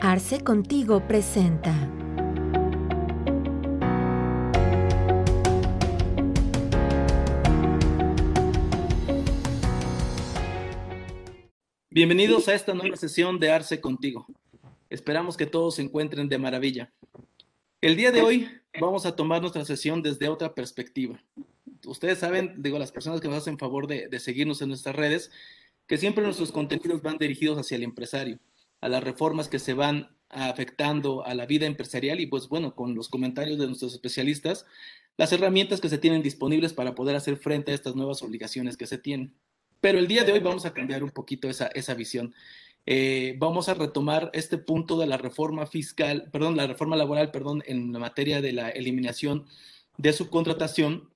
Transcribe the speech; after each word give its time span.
Arce 0.00 0.40
Contigo 0.42 1.06
presenta. 1.06 1.74
Bienvenidos 11.90 12.48
a 12.48 12.54
esta 12.54 12.74
nueva 12.74 12.96
sesión 12.96 13.38
de 13.38 13.50
Arce 13.50 13.80
Contigo. 13.80 14.26
Esperamos 14.88 15.36
que 15.36 15.46
todos 15.46 15.74
se 15.74 15.82
encuentren 15.82 16.28
de 16.28 16.38
maravilla. 16.38 16.92
El 17.80 17.96
día 17.96 18.10
de 18.12 18.22
hoy 18.22 18.48
vamos 18.80 19.04
a 19.04 19.14
tomar 19.14 19.40
nuestra 19.40 19.64
sesión 19.64 20.02
desde 20.02 20.28
otra 20.28 20.54
perspectiva. 20.54 21.22
Ustedes 21.84 22.18
saben, 22.18 22.54
digo, 22.58 22.78
las 22.78 22.92
personas 22.92 23.20
que 23.20 23.28
nos 23.28 23.38
hacen 23.38 23.58
favor 23.58 23.86
de, 23.86 24.08
de 24.08 24.20
seguirnos 24.20 24.62
en 24.62 24.68
nuestras 24.68 24.96
redes, 24.96 25.30
que 25.86 25.98
siempre 25.98 26.24
nuestros 26.24 26.52
contenidos 26.52 27.02
van 27.02 27.18
dirigidos 27.18 27.58
hacia 27.58 27.76
el 27.76 27.82
empresario, 27.82 28.38
a 28.80 28.88
las 28.88 29.02
reformas 29.02 29.48
que 29.48 29.58
se 29.58 29.74
van 29.74 30.16
afectando 30.30 31.24
a 31.24 31.34
la 31.34 31.46
vida 31.46 31.66
empresarial 31.66 32.20
y 32.20 32.26
pues 32.26 32.48
bueno, 32.48 32.74
con 32.74 32.94
los 32.94 33.08
comentarios 33.08 33.58
de 33.58 33.66
nuestros 33.66 33.94
especialistas, 33.94 34.66
las 35.16 35.32
herramientas 35.32 35.80
que 35.80 35.88
se 35.88 35.98
tienen 35.98 36.22
disponibles 36.22 36.72
para 36.72 36.94
poder 36.94 37.16
hacer 37.16 37.36
frente 37.36 37.72
a 37.72 37.74
estas 37.74 37.96
nuevas 37.96 38.22
obligaciones 38.22 38.76
que 38.76 38.86
se 38.86 38.98
tienen. 38.98 39.34
Pero 39.80 39.98
el 39.98 40.06
día 40.06 40.24
de 40.24 40.32
hoy 40.32 40.40
vamos 40.40 40.66
a 40.66 40.74
cambiar 40.74 41.02
un 41.02 41.10
poquito 41.10 41.48
esa, 41.48 41.66
esa 41.68 41.94
visión. 41.94 42.34
Eh, 42.86 43.36
vamos 43.38 43.68
a 43.68 43.74
retomar 43.74 44.30
este 44.32 44.58
punto 44.58 44.98
de 44.98 45.06
la 45.06 45.18
reforma 45.18 45.66
fiscal, 45.66 46.28
perdón, 46.32 46.56
la 46.56 46.66
reforma 46.66 46.96
laboral, 46.96 47.30
perdón, 47.30 47.62
en 47.66 47.92
la 47.92 47.98
materia 47.98 48.40
de 48.40 48.52
la 48.52 48.70
eliminación 48.70 49.46
de 49.98 50.12
subcontratación, 50.12 51.10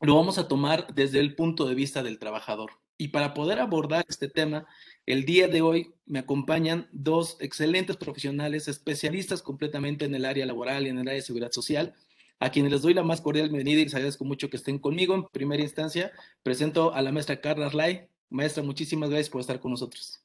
lo 0.00 0.16
vamos 0.16 0.38
a 0.38 0.48
tomar 0.48 0.92
desde 0.94 1.20
el 1.20 1.34
punto 1.34 1.66
de 1.66 1.74
vista 1.74 2.02
del 2.02 2.18
trabajador. 2.18 2.72
Y 2.98 3.08
para 3.08 3.34
poder 3.34 3.58
abordar 3.58 4.04
este 4.08 4.28
tema, 4.28 4.66
el 5.06 5.24
día 5.24 5.48
de 5.48 5.62
hoy 5.62 5.94
me 6.06 6.18
acompañan 6.18 6.88
dos 6.92 7.36
excelentes 7.40 7.96
profesionales, 7.96 8.68
especialistas 8.68 9.42
completamente 9.42 10.04
en 10.04 10.14
el 10.14 10.24
área 10.24 10.46
laboral 10.46 10.86
y 10.86 10.90
en 10.90 10.98
el 10.98 11.08
área 11.08 11.14
de 11.14 11.22
seguridad 11.22 11.52
social, 11.52 11.94
a 12.40 12.50
quienes 12.50 12.72
les 12.72 12.82
doy 12.82 12.94
la 12.94 13.02
más 13.02 13.20
cordial 13.20 13.48
bienvenida 13.48 13.80
y 13.80 13.84
les 13.84 13.94
agradezco 13.94 14.24
mucho 14.24 14.50
que 14.50 14.56
estén 14.56 14.78
conmigo. 14.78 15.14
En 15.14 15.24
primera 15.24 15.62
instancia, 15.62 16.12
presento 16.42 16.94
a 16.94 17.02
la 17.02 17.12
maestra 17.12 17.40
Carla 17.40 17.66
Arlay. 17.66 18.08
Maestra, 18.30 18.62
muchísimas 18.62 19.10
gracias 19.10 19.30
por 19.30 19.40
estar 19.40 19.60
con 19.60 19.70
nosotros. 19.70 20.22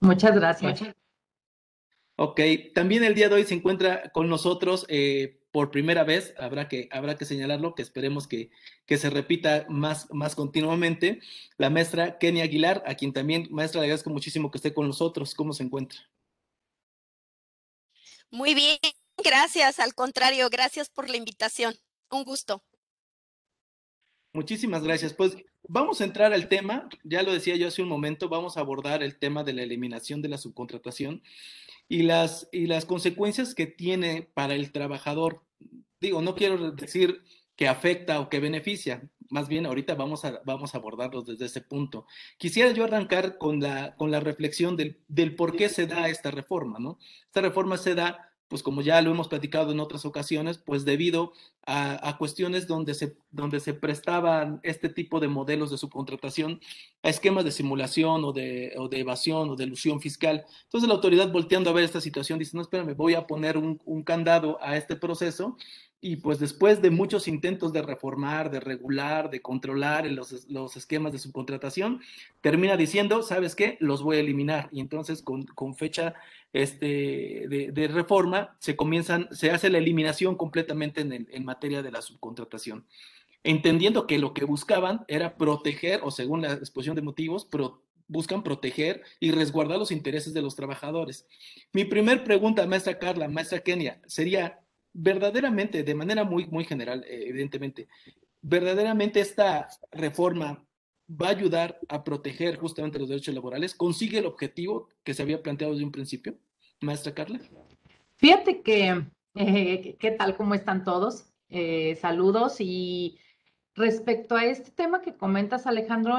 Muchas 0.00 0.34
gracias. 0.34 0.82
Ok, 2.16 2.40
también 2.74 3.02
el 3.04 3.14
día 3.14 3.28
de 3.28 3.34
hoy 3.34 3.44
se 3.44 3.54
encuentra 3.54 4.10
con 4.10 4.28
nosotros 4.28 4.86
eh, 4.88 5.40
por 5.54 5.70
primera 5.70 6.02
vez, 6.02 6.34
habrá 6.36 6.66
que, 6.66 6.88
habrá 6.90 7.16
que 7.16 7.24
señalarlo, 7.24 7.76
que 7.76 7.82
esperemos 7.82 8.26
que, 8.26 8.50
que 8.86 8.98
se 8.98 9.08
repita 9.08 9.66
más, 9.68 10.12
más 10.12 10.34
continuamente, 10.34 11.20
la 11.58 11.70
maestra 11.70 12.18
Kenia 12.18 12.42
Aguilar, 12.42 12.82
a 12.88 12.96
quien 12.96 13.12
también, 13.12 13.46
maestra, 13.52 13.80
le 13.80 13.86
agradezco 13.86 14.10
muchísimo 14.10 14.50
que 14.50 14.58
esté 14.58 14.74
con 14.74 14.88
nosotros. 14.88 15.32
¿Cómo 15.32 15.52
se 15.52 15.62
encuentra? 15.62 16.00
Muy 18.32 18.54
bien, 18.54 18.78
gracias. 19.22 19.78
Al 19.78 19.94
contrario, 19.94 20.50
gracias 20.50 20.88
por 20.88 21.08
la 21.08 21.18
invitación. 21.18 21.76
Un 22.10 22.24
gusto. 22.24 22.64
Muchísimas 24.32 24.82
gracias. 24.82 25.14
Pues 25.14 25.36
vamos 25.68 26.00
a 26.00 26.04
entrar 26.04 26.32
al 26.32 26.48
tema. 26.48 26.88
Ya 27.04 27.22
lo 27.22 27.32
decía 27.32 27.54
yo 27.54 27.68
hace 27.68 27.80
un 27.80 27.88
momento, 27.88 28.28
vamos 28.28 28.56
a 28.56 28.60
abordar 28.60 29.04
el 29.04 29.20
tema 29.20 29.44
de 29.44 29.52
la 29.52 29.62
eliminación 29.62 30.20
de 30.20 30.30
la 30.30 30.38
subcontratación 30.38 31.22
y 31.88 32.02
las, 32.02 32.48
y 32.52 32.66
las 32.66 32.84
consecuencias 32.84 33.54
que 33.54 33.66
tiene 33.66 34.28
para 34.34 34.54
el 34.54 34.72
trabajador. 34.72 35.42
Digo, 36.00 36.22
no 36.22 36.34
quiero 36.34 36.72
decir 36.72 37.22
que 37.56 37.68
afecta 37.68 38.20
o 38.20 38.28
que 38.28 38.40
beneficia, 38.40 39.08
más 39.30 39.48
bien 39.48 39.66
ahorita 39.66 39.94
vamos 39.94 40.24
a, 40.24 40.42
vamos 40.44 40.74
a 40.74 40.78
abordarlos 40.78 41.26
desde 41.26 41.46
ese 41.46 41.60
punto. 41.60 42.06
Quisiera 42.38 42.72
yo 42.72 42.84
arrancar 42.84 43.38
con 43.38 43.60
la, 43.60 43.96
con 43.96 44.10
la 44.10 44.20
reflexión 44.20 44.76
del, 44.76 45.00
del 45.08 45.34
por 45.34 45.56
qué 45.56 45.68
se 45.68 45.86
da 45.86 46.08
esta 46.08 46.30
reforma, 46.30 46.78
¿no? 46.78 46.98
Esta 47.26 47.40
reforma 47.40 47.76
se 47.76 47.94
da 47.94 48.33
pues 48.48 48.62
como 48.62 48.82
ya 48.82 49.00
lo 49.00 49.10
hemos 49.10 49.28
platicado 49.28 49.72
en 49.72 49.80
otras 49.80 50.04
ocasiones, 50.04 50.58
pues 50.58 50.84
debido 50.84 51.32
a, 51.66 52.16
cuestiones 52.18 52.66
donde 52.66 52.94
se, 52.94 53.16
donde 53.30 53.58
se 53.60 53.74
prestaban 53.74 54.60
este 54.62 54.88
tipo 54.88 55.18
de 55.18 55.28
modelos 55.28 55.70
de 55.70 55.78
subcontratación 55.78 56.60
a 57.02 57.08
esquemas 57.08 57.44
de 57.44 57.52
simulación 57.52 58.24
o 58.24 58.32
de, 58.32 58.72
evasión 58.92 59.48
o 59.50 59.56
de 59.56 59.64
ilusión 59.64 60.00
fiscal. 60.00 60.44
Entonces 60.64 60.88
la 60.88 60.94
autoridad 60.94 61.32
volteando 61.32 61.70
a 61.70 61.72
ver 61.72 61.84
esta 61.84 62.00
situación 62.00 62.38
dice, 62.38 62.56
no, 62.56 62.62
espérame, 62.62 62.94
voy 62.94 63.14
a 63.14 63.26
poner 63.26 63.56
un 63.56 64.02
candado 64.04 64.58
a 64.62 64.76
este 64.76 64.96
proceso 64.96 65.56
y 66.06 66.16
pues 66.16 66.38
después 66.38 66.82
de 66.82 66.90
muchos 66.90 67.26
intentos 67.28 67.72
de 67.72 67.80
reformar, 67.80 68.50
de 68.50 68.60
regular, 68.60 69.30
de 69.30 69.40
controlar 69.40 70.04
los, 70.10 70.46
los, 70.50 70.76
esquemas 70.76 71.12
de 71.12 71.18
subcontratación, 71.18 72.02
termina 72.42 72.76
diciendo, 72.76 73.22
¿sabes 73.22 73.56
qué? 73.56 73.78
Los 73.80 74.02
voy 74.02 74.18
a 74.18 74.20
eliminar. 74.20 74.68
Y 74.70 74.80
entonces 74.80 75.22
con, 75.22 75.44
con 75.44 75.74
fecha 75.74 76.12
este, 76.52 77.46
de, 77.48 77.88
reforma 77.88 78.54
se 78.58 78.76
comienzan, 78.76 79.28
se 79.30 79.50
hace 79.50 79.70
la 79.70 79.78
eliminación 79.78 80.36
completamente 80.36 81.00
en, 81.00 81.12
el, 81.14 81.28
en 81.32 81.42
materia 81.46 81.82
de 81.82 81.90
la 81.90 82.02
subcontratación. 82.02 82.84
Entendiendo 83.42 84.06
que 84.06 84.18
lo 84.18 84.34
que 84.34 84.44
buscaban 84.44 85.06
era 85.08 85.38
proteger, 85.38 86.00
o 86.02 86.10
según 86.10 86.42
la 86.42 86.52
exposición 86.52 86.96
de 86.96 87.02
motivos, 87.02 87.46
pro, 87.46 87.80
buscan 88.08 88.42
proteger 88.42 89.02
y 89.20 89.30
resguardar 89.30 89.78
los 89.78 89.90
intereses 89.90 90.34
de 90.34 90.42
los 90.42 90.54
trabajadores. 90.54 91.26
Mi 91.72 91.86
primer 91.86 92.24
pregunta, 92.24 92.66
maestra 92.66 92.98
Carla, 92.98 93.28
maestra 93.28 93.60
Kenia, 93.60 94.00
sería, 94.06 94.60
verdaderamente, 94.94 95.82
de 95.82 95.94
manera 95.94 96.24
muy, 96.24 96.46
muy 96.46 96.64
general, 96.64 97.04
eh, 97.04 97.24
evidentemente, 97.26 97.88
verdaderamente 98.40 99.20
esta 99.20 99.68
reforma 99.90 100.64
va 101.10 101.26
a 101.26 101.30
ayudar 101.30 101.78
a 101.88 102.02
proteger 102.02 102.56
justamente 102.56 102.98
los 102.98 103.08
derechos 103.08 103.34
laborales? 103.34 103.74
¿Consigue 103.74 104.18
el 104.18 104.26
objetivo 104.26 104.88
que 105.02 105.12
se 105.12 105.22
había 105.22 105.42
planteado 105.42 105.74
desde 105.74 105.84
un 105.84 105.92
principio? 105.92 106.38
Maestra 106.80 107.12
Carla. 107.12 107.40
Fíjate 108.16 108.62
que, 108.62 109.04
eh, 109.34 109.96
¿qué 109.98 110.10
tal? 110.12 110.36
¿Cómo 110.36 110.54
están 110.54 110.84
todos? 110.84 111.26
Eh, 111.50 111.96
saludos 112.00 112.56
y 112.60 113.18
respecto 113.74 114.36
a 114.36 114.44
este 114.44 114.70
tema 114.70 115.02
que 115.02 115.16
comentas, 115.16 115.66
Alejandro, 115.66 116.18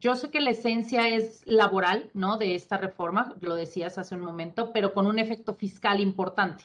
yo 0.00 0.16
sé 0.16 0.30
que 0.30 0.40
la 0.40 0.50
esencia 0.50 1.08
es 1.08 1.42
laboral, 1.46 2.10
¿no? 2.14 2.36
De 2.36 2.56
esta 2.56 2.78
reforma, 2.78 3.36
lo 3.40 3.54
decías 3.54 3.96
hace 3.96 4.16
un 4.16 4.22
momento, 4.22 4.72
pero 4.72 4.92
con 4.92 5.06
un 5.06 5.20
efecto 5.20 5.54
fiscal 5.54 6.00
importante. 6.00 6.64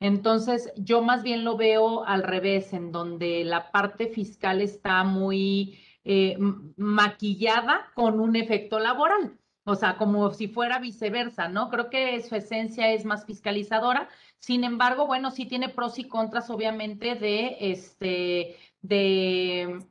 Entonces, 0.00 0.72
yo 0.76 1.02
más 1.02 1.22
bien 1.22 1.44
lo 1.44 1.56
veo 1.56 2.04
al 2.04 2.22
revés, 2.22 2.72
en 2.72 2.92
donde 2.92 3.44
la 3.44 3.72
parte 3.72 4.08
fiscal 4.08 4.60
está 4.60 5.02
muy 5.04 5.80
eh, 6.04 6.36
maquillada 6.76 7.90
con 7.94 8.20
un 8.20 8.36
efecto 8.36 8.78
laboral. 8.78 9.38
O 9.64 9.74
sea, 9.74 9.96
como 9.98 10.30
si 10.32 10.48
fuera 10.48 10.78
viceversa, 10.78 11.48
¿no? 11.48 11.68
Creo 11.68 11.90
que 11.90 12.22
su 12.22 12.34
esencia 12.36 12.92
es 12.92 13.04
más 13.04 13.26
fiscalizadora. 13.26 14.08
Sin 14.38 14.64
embargo, 14.64 15.06
bueno, 15.06 15.30
sí 15.30 15.46
tiene 15.46 15.68
pros 15.68 15.98
y 15.98 16.08
contras, 16.08 16.48
obviamente, 16.48 17.16
de 17.16 17.56
este, 17.60 18.56
de, 18.80 19.84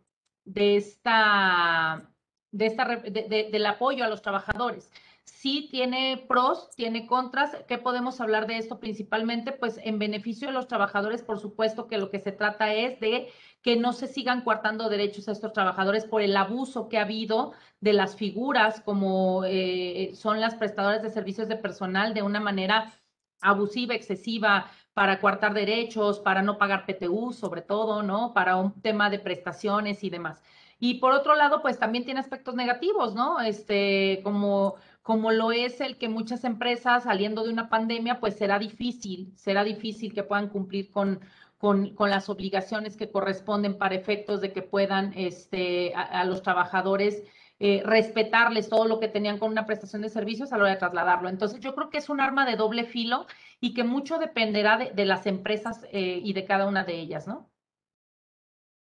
de 0.45 0.77
esta, 0.77 2.09
de 2.51 2.65
esta, 2.65 2.85
de, 2.85 3.11
de, 3.29 3.49
del 3.51 3.65
apoyo 3.67 4.03
a 4.03 4.09
los 4.09 4.21
trabajadores 4.21 4.89
sí 5.27 5.67
tiene 5.69 6.25
pros, 6.27 6.69
tiene 6.75 7.05
contras. 7.05 7.55
¿Qué 7.67 7.77
podemos 7.77 8.21
hablar 8.21 8.47
de 8.47 8.57
esto 8.57 8.79
principalmente? 8.79 9.51
Pues 9.51 9.79
en 9.83 9.99
beneficio 9.99 10.47
de 10.47 10.53
los 10.53 10.67
trabajadores, 10.67 11.21
por 11.21 11.39
supuesto 11.39 11.87
que 11.87 11.97
lo 11.97 12.09
que 12.09 12.19
se 12.19 12.31
trata 12.31 12.73
es 12.73 12.99
de 12.99 13.29
que 13.61 13.75
no 13.75 13.93
se 13.93 14.07
sigan 14.07 14.41
coartando 14.41 14.89
derechos 14.89 15.27
a 15.27 15.33
estos 15.33 15.53
trabajadores 15.53 16.05
por 16.05 16.21
el 16.21 16.35
abuso 16.37 16.87
que 16.89 16.97
ha 16.97 17.01
habido 17.03 17.53
de 17.81 17.93
las 17.93 18.15
figuras 18.15 18.81
como 18.81 19.43
eh, 19.45 20.11
son 20.15 20.39
las 20.39 20.55
prestadoras 20.55 21.03
de 21.03 21.09
servicios 21.09 21.47
de 21.47 21.57
personal 21.57 22.13
de 22.13 22.21
una 22.23 22.39
manera 22.39 22.93
abusiva, 23.41 23.93
excesiva, 23.93 24.71
para 24.93 25.19
coartar 25.19 25.53
derechos, 25.53 26.19
para 26.19 26.41
no 26.41 26.57
pagar 26.57 26.87
PTU, 26.87 27.31
sobre 27.31 27.61
todo, 27.61 28.01
¿no? 28.01 28.33
Para 28.33 28.55
un 28.55 28.81
tema 28.81 29.11
de 29.11 29.19
prestaciones 29.19 30.03
y 30.03 30.09
demás. 30.09 30.41
Y 30.79 30.95
por 30.95 31.11
otro 31.11 31.35
lado, 31.35 31.61
pues 31.61 31.77
también 31.77 32.05
tiene 32.05 32.19
aspectos 32.19 32.55
negativos, 32.55 33.13
¿no? 33.13 33.39
Este, 33.39 34.21
como 34.23 34.75
como 35.07 35.31
lo 35.31 35.53
es 35.53 35.79
el 35.79 35.97
que 35.97 36.09
muchas 36.09 36.43
empresas 36.43 37.03
saliendo 37.03 37.45
de 37.45 37.53
una 37.53 37.69
pandemia, 37.69 38.19
pues 38.19 38.35
será 38.35 38.59
difícil, 38.59 39.31
será 39.37 39.63
difícil 39.63 40.13
que 40.13 40.21
puedan 40.21 40.49
cumplir 40.49 40.91
con, 40.91 41.21
con, 41.57 41.95
con 41.95 42.09
las 42.09 42.27
obligaciones 42.27 42.97
que 42.97 43.09
corresponden 43.09 43.77
para 43.77 43.95
efectos 43.95 44.41
de 44.41 44.51
que 44.51 44.63
puedan 44.63 45.13
este, 45.15 45.93
a, 45.95 46.25
los 46.25 46.41
trabajadores 46.41 47.23
eh, 47.57 47.81
respetarles 47.85 48.67
todo 48.67 48.85
lo 48.85 48.99
que 48.99 49.07
tenían 49.07 49.39
con 49.39 49.49
una 49.49 49.65
prestación 49.65 50.01
de 50.01 50.09
servicios 50.09 50.51
a 50.51 50.57
la 50.57 50.63
hora 50.63 50.73
de 50.73 50.79
trasladarlo. 50.79 51.29
Entonces, 51.29 51.61
yo 51.61 51.73
creo 51.73 51.89
que 51.89 51.99
es 51.99 52.09
un 52.09 52.19
arma 52.19 52.45
de 52.45 52.57
doble 52.57 52.83
filo 52.83 53.27
y 53.61 53.73
que 53.73 53.85
mucho 53.85 54.19
dependerá 54.19 54.77
de, 54.77 54.91
de 54.91 55.05
las 55.05 55.25
empresas 55.25 55.85
eh, 55.93 56.19
y 56.21 56.33
de 56.33 56.43
cada 56.43 56.67
una 56.67 56.83
de 56.83 56.99
ellas, 56.99 57.29
¿no? 57.29 57.49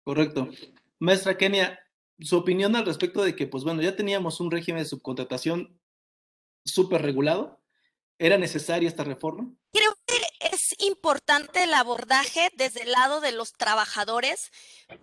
Correcto. 0.04 0.50
Maestra 0.98 1.38
Kenia, 1.38 1.78
su 2.20 2.36
opinión 2.36 2.76
al 2.76 2.88
respecto 2.88 3.24
de 3.24 3.36
que, 3.36 3.46
pues 3.46 3.64
bueno, 3.64 3.84
ya 3.84 3.96
teníamos 3.96 4.40
un 4.40 4.50
régimen 4.50 4.82
de 4.82 4.90
subcontratación 4.90 5.80
súper 6.66 7.02
regulado? 7.02 7.62
¿Era 8.18 8.38
necesaria 8.38 8.88
esta 8.88 9.04
reforma? 9.04 9.50
Creo 9.74 9.94
que 10.06 10.16
es 10.40 10.76
importante 10.80 11.64
el 11.64 11.74
abordaje 11.74 12.50
desde 12.56 12.84
el 12.84 12.92
lado 12.94 13.20
de 13.20 13.34
los 13.34 13.52
trabajadores 13.52 14.52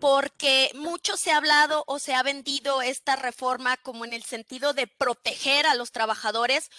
porque 0.01 0.71
mucho 0.75 1.17
se 1.19 1.31
ha 1.31 1.37
hablado 1.37 1.85
o 1.87 1.99
se 1.99 2.15
ha 2.15 2.23
vendido 2.23 2.81
esta 2.81 3.17
reforma 3.17 3.77
como 3.79 4.07
en 4.07 4.15
el 4.15 4.23
sentido 4.23 4.73
de 4.73 4.87
proteger 4.87 5.67
a 5.67 5.75
los 5.75 5.93
trabajadores 5.93 6.71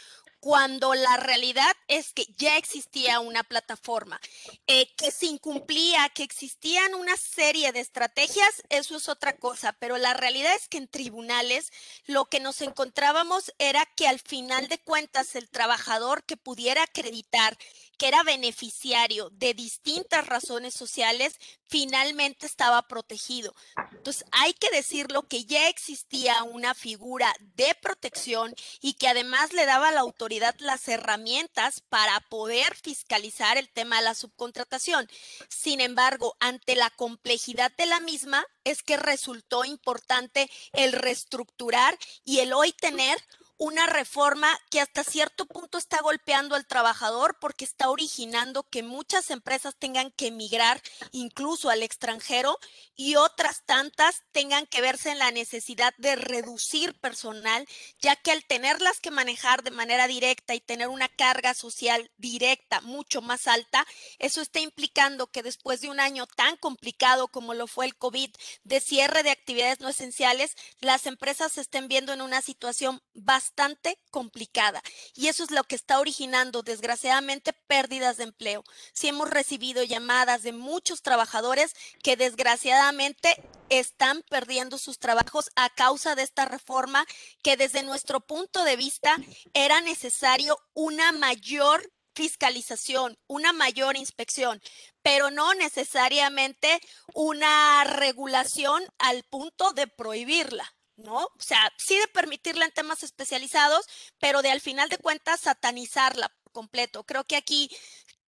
cuando 0.43 0.93
la 0.93 1.15
realidad 1.15 1.73
es 1.87 2.11
que 2.11 2.25
ya 2.37 2.57
existía 2.57 3.21
una 3.21 3.45
plataforma, 3.45 4.19
eh, 4.67 4.93
que 4.97 5.09
se 5.09 5.27
incumplía, 5.27 6.09
que 6.09 6.23
existían 6.23 6.95
una 6.95 7.15
serie 7.15 7.71
de 7.71 7.79
estrategias, 7.79 8.61
eso 8.67 8.97
es 8.97 9.07
otra 9.07 9.37
cosa, 9.37 9.71
pero 9.79 9.97
la 9.97 10.13
realidad 10.13 10.53
es 10.53 10.67
que 10.67 10.79
en 10.79 10.89
tribunales 10.89 11.71
lo 12.07 12.25
que 12.25 12.41
nos 12.41 12.59
encontrábamos 12.59 13.53
era 13.57 13.85
que 13.95 14.05
al 14.05 14.19
final 14.19 14.67
de 14.67 14.79
cuentas 14.79 15.33
el 15.37 15.47
trabajador 15.47 16.25
que 16.25 16.35
pudiera 16.35 16.83
acreditar 16.83 17.57
que 17.97 18.07
era 18.07 18.23
beneficiario 18.23 19.29
de 19.31 19.53
distintas 19.53 20.25
razones 20.25 20.73
sociales, 20.73 21.35
finalmente 21.67 22.45
estaba 22.45 22.81
protegido. 22.83 23.55
Entonces, 23.91 24.25
hay 24.31 24.53
que 24.53 24.69
decirlo 24.69 25.27
que 25.27 25.45
ya 25.45 25.69
existía 25.69 26.43
una 26.43 26.73
figura 26.73 27.33
de 27.55 27.75
protección 27.81 28.53
y 28.81 28.93
que 28.93 29.07
además 29.07 29.53
le 29.53 29.65
daba 29.65 29.89
a 29.89 29.91
la 29.91 30.01
autoridad 30.01 30.55
las 30.59 30.87
herramientas 30.87 31.81
para 31.89 32.19
poder 32.29 32.75
fiscalizar 32.75 33.57
el 33.57 33.69
tema 33.69 33.97
de 33.97 34.03
la 34.03 34.15
subcontratación. 34.15 35.07
Sin 35.49 35.81
embargo, 35.81 36.35
ante 36.39 36.75
la 36.75 36.89
complejidad 36.91 37.71
de 37.75 37.85
la 37.85 37.99
misma, 37.99 38.45
es 38.63 38.83
que 38.83 38.97
resultó 38.97 39.65
importante 39.65 40.49
el 40.73 40.93
reestructurar 40.93 41.97
y 42.23 42.39
el 42.39 42.53
hoy 42.53 42.71
tener 42.71 43.17
una 43.57 43.85
reforma 43.85 44.49
que 44.71 44.81
hasta 44.81 45.03
cierto 45.03 45.45
punto 45.45 45.77
está 45.77 46.01
golpeando 46.01 46.55
al 46.55 46.65
trabajador 46.65 47.37
porque 47.39 47.65
está 47.65 47.89
originando 47.89 48.63
que 48.63 48.83
muchas 48.83 49.29
empresas 49.29 49.75
tengan 49.77 50.11
que 50.11 50.27
emigrar 50.27 50.81
incluso 51.11 51.69
al 51.69 51.83
extranjero 51.83 52.57
y 52.95 53.15
otras 53.15 53.63
tantas 53.65 54.23
tengan 54.31 54.65
que 54.65 54.81
verse 54.81 55.11
en 55.11 55.19
la 55.19 55.31
necesidad 55.31 55.93
de 55.97 56.15
reducir 56.15 56.99
personal, 56.99 57.67
ya 57.99 58.15
que 58.15 58.31
al 58.31 58.43
tenerlas 58.45 58.99
que 58.99 59.11
manejar 59.11 59.63
de 59.63 59.71
manera 59.71 60.07
directa 60.07 60.55
y 60.55 60.59
tener 60.59 60.87
una 60.87 61.07
carga 61.07 61.53
social 61.53 62.11
directa 62.17 62.81
mucho 62.81 63.21
más 63.21 63.47
alta, 63.47 63.85
eso 64.19 64.41
está 64.41 64.59
implicando 64.59 65.27
que 65.27 65.43
después 65.43 65.81
de 65.81 65.89
un 65.89 65.99
año 65.99 66.25
tan 66.27 66.57
complicado 66.57 67.27
como 67.27 67.53
lo 67.53 67.67
fue 67.67 67.85
el 67.85 67.95
COVID, 67.95 68.31
de 68.63 68.79
cierre 68.79 69.23
de 69.23 69.31
actividades 69.31 69.79
no 69.79 69.89
esenciales, 69.89 70.55
las 70.79 71.05
empresas 71.05 71.53
se 71.53 71.61
estén 71.61 71.87
viendo 71.87 72.13
en 72.13 72.21
una 72.21 72.41
situación 72.41 73.01
bastante 73.13 73.42
bastante 73.43 73.99
complicada 74.09 74.81
y 75.15 75.27
eso 75.27 75.43
es 75.43 75.51
lo 75.51 75.65
que 75.65 75.75
está 75.75 75.99
originando 75.99 76.61
desgraciadamente 76.61 77.51
pérdidas 77.51 78.15
de 78.15 78.23
empleo. 78.23 78.63
Si 78.93 79.09
hemos 79.09 79.29
recibido 79.29 79.83
llamadas 79.83 80.43
de 80.43 80.53
muchos 80.53 81.01
trabajadores 81.01 81.75
que 82.01 82.15
desgraciadamente 82.15 83.35
están 83.67 84.23
perdiendo 84.29 84.77
sus 84.77 84.97
trabajos 84.97 85.49
a 85.57 85.69
causa 85.69 86.15
de 86.15 86.23
esta 86.23 86.45
reforma 86.45 87.05
que 87.41 87.57
desde 87.57 87.83
nuestro 87.83 88.21
punto 88.21 88.63
de 88.63 88.77
vista 88.77 89.17
era 89.53 89.81
necesario 89.81 90.57
una 90.73 91.11
mayor 91.11 91.91
fiscalización, 92.15 93.17
una 93.27 93.51
mayor 93.51 93.97
inspección, 93.97 94.61
pero 95.01 95.31
no 95.31 95.53
necesariamente 95.55 96.79
una 97.13 97.83
regulación 97.83 98.83
al 98.99 99.23
punto 99.23 99.73
de 99.73 99.87
prohibirla. 99.87 100.73
¿No? 101.03 101.25
O 101.25 101.31
sea, 101.39 101.71
sí 101.77 101.97
de 101.97 102.07
permitirla 102.07 102.65
en 102.65 102.71
temas 102.71 103.03
especializados, 103.03 103.85
pero 104.19 104.41
de 104.41 104.51
al 104.51 104.61
final 104.61 104.89
de 104.89 104.97
cuentas 104.97 105.41
satanizarla 105.41 106.29
por 106.43 106.51
completo. 106.51 107.03
Creo 107.03 107.23
que 107.25 107.35
aquí 107.35 107.69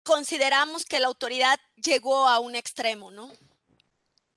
consideramos 0.04 0.86
que 0.86 1.00
la 1.00 1.08
autoridad 1.08 1.60
llegó 1.76 2.28
a 2.28 2.40
un 2.40 2.56
extremo, 2.56 3.12
¿no? 3.12 3.32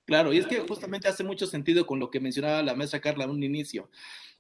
Claro, 0.05 0.35
y 0.35 0.39
es 0.39 0.47
que 0.47 0.61
justamente 0.61 1.09
hace 1.09 1.25
mucho 1.25 1.47
sentido 1.47 1.87
con 1.87 1.99
lo 1.99 2.11
que 2.11 2.21
mencionaba 2.21 2.63
la 2.63 2.75
maestra 2.75 3.01
Carla 3.01 3.25
en 3.25 3.31
un 3.31 3.43
inicio 3.43 3.91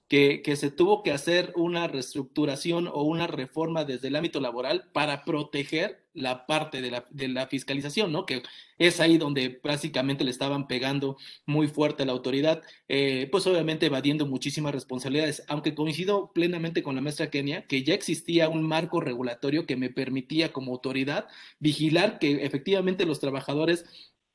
que, 0.09 0.57
se 0.57 0.71
tuvo 0.71 1.03
que 1.03 1.13
hacer 1.13 1.53
una 1.57 1.89
reestructuración 1.89 2.89
o 2.89 3.03
una 3.03 3.27
reforma 3.27 3.85
desde 3.85 4.09
el 4.09 4.17
ámbito 4.17 4.41
laboral 4.41 4.91
para 4.93 5.25
proteger 5.25 6.05
la 6.13 6.47
parte 6.47 6.81
de 6.83 6.91
la, 6.91 7.05
de 7.11 7.29
la, 7.29 7.49
fiscalización, 7.49 8.13
¿no? 8.13 8.25
Que 8.27 8.43
es 8.79 9.01
ahí 9.01 9.19
donde 9.19 9.61
básicamente 9.65 10.23
le 10.23 10.31
estaban 10.31 10.69
pegando 10.69 11.17
muy 11.47 11.67
fuerte 11.67 12.03
a 12.05 12.07
la 12.07 12.13
autoridad, 12.13 12.63
eh, 12.87 13.29
pues 13.33 13.47
obviamente 13.47 13.87
evadiendo 13.87 14.27
muchísimas 14.27 14.75
responsabilidades, 14.75 15.43
aunque 15.49 15.75
coincido 15.75 16.33
plenamente 16.33 16.83
con 16.83 16.95
la 16.95 17.01
maestra 17.01 17.31
Kenia, 17.31 17.67
que 17.67 17.83
ya 17.83 17.95
existía 17.95 18.49
un 18.49 18.63
marco 18.63 19.01
regulatorio 19.01 19.67
que 19.67 19.77
me 19.77 19.91
permitía 19.91 20.53
como 20.53 20.73
autoridad 20.73 21.27
vigilar 21.59 22.19
que 22.19 22.45
efectivamente 22.45 23.07
los 23.07 23.21
trabajadores 23.21 23.85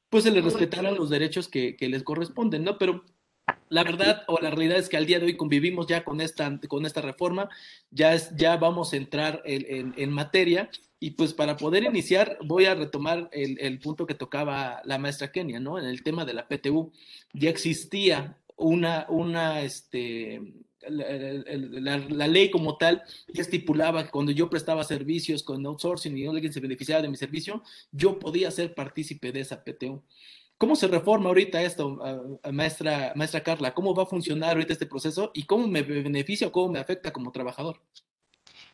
pues 0.10 0.24
se 0.24 0.32
les 0.32 0.44
respetaran 0.44 0.96
los 0.96 1.10
derechos 1.10 1.48
que, 1.48 1.76
que 1.76 1.88
les 1.88 2.04
corresponden, 2.04 2.64
¿no? 2.64 2.78
Pero 2.80 3.06
la 3.70 3.84
verdad 3.84 4.24
o 4.28 4.40
la 4.42 4.50
realidad 4.50 4.78
es 4.78 4.90
que 4.90 4.98
al 4.98 5.06
día 5.06 5.20
de 5.20 5.28
hoy 5.28 5.38
convivimos 5.38 5.88
ya 5.88 6.04
con 6.04 6.22
esta, 6.22 6.60
con 6.68 6.86
esta 6.86 7.02
reforma, 7.02 7.50
ya, 7.92 8.14
es, 8.14 8.36
ya 8.36 8.58
vamos 8.58 8.94
a 8.94 8.98
entrar 8.98 9.42
en, 9.46 9.94
en, 9.96 10.12
materia 10.12 10.70
y 11.00 11.12
pues 11.12 11.34
para 11.34 11.56
poder 11.56 11.84
iniciar 11.84 12.38
voy 12.44 12.66
a 12.66 12.76
retomar 12.76 13.30
el, 13.32 13.60
el, 13.60 13.80
punto 13.80 14.06
que 14.06 14.16
tocaba 14.16 14.82
la 14.84 14.98
maestra 14.98 15.32
Kenia, 15.32 15.60
¿no? 15.60 15.78
En 15.80 15.86
el 15.86 16.04
tema 16.04 16.26
de 16.26 16.34
la 16.34 16.48
PTU, 16.48 16.92
ya 17.34 17.50
existía 17.50 18.38
una, 18.58 19.06
una, 19.08 19.62
este, 19.62 20.42
la, 20.88 21.98
la, 21.98 22.28
ley 22.28 22.50
como 22.50 22.78
tal 22.78 23.04
ya 23.28 23.42
estipulaba 23.42 24.06
que 24.06 24.12
cuando 24.12 24.32
yo 24.32 24.50
prestaba 24.50 24.84
servicios 24.84 25.44
con 25.44 25.66
outsourcing 25.66 26.18
y 26.18 26.26
alguien 26.26 26.54
se 26.54 26.60
beneficiaba 26.60 27.02
de 27.02 27.10
mi 27.10 27.18
servicio, 27.18 27.64
yo 27.92 28.20
podía 28.20 28.50
ser 28.52 28.74
partícipe 28.74 29.32
de 29.32 29.42
esa 29.42 29.64
PTU. 29.64 30.02
¿Cómo 30.60 30.76
se 30.76 30.90
reforma 30.90 31.30
ahorita 31.30 31.62
esto, 31.62 32.02
maestra, 32.52 33.14
maestra 33.16 33.42
Carla? 33.42 33.74
¿Cómo 33.74 33.96
va 33.96 34.04
a 34.04 34.06
funcionar 34.06 34.52
ahorita 34.52 34.74
este 34.74 34.88
proceso 34.88 35.32
y 35.34 35.44
cómo 35.46 35.70
me 35.70 35.84
beneficia 35.84 36.48
o 36.48 36.52
cómo 36.52 36.74
me 36.74 36.80
afecta 36.80 37.14
como 37.14 37.32
trabajador? 37.32 37.80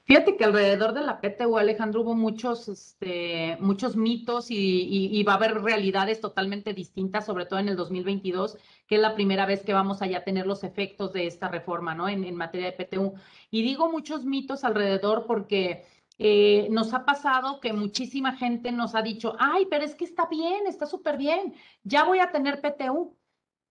Fíjate 0.05 0.35
que 0.35 0.45
alrededor 0.45 0.95
de 0.95 1.01
la 1.01 1.21
PTU, 1.21 1.59
Alejandro, 1.59 2.01
hubo 2.01 2.15
muchos, 2.15 2.67
este, 2.69 3.57
muchos 3.59 3.95
mitos 3.95 4.47
y, 4.49 5.23
va 5.27 5.33
a 5.33 5.35
haber 5.35 5.61
realidades 5.61 6.21
totalmente 6.21 6.73
distintas, 6.73 7.27
sobre 7.27 7.45
todo 7.45 7.59
en 7.59 7.69
el 7.69 7.75
2022, 7.75 8.57
que 8.87 8.95
es 8.95 9.01
la 9.01 9.13
primera 9.13 9.45
vez 9.45 9.63
que 9.63 9.73
vamos 9.73 10.01
a 10.01 10.07
ya 10.07 10.23
tener 10.23 10.47
los 10.47 10.63
efectos 10.63 11.13
de 11.13 11.27
esta 11.27 11.49
reforma, 11.49 11.93
¿no? 11.93 12.09
En, 12.09 12.23
en 12.23 12.35
materia 12.35 12.71
de 12.71 12.83
PTU. 12.83 13.13
Y 13.51 13.61
digo 13.61 13.91
muchos 13.91 14.25
mitos 14.25 14.63
alrededor 14.63 15.25
porque 15.27 15.85
eh, 16.17 16.67
nos 16.71 16.93
ha 16.93 17.05
pasado 17.05 17.59
que 17.59 17.73
muchísima 17.73 18.33
gente 18.33 18.71
nos 18.71 18.95
ha 18.95 19.01
dicho, 19.01 19.35
ay, 19.39 19.67
pero 19.69 19.83
es 19.83 19.95
que 19.95 20.05
está 20.05 20.27
bien, 20.27 20.67
está 20.67 20.85
súper 20.85 21.17
bien, 21.17 21.53
ya 21.83 22.03
voy 22.03 22.19
a 22.19 22.31
tener 22.31 22.61
PTU. 22.61 23.15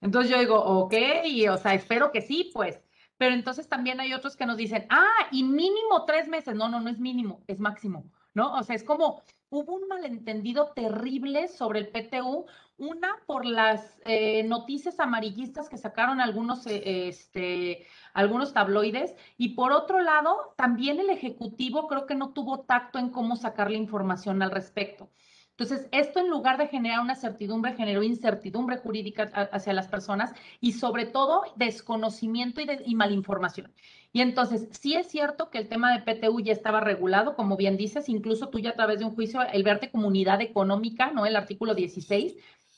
Entonces 0.00 0.31
yo 0.31 0.38
digo, 0.38 0.62
ok, 0.62 0.94
y, 1.25 1.49
o 1.49 1.56
sea, 1.56 1.75
espero 1.75 2.12
que 2.12 2.20
sí, 2.20 2.50
pues. 2.52 2.81
Pero 3.17 3.35
entonces 3.35 3.69
también 3.69 4.00
hay 4.00 4.12
otros 4.12 4.37
que 4.37 4.44
nos 4.44 4.56
dicen, 4.56 4.87
ah, 4.91 5.29
y 5.31 5.44
mínimo 5.44 6.05
tres 6.06 6.29
meses. 6.29 6.55
No, 6.55 6.69
no, 6.69 6.81
no 6.81 6.91
es 6.91 6.99
mínimo, 6.99 7.43
es 7.46 7.61
máximo, 7.61 8.10
¿no? 8.34 8.55
O 8.55 8.63
sea, 8.63 8.77
es 8.77 8.84
como, 8.84 9.22
hubo 9.48 9.74
un 9.74 9.89
malentendido 9.89 10.72
terrible 10.74 11.48
sobre 11.48 11.79
el 11.79 11.89
PTU, 11.89 12.46
una 12.76 13.08
por 13.26 13.46
las 13.46 14.00
eh, 14.04 14.43
noticias 14.44 14.98
amarillistas 15.00 15.69
que 15.69 15.78
sacaron 15.78 16.20
algunos, 16.20 16.66
eh, 16.66 17.08
este, 17.08 17.86
algunos 18.12 18.52
tabloides, 18.52 19.14
y 19.38 19.50
por 19.50 19.72
otro 19.72 20.00
lado, 20.00 20.54
también 20.56 20.98
el 20.98 21.10
Ejecutivo 21.10 21.86
creo 21.86 22.06
que 22.06 22.14
no 22.14 22.32
tuvo 22.32 22.60
tacto 22.60 22.98
en 22.98 23.10
cómo 23.10 23.36
sacar 23.36 23.70
la 23.70 23.76
información 23.76 24.43
al 24.43 24.50
respecto. 24.50 25.10
Entonces, 25.56 25.88
esto 25.93 26.19
en 26.19 26.31
lugar 26.31 26.58
de 26.58 26.66
generar 26.66 26.98
una 26.98 27.14
certidumbre, 27.14 27.74
generó 27.74 28.02
incertidumbre 28.02 28.76
jurídica 28.78 29.22
hacia 29.52 29.72
las 29.72 29.86
personas 29.86 30.32
y 30.60 30.72
sobre 30.72 31.06
todo 31.06 31.43
desconocimiento 31.54 32.60
y, 32.60 32.66
y 32.84 32.94
malinformación. 32.96 33.72
Y 34.12 34.20
entonces, 34.20 34.69
sí 34.72 34.94
es 34.96 35.06
cierto 35.06 35.50
que 35.50 35.58
el 35.58 35.69
tema 35.69 35.96
de 35.96 36.02
PTU 36.02 36.40
ya 36.40 36.52
estaba 36.52 36.81
regulado, 36.81 37.36
como 37.36 37.56
bien 37.56 37.76
dices, 37.76 38.08
incluso 38.08 38.48
tú 38.48 38.58
ya 38.58 38.70
a 38.70 38.74
través 38.74 38.98
de 38.98 39.04
un 39.04 39.14
juicio, 39.14 39.43
el 39.43 39.62
verte 39.62 39.93
comunidad 39.93 40.40
económica, 40.40 41.12
¿no? 41.12 41.24
El 41.24 41.36
artículo 41.36 41.74
16 41.74 42.34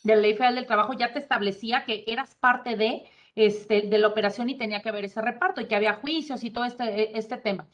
de 0.07 0.15
la 0.15 0.23
Ley 0.23 0.33
Federal 0.35 0.55
del 0.55 0.67
Trabajo 0.67 0.93
ya 0.95 1.13
te 1.13 1.19
establecía 1.19 1.85
que 1.85 2.05
eras 2.07 2.35
parte 2.37 2.77
de, 2.77 3.05
este, 3.35 3.83
de 3.83 3.99
la 3.99 4.09
operación 4.09 4.49
y 4.49 4.57
tenía 4.57 4.81
que 4.81 4.89
haber 4.89 5.05
ese 5.05 5.21
reparto 5.21 5.61
y 5.61 5.67
que 5.67 5.77
había 5.77 5.95
juicios 5.95 6.45
y 6.45 6.51
todo 6.51 6.65
este, 6.65 7.19
este 7.19 7.37
tema. 7.37 7.69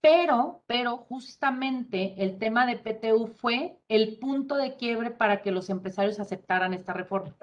Pero, 0.00 0.62
pero 0.66 0.96
justamente 0.96 2.14
el 2.18 2.38
tema 2.38 2.66
de 2.66 2.76
PTU 2.76 3.26
fue 3.28 3.78
el 3.88 4.18
punto 4.18 4.56
de 4.56 4.76
quiebre 4.76 5.10
para 5.10 5.42
que 5.42 5.50
los 5.50 5.70
empresarios 5.70 6.20
aceptaran 6.20 6.74
esta 6.74 6.92
reforma. 6.92 7.34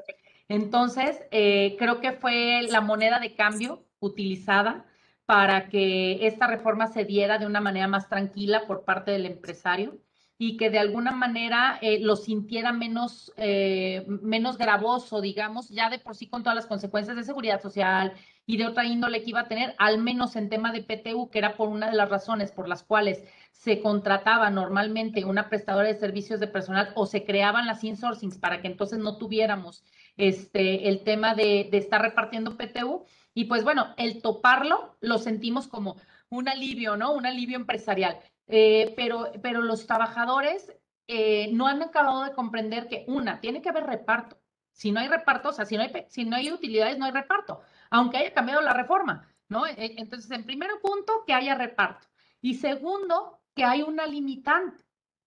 Entonces, 0.47 1.21
eh, 1.31 1.75
creo 1.79 1.99
que 1.99 2.13
fue 2.13 2.61
la 2.69 2.81
moneda 2.81 3.19
de 3.19 3.35
cambio 3.35 3.83
utilizada 3.99 4.85
para 5.25 5.69
que 5.69 6.27
esta 6.27 6.47
reforma 6.47 6.87
se 6.87 7.03
diera 7.03 7.39
de 7.39 7.45
una 7.45 7.61
manera 7.61 7.87
más 7.87 8.07
tranquila 8.09 8.67
por 8.67 8.85
parte 8.85 9.11
del 9.11 9.25
empresario 9.25 9.97
y 10.37 10.57
que 10.57 10.69
de 10.69 10.79
alguna 10.79 11.11
manera 11.11 11.79
eh, 11.81 11.99
lo 12.01 12.15
sintiera 12.17 12.73
menos, 12.73 13.31
eh, 13.37 14.05
menos 14.07 14.57
gravoso, 14.57 15.21
digamos, 15.21 15.69
ya 15.69 15.89
de 15.89 15.99
por 15.99 16.15
sí 16.15 16.27
con 16.27 16.43
todas 16.43 16.55
las 16.55 16.65
consecuencias 16.65 17.15
de 17.15 17.23
seguridad 17.23 17.61
social 17.61 18.13
y 18.45 18.57
de 18.57 18.65
otra 18.65 18.85
índole 18.85 19.23
que 19.23 19.29
iba 19.29 19.41
a 19.41 19.47
tener, 19.47 19.75
al 19.77 19.97
menos 19.97 20.35
en 20.35 20.49
tema 20.49 20.73
de 20.73 20.83
PTU, 20.83 21.29
que 21.29 21.39
era 21.39 21.55
por 21.55 21.69
una 21.69 21.89
de 21.89 21.95
las 21.95 22.09
razones 22.09 22.51
por 22.51 22.67
las 22.67 22.83
cuales 22.83 23.23
se 23.51 23.79
contrataba 23.81 24.49
normalmente 24.49 25.23
una 25.23 25.49
prestadora 25.49 25.87
de 25.87 25.95
servicios 25.95 26.39
de 26.39 26.47
personal 26.47 26.91
o 26.95 27.05
se 27.05 27.23
creaban 27.23 27.65
las 27.65 27.83
insourcings 27.83 28.37
para 28.37 28.61
que 28.61 28.67
entonces 28.67 28.99
no 28.99 29.17
tuviéramos 29.17 29.83
este, 30.17 30.89
el 30.89 31.03
tema 31.03 31.33
de, 31.33 31.69
de 31.71 31.77
estar 31.77 32.01
repartiendo 32.01 32.57
PTU. 32.57 33.05
Y 33.33 33.45
pues 33.45 33.63
bueno, 33.63 33.93
el 33.97 34.21
toparlo 34.21 34.95
lo 34.99 35.17
sentimos 35.17 35.67
como 35.67 35.95
un 36.29 36.47
alivio, 36.49 36.97
¿no? 36.97 37.13
Un 37.13 37.25
alivio 37.25 37.55
empresarial. 37.57 38.19
Eh, 38.47 38.93
pero, 38.95 39.31
pero 39.41 39.61
los 39.61 39.87
trabajadores 39.87 40.71
eh, 41.07 41.49
no 41.53 41.67
han 41.67 41.81
acabado 41.81 42.23
de 42.23 42.33
comprender 42.33 42.87
que, 42.87 43.05
una, 43.07 43.39
tiene 43.39 43.61
que 43.61 43.69
haber 43.69 43.85
reparto. 43.85 44.37
Si 44.71 44.91
no 44.91 44.99
hay 44.99 45.07
reparto, 45.07 45.49
o 45.49 45.53
sea, 45.53 45.65
si 45.65 45.77
no 45.77 45.83
hay, 45.83 46.05
si 46.09 46.25
no 46.25 46.35
hay 46.35 46.51
utilidades, 46.51 46.97
no 46.97 47.05
hay 47.05 47.11
reparto, 47.11 47.61
aunque 47.89 48.17
haya 48.17 48.33
cambiado 48.33 48.61
la 48.61 48.73
reforma, 48.73 49.27
¿no? 49.47 49.65
E, 49.65 49.95
entonces, 49.97 50.29
en 50.31 50.45
primer 50.45 50.69
punto, 50.81 51.23
que 51.25 51.33
haya 51.33 51.55
reparto. 51.55 52.07
Y 52.41 52.55
segundo, 52.55 53.39
que 53.55 53.63
hay 53.63 53.83
una 53.83 54.05
limitante. 54.05 54.83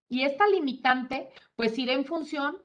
Y 0.07 0.23
esta 0.23 0.47
limitante, 0.47 1.29
pues, 1.55 1.77
irá 1.77 1.93
en 1.93 2.05
función 2.05 2.57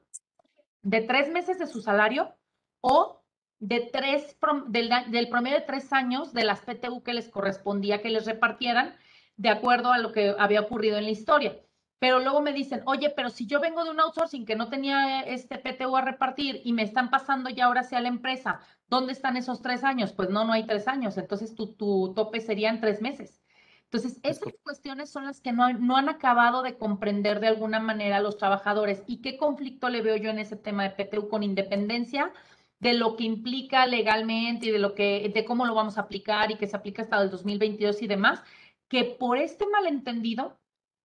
de 0.81 1.01
tres 1.01 1.31
meses 1.31 1.57
de 1.57 1.67
su 1.67 1.81
salario 1.81 2.35
o 2.81 3.23
de 3.59 3.89
tres, 3.91 4.37
del, 4.67 4.91
del 5.07 5.29
promedio 5.29 5.57
de 5.57 5.65
tres 5.65 5.91
años 5.91 6.33
de 6.33 6.43
las 6.43 6.61
PTU 6.61 7.01
que 7.01 7.13
les 7.13 7.29
correspondía 7.29 8.01
que 8.01 8.09
les 8.09 8.25
repartieran 8.25 8.95
de 9.37 9.49
acuerdo 9.49 9.91
a 9.91 9.97
lo 9.97 10.11
que 10.11 10.35
había 10.37 10.61
ocurrido 10.61 10.97
en 10.97 11.05
la 11.05 11.11
historia. 11.11 11.59
Pero 11.99 12.19
luego 12.19 12.41
me 12.41 12.53
dicen, 12.53 12.81
oye, 12.85 13.09
pero 13.09 13.29
si 13.29 13.47
yo 13.47 13.59
vengo 13.59 13.83
de 13.83 13.91
un 13.91 13.99
outsourcing 13.99 14.45
que 14.45 14.55
no 14.55 14.69
tenía 14.69 15.21
este 15.21 15.57
PTU 15.57 15.95
a 15.95 16.01
repartir 16.01 16.61
y 16.63 16.73
me 16.73 16.83
están 16.83 17.09
pasando 17.09 17.49
ya 17.49 17.65
ahora 17.65 17.81
hacia 17.81 18.01
la 18.01 18.09
empresa, 18.09 18.59
¿dónde 18.87 19.13
están 19.13 19.37
esos 19.37 19.61
tres 19.61 19.83
años? 19.83 20.13
Pues 20.13 20.29
no, 20.29 20.43
no 20.45 20.53
hay 20.53 20.65
tres 20.65 20.87
años, 20.87 21.17
entonces 21.17 21.55
tu, 21.55 21.73
tu 21.73 22.13
tope 22.13 22.41
serían 22.41 22.81
tres 22.81 23.01
meses. 23.01 23.41
Entonces, 23.85 24.19
esas 24.23 24.53
cuestiones 24.63 25.09
son 25.09 25.25
las 25.25 25.39
que 25.39 25.53
no, 25.53 25.71
no 25.73 25.95
han 25.95 26.09
acabado 26.09 26.63
de 26.63 26.77
comprender 26.77 27.39
de 27.39 27.47
alguna 27.47 27.79
manera 27.79 28.19
los 28.19 28.37
trabajadores. 28.37 29.03
¿Y 29.07 29.21
qué 29.21 29.37
conflicto 29.37 29.89
le 29.89 30.01
veo 30.01 30.17
yo 30.17 30.31
en 30.31 30.39
ese 30.39 30.57
tema 30.57 30.83
de 30.83 30.89
PTU 30.89 31.29
con 31.29 31.43
independencia 31.43 32.33
de 32.79 32.93
lo 32.93 33.15
que 33.15 33.23
implica 33.23 33.85
legalmente 33.85 34.67
y 34.67 34.71
de 34.71 34.79
lo 34.79 34.95
que, 34.95 35.31
de 35.33 35.45
cómo 35.45 35.65
lo 35.65 35.75
vamos 35.75 35.97
a 35.97 36.01
aplicar 36.01 36.51
y 36.51 36.57
que 36.57 36.67
se 36.67 36.75
aplica 36.75 37.03
hasta 37.03 37.21
el 37.21 37.29
2022 37.29 38.01
y 38.01 38.07
demás? 38.07 38.43
Que 38.87 39.03
por 39.03 39.37
este 39.37 39.65
malentendido 39.67 40.59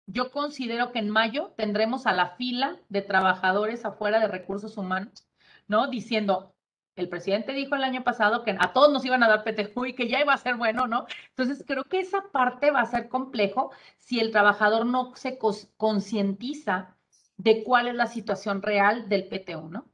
yo 0.07 0.31
considero 0.31 0.91
que 0.91 0.99
en 0.99 1.09
mayo 1.09 1.53
tendremos 1.57 2.05
a 2.05 2.13
la 2.13 2.35
fila 2.35 2.79
de 2.89 3.01
trabajadores 3.01 3.85
afuera 3.85 4.19
de 4.19 4.27
recursos 4.27 4.77
humanos, 4.77 5.27
¿no? 5.67 5.87
Diciendo, 5.87 6.55
el 6.95 7.09
presidente 7.09 7.53
dijo 7.53 7.75
el 7.75 7.83
año 7.83 8.03
pasado 8.03 8.43
que 8.43 8.55
a 8.57 8.71
todos 8.71 8.91
nos 8.91 9.03
iban 9.03 9.23
a 9.23 9.27
dar 9.27 9.43
PTU 9.43 9.85
y 9.85 9.93
que 9.93 10.07
ya 10.07 10.21
iba 10.21 10.33
a 10.33 10.37
ser 10.37 10.55
bueno, 10.55 10.87
¿no? 10.87 11.05
Entonces 11.29 11.63
creo 11.67 11.83
que 11.83 11.99
esa 11.99 12.31
parte 12.31 12.71
va 12.71 12.81
a 12.81 12.85
ser 12.85 13.09
complejo 13.09 13.71
si 13.97 14.19
el 14.19 14.31
trabajador 14.31 14.85
no 14.85 15.13
se 15.15 15.37
concientiza 15.77 16.95
de 17.37 17.63
cuál 17.63 17.87
es 17.87 17.95
la 17.95 18.07
situación 18.07 18.61
real 18.61 19.09
del 19.09 19.27
PTU, 19.27 19.69
¿no? 19.69 19.91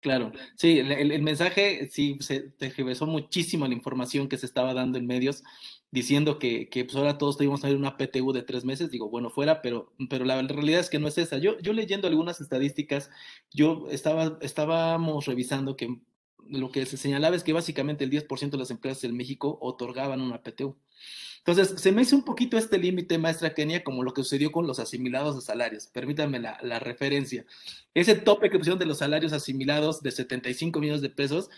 Claro, 0.00 0.32
sí, 0.56 0.80
el, 0.80 1.22
mensaje 1.22 1.88
sí 1.88 2.16
se 2.20 2.40
tergiversó 2.40 3.06
muchísimo 3.06 3.68
la 3.68 3.74
información 3.74 4.28
que 4.28 4.36
se 4.36 4.46
estaba 4.46 4.74
dando 4.74 4.98
en 4.98 5.06
medios 5.06 5.44
diciendo 5.92 6.38
que, 6.38 6.68
que 6.70 6.84
pues 6.84 6.96
ahora 6.96 7.18
todos 7.18 7.36
ver 7.38 7.76
una 7.76 7.96
PTU 7.98 8.32
de 8.32 8.42
tres 8.42 8.64
meses, 8.64 8.90
digo, 8.90 9.10
bueno, 9.10 9.30
fuera, 9.30 9.60
pero, 9.60 9.92
pero 10.08 10.24
la 10.24 10.40
realidad 10.42 10.80
es 10.80 10.90
que 10.90 10.98
no 10.98 11.06
es 11.06 11.18
esa. 11.18 11.38
Yo, 11.38 11.58
yo 11.60 11.74
leyendo 11.74 12.08
algunas 12.08 12.40
estadísticas, 12.40 13.10
yo 13.52 13.86
estaba, 13.90 14.38
estábamos 14.40 15.26
revisando 15.26 15.76
que 15.76 16.00
lo 16.48 16.72
que 16.72 16.86
se 16.86 16.96
señalaba 16.96 17.36
es 17.36 17.44
que 17.44 17.52
básicamente 17.52 18.04
el 18.04 18.10
10% 18.10 18.50
de 18.50 18.58
las 18.58 18.70
empresas 18.70 19.04
en 19.04 19.16
México 19.16 19.58
otorgaban 19.60 20.22
una 20.22 20.42
PTU. 20.42 20.76
Entonces, 21.44 21.80
se 21.80 21.90
me 21.90 22.02
hizo 22.02 22.14
un 22.14 22.24
poquito 22.24 22.56
este 22.56 22.78
límite, 22.78 23.18
maestra 23.18 23.52
Kenia, 23.52 23.82
como 23.82 24.04
lo 24.04 24.14
que 24.14 24.22
sucedió 24.22 24.52
con 24.52 24.68
los 24.68 24.78
asimilados 24.78 25.34
de 25.34 25.40
salarios. 25.40 25.88
Permítanme 25.88 26.38
la, 26.38 26.56
la, 26.62 26.78
referencia. 26.78 27.44
Ese 27.94 28.14
tope 28.14 28.48
que 28.48 28.58
pusieron 28.58 28.78
de 28.78 28.86
los 28.86 28.98
salarios 28.98 29.32
asimilados 29.32 30.02
de 30.02 30.12
75 30.12 30.78
millones 30.78 31.02
de 31.02 31.10
pesos, 31.10 31.50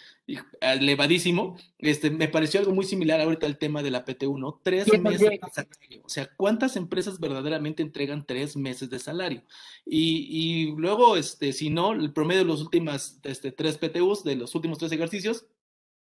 elevadísimo, 0.63 1.59
este, 1.79 2.11
me 2.11 2.29
pareció 2.29 2.61
algo 2.61 2.73
muy 2.73 2.87
similar 2.87 3.21
ahorita 3.21 3.45
al 3.45 3.59
tema 3.59 3.83
de 3.83 3.91
la 3.91 4.07
PTU, 4.07 4.39
¿no? 4.39 4.59
Tres 4.63 4.87
meses 4.99 5.21
de 5.21 5.41
salario. 5.53 6.01
O 6.03 6.09
sea, 6.09 6.31
¿cuántas 6.35 6.77
empresas 6.77 7.21
verdaderamente 7.21 7.83
entregan 7.83 8.25
tres 8.25 8.57
meses 8.57 8.89
de 8.89 8.99
salario? 8.99 9.43
Y, 9.85 10.29
y 10.31 10.77
luego, 10.77 11.19
este, 11.19 11.53
si 11.53 11.69
no, 11.69 11.93
el 11.93 12.11
promedio 12.11 12.41
de 12.41 12.49
los 12.49 12.63
últimos 12.63 13.19
este, 13.23 13.53
tres 13.53 13.77
PTUs, 13.77 14.25
de 14.25 14.37
los 14.37 14.55
últimos 14.55 14.79
tres 14.79 14.93
ejercicios, 14.93 15.45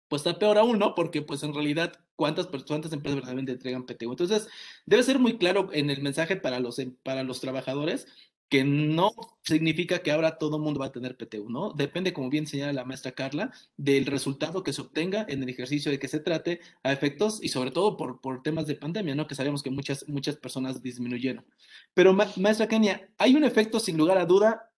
pues 0.07 0.21
está 0.21 0.39
peor 0.39 0.57
aún, 0.57 0.79
¿no? 0.79 0.95
Porque 0.95 1.21
pues 1.21 1.43
en 1.43 1.53
realidad, 1.53 1.93
¿cuántas, 2.15 2.47
cuántas 2.47 2.93
empresas 2.93 3.15
verdaderamente 3.15 3.51
entregan 3.51 3.85
PTU? 3.85 4.11
Entonces, 4.11 4.47
debe 4.85 5.03
ser 5.03 5.19
muy 5.19 5.37
claro 5.37 5.69
en 5.73 5.89
el 5.89 6.01
mensaje 6.01 6.35
para 6.35 6.59
los, 6.59 6.79
em, 6.79 6.95
para 7.03 7.23
los 7.23 7.41
trabajadores 7.41 8.07
que 8.49 8.63
no 8.63 9.11
significa 9.43 9.99
que 9.99 10.11
ahora 10.11 10.37
todo 10.37 10.55
el 10.55 10.63
mundo 10.63 10.79
va 10.79 10.87
a 10.87 10.91
tener 10.91 11.17
PTU, 11.17 11.49
¿no? 11.49 11.73
Depende, 11.73 12.13
como 12.13 12.29
bien 12.29 12.47
señala 12.47 12.71
la 12.71 12.85
maestra 12.85 13.11
Carla, 13.11 13.51
del 13.75 14.05
resultado 14.05 14.63
que 14.63 14.71
se 14.71 14.81
obtenga 14.81 15.25
en 15.27 15.43
el 15.43 15.49
ejercicio 15.49 15.91
de 15.91 15.99
que 15.99 16.07
se 16.07 16.19
trate 16.19 16.61
a 16.83 16.93
efectos 16.93 17.43
y 17.43 17.49
sobre 17.49 17.71
todo 17.71 17.97
por, 17.97 18.21
por 18.21 18.43
temas 18.43 18.65
de 18.67 18.75
pandemia, 18.75 19.15
¿no? 19.15 19.27
Que 19.27 19.35
sabemos 19.35 19.63
que 19.63 19.69
muchas, 19.69 20.07
muchas 20.07 20.37
personas 20.37 20.81
disminuyeron. 20.81 21.45
Pero, 21.93 22.13
maestra 22.13 22.67
Kenia, 22.67 23.09
hay 23.17 23.35
un 23.35 23.43
efecto 23.43 23.79
sin 23.81 23.97
lugar 23.97 24.17
a 24.17 24.25
duda 24.25 24.71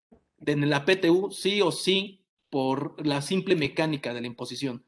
en 0.46 0.68
la 0.68 0.86
PTU, 0.86 1.30
sí 1.32 1.62
o 1.62 1.72
sí, 1.72 2.26
por 2.50 3.06
la 3.06 3.22
simple 3.22 3.56
mecánica 3.56 4.14
de 4.14 4.22
la 4.22 4.28
imposición 4.28 4.84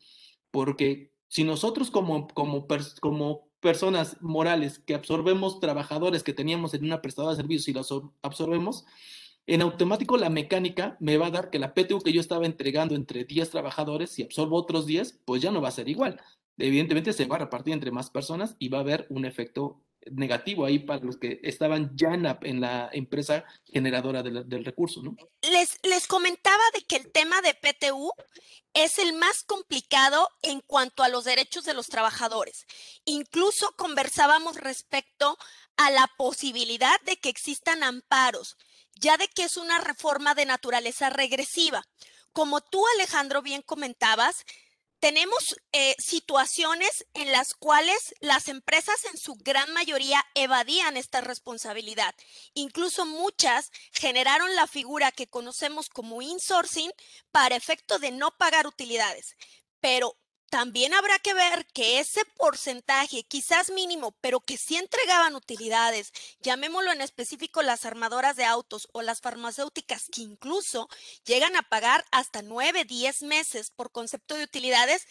porque 0.51 1.12
si 1.27 1.43
nosotros 1.43 1.91
como, 1.91 2.27
como, 2.27 2.67
personas 3.62 4.17
morales 4.22 4.79
que 4.79 4.96
absorbemos 4.96 5.60
trabajadores 5.60 6.24
que 6.24 6.34
teníamos 6.34 6.74
en 6.74 6.84
una 6.84 7.01
prestadora 7.01 7.36
de 7.36 7.41
servicios 7.41 7.67
y 7.67 7.74
los 7.74 7.93
absorbemos, 8.22 8.86
en 9.48 9.62
automático 9.62 10.17
la 10.17 10.29
mecánica 10.29 10.98
me 11.00 11.17
va 11.17 11.27
a 11.27 11.31
dar 11.31 11.50
que 11.50 11.60
la 11.60 11.74
PTU 11.74 12.01
que 12.01 12.12
yo 12.12 12.22
estaba 12.22 12.46
entregando 12.46 12.96
entre 12.96 13.24
10 13.24 13.50
trabajadores, 13.50 14.10
si 14.10 14.24
absorbo 14.24 14.58
otros 14.58 14.86
10, 14.86 15.22
pues 15.25 15.41
ya 15.41 15.51
no 15.51 15.62
va 15.62 15.70
a 15.70 15.72
ser 15.72 15.89
igual. 15.89 16.20
Evidentemente 16.58 17.13
se 17.13 17.25
va 17.25 17.38
a 17.38 17.39
repartir 17.39 17.74
entre 17.74 17.91
más 17.91 18.10
personas 18.10 18.55
y 18.60 18.70
va 18.70 18.79
a 18.79 18.81
haber 18.81 19.08
un 19.10 19.25
efecto 19.25 19.84
negativo 20.12 20.65
ahí 20.65 20.79
para 20.79 21.03
los 21.03 21.17
que 21.17 21.39
estaban 21.43 21.91
ya 21.96 22.13
en 22.13 22.62
la, 22.62 22.89
empresa 22.93 23.46
generadora 23.65 24.24
del 24.24 24.65
recurso, 24.65 25.01
¿no? 25.03 25.15
Les, 25.41 25.77
les 25.84 26.08
comentaba 26.08 26.63
de 26.74 26.81
que 26.81 26.96
el 26.96 27.12
tema 27.12 27.41
de 27.41 27.53
PTU 27.53 28.12
es 28.74 28.98
el 29.00 29.13
más 29.13 29.43
complicado 29.43 30.29
en 30.41 30.62
cuanto 30.62 31.03
a 31.03 31.10
los 31.10 31.25
derechos 31.25 31.65
de 31.65 31.74
los 31.74 31.88
trabajadores. 31.88 32.65
Incluso 33.05 33.74
conversábamos 33.75 34.55
respecto 34.58 35.38
a 35.77 35.91
la 35.91 36.10
posibilidad 36.17 37.00
de 37.01 37.17
que 37.17 37.29
existan 37.29 37.84
amparos, 37.84 38.58
ya 38.96 39.17
de 39.17 39.27
que 39.27 39.43
es 39.43 39.58
una 39.58 39.79
reforma 39.79 40.36
de 40.36 40.46
naturaleza 40.46 41.10
regresiva. 41.10 41.84
Como 42.34 42.62
tú, 42.62 42.84
Alejandro, 42.96 43.41
bien 43.41 43.62
comentabas, 43.62 44.46
tenemos 45.01 45.60
eh, 45.72 45.96
situaciones 45.98 47.08
en 47.15 47.31
las 47.31 47.55
cuales 47.55 48.13
las 48.20 48.48
empresas 48.48 49.03
en 49.05 49.17
su 49.17 49.34
gran 49.34 49.74
mayoría 49.74 50.24
evadían 50.36 50.96
esta 50.96 51.22
responsabilidad. 51.22 52.13
Incluso 52.53 53.08
muchas 53.08 53.72
generaron 53.91 54.55
la 54.55 54.67
figura 54.67 55.12
que 55.12 55.27
conocemos 55.27 55.89
como 55.89 56.22
insourcing 56.22 56.91
para 57.31 57.55
efecto 57.55 57.98
de 57.98 58.12
no 58.12 58.29
pagar 58.38 58.67
utilidades. 58.67 59.36
Pero 59.79 60.20
también 60.51 60.93
habrá 60.93 61.17
que 61.17 61.34
ver 61.34 61.65
que 61.67 62.00
ese 62.00 62.25
porcentaje, 62.38 63.24
quizás 63.24 63.70
mínimo, 63.70 64.12
pero 64.20 64.41
que 64.41 64.58
sí 64.58 64.75
entregaban 64.75 65.34
utilidades, 65.34 66.12
llamémoslo 66.41 66.91
en 66.91 67.00
específico 67.00 67.62
las 67.62 67.86
armadoras 67.86 68.36
de 68.36 68.43
autos 68.43 68.89
o 68.91 69.01
las 69.01 69.22
farmacéuticas, 69.22 70.10
que 70.12 70.22
incluso 70.22 70.89
llegan 71.24 71.55
a 71.55 71.62
pagar 71.63 72.05
hasta 72.12 72.41
9, 72.41 72.84
10 72.84 73.24
meses 73.24 73.72
por 73.72 73.91
concepto 73.91 74.36
de 74.36 74.43
utilidades, 74.43 75.08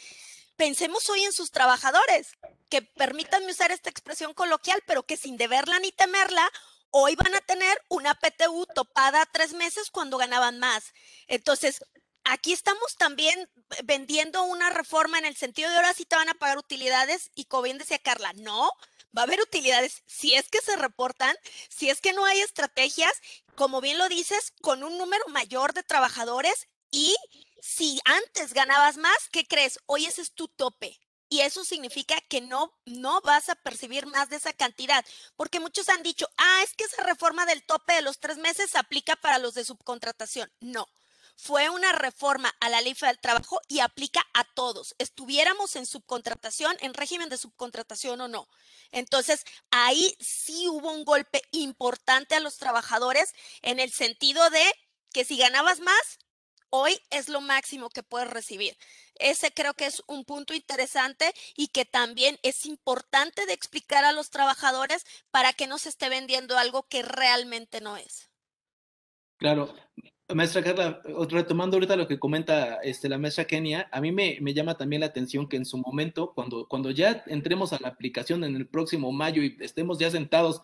pensemos 0.56 1.08
hoy 1.08 1.22
en 1.22 1.32
sus 1.32 1.50
trabajadores, 1.50 2.32
que 2.68 2.82
permítanme 2.82 3.50
usar 3.50 3.72
esta 3.72 3.88
expresión 3.88 4.34
coloquial, 4.34 4.82
pero 4.86 5.04
que 5.04 5.16
sin 5.16 5.38
deberla 5.38 5.78
ni 5.78 5.90
temerla, 5.90 6.46
hoy 6.90 7.16
van 7.16 7.34
a 7.34 7.40
tener 7.40 7.80
una 7.88 8.14
PTU 8.14 8.66
topada 8.74 9.24
tres 9.32 9.54
meses 9.54 9.90
cuando 9.90 10.18
ganaban 10.18 10.58
más. 10.58 10.92
Entonces, 11.28 11.80
aquí 12.24 12.52
estamos 12.52 12.96
también 12.96 13.48
vendiendo 13.84 14.42
una 14.44 14.70
reforma 14.70 15.18
en 15.18 15.24
el 15.24 15.36
sentido 15.36 15.70
de 15.70 15.76
ahora 15.76 15.94
sí 15.94 16.04
te 16.04 16.16
van 16.16 16.28
a 16.28 16.34
pagar 16.34 16.58
utilidades 16.58 17.30
y 17.34 17.44
como 17.46 17.62
bien 17.64 17.78
decía 17.78 17.98
Carla, 17.98 18.32
no, 18.34 18.70
va 19.16 19.22
a 19.22 19.24
haber 19.24 19.40
utilidades 19.40 20.02
si 20.06 20.34
es 20.34 20.48
que 20.48 20.60
se 20.60 20.76
reportan, 20.76 21.36
si 21.68 21.90
es 21.90 22.00
que 22.00 22.12
no 22.12 22.24
hay 22.24 22.40
estrategias, 22.40 23.12
como 23.54 23.80
bien 23.80 23.98
lo 23.98 24.08
dices, 24.08 24.52
con 24.60 24.84
un 24.84 24.98
número 24.98 25.24
mayor 25.28 25.72
de 25.72 25.82
trabajadores 25.82 26.68
y 26.90 27.16
si 27.60 28.00
antes 28.04 28.54
ganabas 28.54 28.96
más, 28.96 29.28
¿qué 29.30 29.46
crees? 29.46 29.78
Hoy 29.86 30.06
ese 30.06 30.22
es 30.22 30.32
tu 30.32 30.48
tope. 30.48 30.98
Y 31.32 31.42
eso 31.42 31.64
significa 31.64 32.20
que 32.22 32.40
no, 32.40 32.76
no 32.86 33.20
vas 33.20 33.48
a 33.50 33.54
percibir 33.54 34.04
más 34.06 34.28
de 34.30 34.36
esa 34.36 34.52
cantidad, 34.52 35.04
porque 35.36 35.60
muchos 35.60 35.88
han 35.88 36.02
dicho, 36.02 36.28
ah, 36.36 36.62
es 36.64 36.74
que 36.74 36.82
esa 36.82 37.04
reforma 37.04 37.46
del 37.46 37.62
tope 37.62 37.92
de 37.92 38.02
los 38.02 38.18
tres 38.18 38.36
meses 38.38 38.70
se 38.70 38.78
aplica 38.78 39.14
para 39.14 39.38
los 39.38 39.54
de 39.54 39.64
subcontratación. 39.64 40.50
No, 40.58 40.88
fue 41.42 41.70
una 41.70 41.92
reforma 41.92 42.54
a 42.60 42.68
la 42.68 42.82
ley 42.82 42.94
del 43.00 43.18
trabajo 43.18 43.60
y 43.66 43.80
aplica 43.80 44.20
a 44.34 44.44
todos, 44.44 44.94
estuviéramos 44.98 45.74
en 45.76 45.86
subcontratación, 45.86 46.76
en 46.80 46.92
régimen 46.92 47.30
de 47.30 47.38
subcontratación 47.38 48.20
o 48.20 48.28
no. 48.28 48.46
Entonces, 48.92 49.44
ahí 49.70 50.14
sí 50.20 50.68
hubo 50.68 50.92
un 50.92 51.04
golpe 51.04 51.42
importante 51.50 52.34
a 52.34 52.40
los 52.40 52.58
trabajadores 52.58 53.32
en 53.62 53.80
el 53.80 53.90
sentido 53.90 54.50
de 54.50 54.62
que 55.12 55.24
si 55.24 55.38
ganabas 55.38 55.80
más, 55.80 56.18
hoy 56.68 57.00
es 57.08 57.30
lo 57.30 57.40
máximo 57.40 57.88
que 57.88 58.02
puedes 58.02 58.28
recibir. 58.28 58.76
Ese 59.14 59.50
creo 59.50 59.72
que 59.74 59.86
es 59.86 60.02
un 60.06 60.24
punto 60.24 60.52
interesante 60.52 61.32
y 61.56 61.68
que 61.68 61.86
también 61.86 62.38
es 62.42 62.66
importante 62.66 63.46
de 63.46 63.54
explicar 63.54 64.04
a 64.04 64.12
los 64.12 64.28
trabajadores 64.28 65.06
para 65.30 65.54
que 65.54 65.66
no 65.66 65.78
se 65.78 65.88
esté 65.88 66.10
vendiendo 66.10 66.58
algo 66.58 66.82
que 66.82 67.02
realmente 67.02 67.80
no 67.80 67.96
es. 67.96 68.30
Claro, 69.38 69.74
Maestra 70.34 70.62
Carla, 70.62 71.02
retomando 71.28 71.76
ahorita 71.76 71.96
lo 71.96 72.06
que 72.06 72.18
comenta 72.18 72.76
este, 72.82 73.08
la 73.08 73.18
maestra 73.18 73.44
Kenia, 73.44 73.88
a 73.92 74.00
mí 74.00 74.12
me, 74.12 74.38
me, 74.40 74.54
llama 74.54 74.76
también 74.76 75.00
la 75.00 75.06
atención 75.06 75.48
que 75.48 75.56
en 75.56 75.64
su 75.64 75.78
momento, 75.78 76.32
cuando, 76.34 76.66
cuando 76.68 76.90
ya 76.90 77.22
entremos 77.26 77.72
a 77.72 77.78
la 77.80 77.88
aplicación 77.88 78.44
en 78.44 78.56
el 78.56 78.66
próximo 78.66 79.12
mayo 79.12 79.42
y 79.42 79.56
estemos 79.60 79.98
ya 79.98 80.10
sentados 80.10 80.62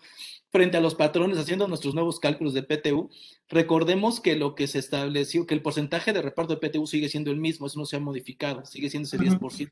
frente 0.50 0.76
a 0.76 0.80
los 0.80 0.94
patrones 0.94 1.38
haciendo 1.38 1.68
nuestros 1.68 1.94
nuevos 1.94 2.20
cálculos 2.20 2.54
de 2.54 2.62
PTU, 2.62 3.10
recordemos 3.48 4.20
que 4.20 4.36
lo 4.36 4.54
que 4.54 4.66
se 4.66 4.78
estableció, 4.78 5.46
que 5.46 5.54
el 5.54 5.62
porcentaje 5.62 6.12
de 6.12 6.22
reparto 6.22 6.56
de 6.56 6.68
PTU 6.68 6.86
sigue 6.86 7.08
siendo 7.08 7.30
el 7.30 7.38
mismo, 7.38 7.66
eso 7.66 7.78
no 7.78 7.86
se 7.86 7.96
ha 7.96 8.00
modificado, 8.00 8.64
sigue 8.64 8.88
siendo 8.88 9.06
ese 9.06 9.18
10%. 9.18 9.70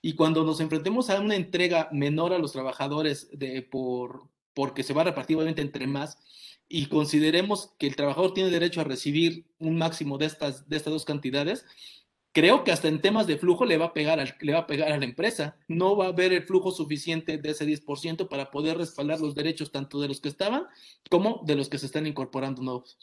Y 0.00 0.14
cuando 0.14 0.44
nos 0.44 0.60
enfrentemos 0.60 1.10
a 1.10 1.20
una 1.20 1.36
entrega 1.36 1.88
menor 1.92 2.32
a 2.32 2.38
los 2.38 2.52
trabajadores 2.52 3.28
de, 3.32 3.62
por, 3.62 4.28
porque 4.54 4.82
se 4.82 4.94
va 4.94 5.02
a 5.02 5.06
repartir 5.06 5.36
obviamente 5.36 5.62
entre 5.62 5.86
más, 5.86 6.18
y 6.68 6.86
consideremos 6.86 7.72
que 7.78 7.86
el 7.86 7.96
trabajador 7.96 8.34
tiene 8.34 8.50
derecho 8.50 8.80
a 8.80 8.84
recibir 8.84 9.46
un 9.58 9.78
máximo 9.78 10.18
de 10.18 10.26
estas, 10.26 10.68
de 10.68 10.76
estas 10.76 10.92
dos 10.92 11.04
cantidades, 11.04 11.64
creo 12.32 12.64
que 12.64 12.72
hasta 12.72 12.88
en 12.88 13.00
temas 13.00 13.26
de 13.26 13.38
flujo 13.38 13.64
le 13.64 13.78
va, 13.78 13.86
a 13.86 13.92
pegar 13.94 14.20
al, 14.20 14.34
le 14.40 14.52
va 14.52 14.60
a 14.60 14.66
pegar 14.66 14.92
a 14.92 14.98
la 14.98 15.04
empresa. 15.04 15.56
No 15.68 15.96
va 15.96 16.06
a 16.06 16.08
haber 16.08 16.32
el 16.34 16.42
flujo 16.42 16.70
suficiente 16.70 17.38
de 17.38 17.50
ese 17.50 17.66
10% 17.66 18.28
para 18.28 18.50
poder 18.50 18.76
respaldar 18.76 19.20
los 19.20 19.34
derechos 19.34 19.72
tanto 19.72 20.00
de 20.00 20.08
los 20.08 20.20
que 20.20 20.28
estaban 20.28 20.66
como 21.08 21.42
de 21.46 21.56
los 21.56 21.70
que 21.70 21.78
se 21.78 21.86
están 21.86 22.06
incorporando 22.06 22.60
nuevos. 22.62 22.98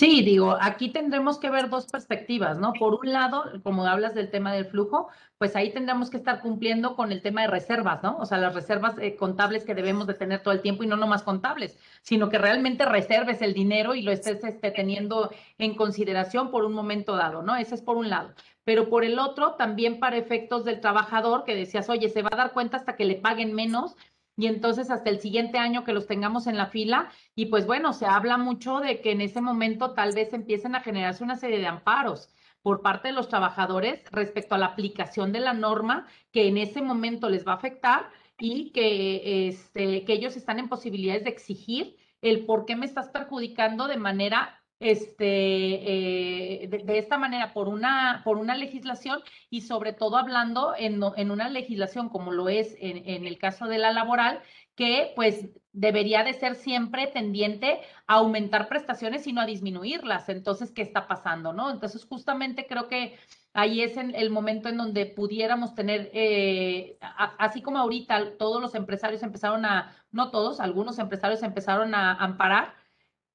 Sí, 0.00 0.22
digo, 0.22 0.56
aquí 0.58 0.88
tendremos 0.88 1.38
que 1.38 1.50
ver 1.50 1.68
dos 1.68 1.84
perspectivas, 1.86 2.58
¿no? 2.58 2.72
Por 2.72 2.94
un 2.94 3.12
lado, 3.12 3.44
como 3.62 3.84
hablas 3.84 4.14
del 4.14 4.30
tema 4.30 4.50
del 4.50 4.64
flujo, 4.64 5.08
pues 5.36 5.54
ahí 5.56 5.74
tendremos 5.74 6.08
que 6.08 6.16
estar 6.16 6.40
cumpliendo 6.40 6.96
con 6.96 7.12
el 7.12 7.20
tema 7.20 7.42
de 7.42 7.48
reservas, 7.48 8.02
¿no? 8.02 8.16
O 8.16 8.24
sea, 8.24 8.38
las 8.38 8.54
reservas 8.54 8.96
eh, 8.98 9.14
contables 9.16 9.64
que 9.66 9.74
debemos 9.74 10.06
de 10.06 10.14
tener 10.14 10.42
todo 10.42 10.54
el 10.54 10.62
tiempo 10.62 10.84
y 10.84 10.86
no 10.86 10.96
nomás 10.96 11.22
contables, 11.22 11.78
sino 12.00 12.30
que 12.30 12.38
realmente 12.38 12.86
reserves 12.86 13.42
el 13.42 13.52
dinero 13.52 13.94
y 13.94 14.00
lo 14.00 14.10
estés 14.10 14.42
este, 14.42 14.70
teniendo 14.70 15.30
en 15.58 15.74
consideración 15.74 16.50
por 16.50 16.64
un 16.64 16.72
momento 16.72 17.14
dado, 17.14 17.42
¿no? 17.42 17.54
Ese 17.56 17.74
es 17.74 17.82
por 17.82 17.98
un 17.98 18.08
lado. 18.08 18.32
Pero 18.64 18.88
por 18.88 19.04
el 19.04 19.18
otro, 19.18 19.56
también 19.56 20.00
para 20.00 20.16
efectos 20.16 20.64
del 20.64 20.80
trabajador, 20.80 21.44
que 21.44 21.54
decías, 21.54 21.90
oye, 21.90 22.08
se 22.08 22.22
va 22.22 22.30
a 22.32 22.36
dar 22.36 22.52
cuenta 22.54 22.78
hasta 22.78 22.96
que 22.96 23.04
le 23.04 23.16
paguen 23.16 23.52
menos, 23.52 23.96
y 24.36 24.46
entonces 24.46 24.90
hasta 24.90 25.10
el 25.10 25.20
siguiente 25.20 25.58
año 25.58 25.84
que 25.84 25.92
los 25.92 26.06
tengamos 26.06 26.46
en 26.46 26.56
la 26.56 26.66
fila. 26.66 27.10
Y 27.34 27.46
pues 27.46 27.66
bueno, 27.66 27.92
se 27.92 28.06
habla 28.06 28.38
mucho 28.38 28.80
de 28.80 29.00
que 29.00 29.12
en 29.12 29.20
ese 29.20 29.40
momento 29.40 29.92
tal 29.92 30.14
vez 30.14 30.32
empiecen 30.32 30.74
a 30.74 30.80
generarse 30.80 31.24
una 31.24 31.36
serie 31.36 31.58
de 31.58 31.66
amparos 31.66 32.30
por 32.62 32.82
parte 32.82 33.08
de 33.08 33.14
los 33.14 33.28
trabajadores 33.28 34.02
respecto 34.12 34.54
a 34.54 34.58
la 34.58 34.66
aplicación 34.66 35.32
de 35.32 35.40
la 35.40 35.54
norma 35.54 36.06
que 36.30 36.48
en 36.48 36.58
ese 36.58 36.82
momento 36.82 37.28
les 37.28 37.46
va 37.46 37.52
a 37.52 37.56
afectar 37.56 38.10
y 38.38 38.70
que, 38.72 39.48
este, 39.48 40.04
que 40.04 40.12
ellos 40.12 40.36
están 40.36 40.58
en 40.58 40.68
posibilidades 40.68 41.24
de 41.24 41.30
exigir 41.30 41.96
el 42.22 42.44
por 42.46 42.66
qué 42.66 42.76
me 42.76 42.86
estás 42.86 43.08
perjudicando 43.08 43.88
de 43.88 43.96
manera 43.96 44.59
este, 44.80 46.64
eh, 46.64 46.68
de, 46.68 46.98
esta 46.98 47.18
manera 47.18 47.52
por 47.52 47.68
una, 47.68 48.22
por 48.24 48.38
una 48.38 48.56
legislación 48.56 49.20
y 49.50 49.60
sobre 49.60 49.92
todo 49.92 50.16
hablando 50.16 50.74
en, 50.76 51.00
en 51.16 51.30
una 51.30 51.50
legislación 51.50 52.08
como 52.08 52.32
lo 52.32 52.48
es 52.48 52.74
en, 52.80 53.26
el 53.26 53.38
caso 53.38 53.66
de 53.66 53.78
la 53.78 53.92
laboral, 53.92 54.40
que 54.74 55.12
pues 55.14 55.50
debería 55.72 56.24
de 56.24 56.32
ser 56.32 56.54
siempre 56.54 57.06
tendiente 57.08 57.80
a 58.06 58.14
aumentar 58.14 58.68
prestaciones 58.68 59.26
y 59.26 59.34
no 59.34 59.42
a 59.42 59.46
disminuirlas. 59.46 60.30
Entonces, 60.30 60.72
¿qué 60.72 60.80
está 60.80 61.06
pasando? 61.06 61.52
¿no? 61.52 61.70
Entonces, 61.70 62.06
justamente 62.06 62.66
creo 62.66 62.88
que 62.88 63.18
ahí 63.52 63.82
es 63.82 63.98
el 63.98 64.30
momento 64.30 64.70
en 64.70 64.78
donde 64.78 65.04
pudiéramos 65.04 65.74
tener, 65.74 66.10
eh, 66.14 66.96
así 67.38 67.60
como 67.60 67.78
ahorita 67.78 68.38
todos 68.38 68.62
los 68.62 68.74
empresarios 68.74 69.22
empezaron 69.22 69.66
a, 69.66 69.94
no 70.12 70.30
todos, 70.30 70.60
algunos 70.60 70.98
empresarios 70.98 71.42
empezaron 71.42 71.94
a 71.94 72.14
amparar, 72.14 72.79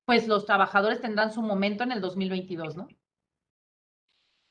pues 0.06 0.28
los 0.28 0.46
trabajadores 0.46 1.02
tendrán 1.02 1.34
su 1.34 1.42
momento 1.42 1.84
en 1.84 1.92
el 1.92 2.02
2022, 2.02 2.76
¿no? 2.76 2.88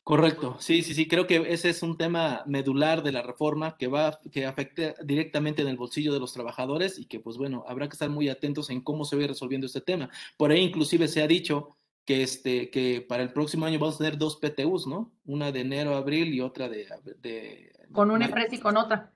Correcto, 0.02 0.58
sí, 0.60 0.82
sí, 0.82 0.92
sí, 0.92 1.08
creo 1.08 1.26
que 1.26 1.36
ese 1.48 1.70
es 1.70 1.82
un 1.82 1.96
tema 1.96 2.42
medular 2.44 3.02
de 3.02 3.10
la 3.10 3.22
reforma 3.22 3.78
que 3.78 3.86
va, 3.86 4.18
que 4.30 4.44
afecta 4.44 4.94
directamente 5.02 5.62
en 5.62 5.68
el 5.68 5.78
bolsillo 5.78 6.12
de 6.12 6.20
los 6.20 6.34
trabajadores 6.34 6.98
y 6.98 7.06
que 7.06 7.20
pues 7.20 7.38
bueno, 7.38 7.64
habrá 7.66 7.88
que 7.88 7.94
estar 7.94 8.10
muy 8.10 8.28
atentos 8.28 8.68
en 8.68 8.82
cómo 8.82 9.06
se 9.06 9.16
va 9.16 9.26
resolviendo 9.26 9.66
este 9.66 9.80
tema. 9.80 10.10
Por 10.36 10.50
ahí 10.50 10.60
inclusive 10.60 11.08
se 11.08 11.22
ha 11.22 11.26
dicho 11.26 11.78
que, 12.04 12.22
este, 12.22 12.70
que 12.70 13.00
para 13.00 13.22
el 13.22 13.32
próximo 13.32 13.64
año 13.64 13.78
vamos 13.78 13.94
a 13.94 13.98
tener 13.98 14.18
dos 14.18 14.36
PTUs, 14.36 14.86
¿no? 14.86 15.10
Una 15.24 15.50
de 15.52 15.60
enero 15.60 15.94
a 15.94 15.98
abril 15.98 16.34
y 16.34 16.42
otra 16.42 16.68
de, 16.68 16.86
de 17.22 17.72
con 17.94 18.10
una 18.10 18.26
empresa 18.26 18.54
y 18.54 18.58
con 18.58 18.76
otra. 18.76 19.12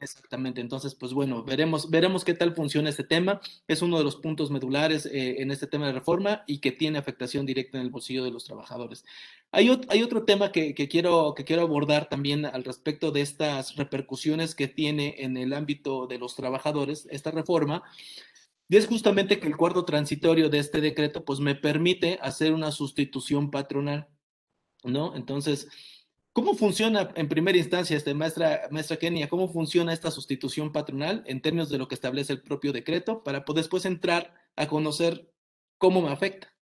Exactamente. 0.00 0.60
Entonces, 0.60 0.94
pues 0.94 1.12
bueno, 1.12 1.42
veremos, 1.42 1.90
veremos 1.90 2.24
qué 2.24 2.34
tal 2.34 2.54
funciona 2.54 2.90
este 2.90 3.02
tema. 3.02 3.40
Es 3.66 3.82
uno 3.82 3.98
de 3.98 4.04
los 4.04 4.16
puntos 4.16 4.50
medulares 4.50 5.06
eh, 5.06 5.42
en 5.42 5.50
este 5.50 5.66
tema 5.66 5.86
de 5.86 5.92
reforma 5.92 6.44
y 6.46 6.58
que 6.58 6.70
tiene 6.70 6.98
afectación 6.98 7.46
directa 7.46 7.78
en 7.78 7.84
el 7.84 7.90
bolsillo 7.90 8.22
de 8.22 8.30
los 8.30 8.44
trabajadores. 8.44 9.04
Hay, 9.50 9.68
hay 9.88 10.02
otro 10.02 10.24
tema 10.24 10.52
que, 10.52 10.74
que, 10.74 10.86
quiero, 10.86 11.34
que 11.34 11.44
quiero 11.44 11.62
abordar 11.62 12.08
también 12.08 12.44
al 12.44 12.62
respecto 12.62 13.10
de 13.10 13.22
estas 13.22 13.74
repercusiones 13.74 14.54
que 14.54 14.68
tiene 14.68 15.16
en 15.18 15.36
el 15.36 15.52
ámbito 15.52 16.06
de 16.06 16.18
los 16.18 16.36
trabajadores 16.36 17.08
esta 17.10 17.32
reforma. 17.32 17.82
Y 18.68 18.76
es 18.76 18.86
justamente 18.86 19.40
que 19.40 19.48
el 19.48 19.56
cuarto 19.56 19.84
transitorio 19.84 20.48
de 20.48 20.60
este 20.60 20.80
decreto, 20.80 21.24
pues 21.24 21.40
me 21.40 21.56
permite 21.56 22.20
hacer 22.22 22.52
una 22.52 22.70
sustitución 22.70 23.50
patronal, 23.50 24.06
¿no? 24.84 25.16
Entonces, 25.16 25.66
¿Cómo 26.32 26.54
funciona 26.54 27.10
en 27.16 27.28
primera 27.28 27.58
instancia, 27.58 27.96
este, 27.96 28.14
maestra, 28.14 28.68
Kenia, 29.00 29.28
cómo 29.28 29.52
funciona 29.52 29.92
esta 29.92 30.12
sustitución 30.12 30.70
patronal 30.70 31.24
en 31.26 31.42
términos 31.42 31.68
de 31.70 31.78
lo 31.78 31.88
que 31.88 31.96
establece 31.96 32.32
el 32.32 32.42
propio 32.42 32.72
decreto 32.72 33.24
para 33.24 33.44
poder 33.44 33.64
después 33.64 33.84
entrar 33.84 34.34
a 34.54 34.68
conocer 34.68 35.34
cómo 35.76 36.00
me 36.00 36.12
afecta? 36.12 36.54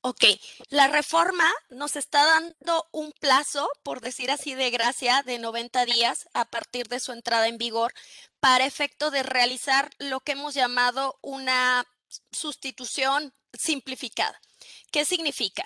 Ok, 0.00 0.24
la 0.68 0.86
reforma 0.86 1.50
nos 1.70 1.96
está 1.96 2.24
dando 2.24 2.86
un 2.92 3.12
plazo, 3.18 3.68
por 3.82 4.00
decir 4.00 4.30
así 4.30 4.54
de 4.54 4.70
gracia, 4.70 5.22
de 5.24 5.40
90 5.40 5.84
días 5.84 6.28
a 6.32 6.44
partir 6.44 6.86
de 6.86 7.00
su 7.00 7.10
entrada 7.10 7.48
en 7.48 7.58
vigor 7.58 7.92
para 8.38 8.66
efecto 8.66 9.10
de 9.10 9.24
realizar 9.24 9.90
lo 9.98 10.20
que 10.20 10.32
hemos 10.32 10.54
llamado 10.54 11.18
una 11.20 11.84
sustitución 12.30 13.34
simplificada. 13.52 14.40
¿Qué 14.92 15.04
significa? 15.04 15.64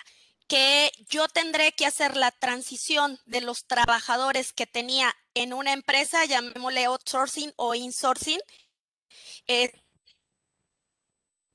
Que 0.51 0.91
yo 1.09 1.29
tendré 1.29 1.71
que 1.71 1.87
hacer 1.87 2.17
la 2.17 2.33
transición 2.33 3.21
de 3.25 3.41
los 3.41 3.67
trabajadores 3.67 4.53
que 4.53 4.67
tenía 4.67 5.15
en 5.35 5.53
una 5.53 5.73
empresa, 5.73 6.25
llamémosle 6.25 6.87
outsourcing 6.87 7.53
o 7.55 7.77
insourcing, 7.77 8.41
eh, 9.47 9.73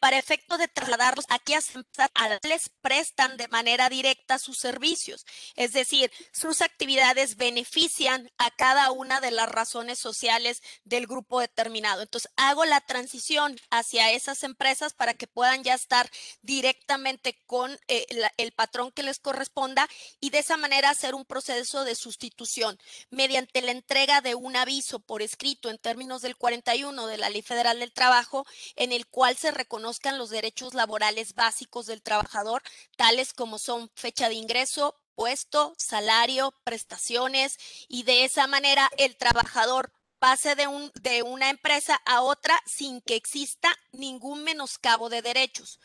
para 0.06 0.20
efecto 0.20 0.60
de 0.60 0.68
trasladarlos 0.68 1.26
a 1.30 1.40
empresas 1.74 2.40
les 2.44 2.70
prestan 2.82 3.38
de 3.38 3.48
manera 3.48 3.90
directa 3.90 4.38
sus 4.38 4.60
servicios. 4.60 5.26
Es 5.56 5.74
decir, 5.74 6.12
sus 6.32 6.62
actividades 6.62 7.38
benefician 7.38 8.30
a 8.38 8.52
cada 8.52 8.92
una 8.92 9.20
de 9.20 9.32
las 9.32 9.50
razones 9.50 9.98
sociales 9.98 10.62
del 10.84 11.08
grupo 11.08 11.40
determinado. 11.40 12.04
Entonces, 12.04 12.32
hago 12.36 12.66
la 12.66 12.82
transición 12.82 13.60
hacia 13.72 14.12
esas 14.12 14.44
empresas 14.44 14.94
para 14.94 15.16
que 15.16 15.26
puedan 15.26 15.64
ya 15.64 15.74
estar 15.74 16.08
directamente 16.44 17.42
con 17.48 17.72
eh, 17.88 18.06
el 18.38 18.52
patrón 18.52 18.92
que 18.92 19.02
les 19.02 19.18
corresponda 19.18 19.90
y 20.20 20.30
de 20.30 20.38
esa 20.38 20.56
manera 20.56 20.92
hacer 20.92 21.16
un 21.16 21.26
proceso 21.26 21.84
de 21.84 21.96
sustitución 21.96 22.78
mediante 23.10 23.64
la 23.64 23.72
entrega 23.72 24.22
de 24.22 24.36
un 24.36 24.56
aviso 24.56 25.00
por 25.00 25.24
escrito 25.24 25.72
en 25.72 25.80
términos 25.80 26.22
del 26.22 26.38
41 26.38 27.08
de 27.08 27.18
la 27.18 27.32
Ley 27.32 27.42
Federal 27.42 27.80
del 27.80 27.92
Trabajo 27.92 28.46
en 28.76 28.92
el 28.92 29.08
cual 29.08 29.36
se 29.36 29.50
reconoce 29.50 29.95
los 30.18 30.30
derechos 30.30 30.74
laborales 30.74 31.36
básicos 31.36 31.86
del 31.86 32.02
trabajador, 32.02 32.62
tales 32.96 33.34
como 33.34 33.60
son 33.60 33.90
fecha 33.96 34.30
de 34.30 34.36
ingreso, 34.36 34.96
puesto, 35.16 35.74
salario, 35.78 36.54
prestaciones, 36.64 37.58
y 37.88 38.04
de 38.04 38.26
esa 38.26 38.48
manera 38.48 38.90
el 38.98 39.16
trabajador 39.16 39.92
pase 40.20 40.56
de, 40.56 40.68
un, 40.68 40.92
de 40.96 41.24
una 41.24 41.50
empresa 41.50 42.02
a 42.06 42.22
otra 42.22 42.62
sin 42.66 43.02
que 43.02 43.16
exista 43.16 43.76
ningún 43.92 44.44
menoscabo 44.44 45.10
de 45.10 45.22
derechos. 45.22 45.80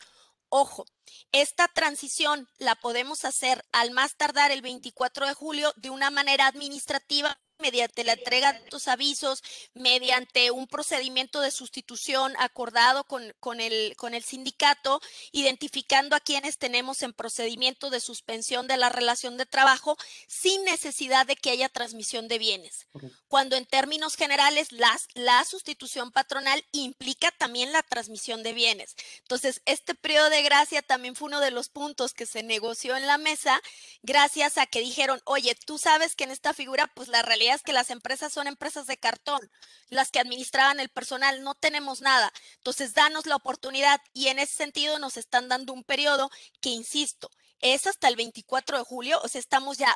Ojo, 0.49 0.85
esta 1.31 1.67
transición 1.69 2.49
la 2.57 2.75
podemos 2.75 3.23
hacer 3.23 3.63
al 3.71 3.91
más 3.91 4.15
tardar 4.15 4.51
el 4.51 4.61
24 4.61 5.27
de 5.27 5.33
julio 5.33 5.73
de 5.77 5.89
una 5.89 6.09
manera 6.09 6.47
administrativa 6.47 7.39
mediante 7.61 8.03
la 8.03 8.13
entrega 8.13 8.53
de 8.53 8.59
tus 8.69 8.87
avisos, 8.87 9.43
mediante 9.73 10.51
un 10.51 10.67
procedimiento 10.67 11.41
de 11.41 11.51
sustitución 11.51 12.33
acordado 12.37 13.03
con, 13.05 13.33
con, 13.39 13.61
el, 13.61 13.95
con 13.95 14.13
el 14.13 14.23
sindicato, 14.23 15.01
identificando 15.31 16.15
a 16.15 16.19
quienes 16.19 16.57
tenemos 16.57 17.01
en 17.03 17.13
procedimiento 17.13 17.89
de 17.89 17.99
suspensión 17.99 18.67
de 18.67 18.77
la 18.77 18.89
relación 18.89 19.37
de 19.37 19.45
trabajo 19.45 19.97
sin 20.27 20.63
necesidad 20.63 21.25
de 21.25 21.35
que 21.35 21.51
haya 21.51 21.69
transmisión 21.69 22.27
de 22.27 22.39
bienes. 22.39 22.87
Cuando 23.27 23.55
en 23.55 23.65
términos 23.65 24.15
generales 24.15 24.71
las, 24.71 25.07
la 25.13 25.43
sustitución 25.45 26.11
patronal 26.11 26.63
implica 26.71 27.31
también 27.31 27.71
la 27.71 27.83
transmisión 27.83 28.43
de 28.43 28.53
bienes. 28.53 28.95
Entonces, 29.19 29.61
este 29.65 29.95
periodo 29.95 30.29
de 30.29 30.41
gracia 30.41 30.81
también 30.81 31.15
fue 31.15 31.27
uno 31.27 31.39
de 31.39 31.51
los 31.51 31.69
puntos 31.69 32.13
que 32.13 32.25
se 32.25 32.43
negoció 32.43 32.95
en 32.97 33.07
la 33.07 33.17
mesa 33.17 33.61
gracias 34.03 34.57
a 34.57 34.65
que 34.65 34.79
dijeron, 34.79 35.21
oye, 35.25 35.55
tú 35.65 35.77
sabes 35.77 36.15
que 36.15 36.23
en 36.23 36.31
esta 36.31 36.53
figura, 36.53 36.87
pues 36.87 37.07
la 37.07 37.21
realidad 37.21 37.50
es 37.55 37.63
que 37.63 37.73
las 37.73 37.89
empresas 37.89 38.33
son 38.33 38.47
empresas 38.47 38.87
de 38.87 38.97
cartón, 38.97 39.39
las 39.89 40.11
que 40.11 40.19
administraban 40.19 40.79
el 40.79 40.89
personal, 40.89 41.43
no 41.43 41.55
tenemos 41.55 42.01
nada. 42.01 42.31
Entonces, 42.57 42.93
danos 42.93 43.25
la 43.25 43.35
oportunidad 43.35 44.01
y 44.13 44.27
en 44.27 44.39
ese 44.39 44.53
sentido 44.55 44.99
nos 44.99 45.17
están 45.17 45.49
dando 45.49 45.73
un 45.73 45.83
periodo 45.83 46.29
que, 46.61 46.69
insisto, 46.69 47.29
es 47.59 47.87
hasta 47.87 48.07
el 48.07 48.15
24 48.15 48.77
de 48.77 48.83
julio, 48.83 49.19
o 49.23 49.27
sea, 49.27 49.39
estamos 49.39 49.77
ya 49.77 49.95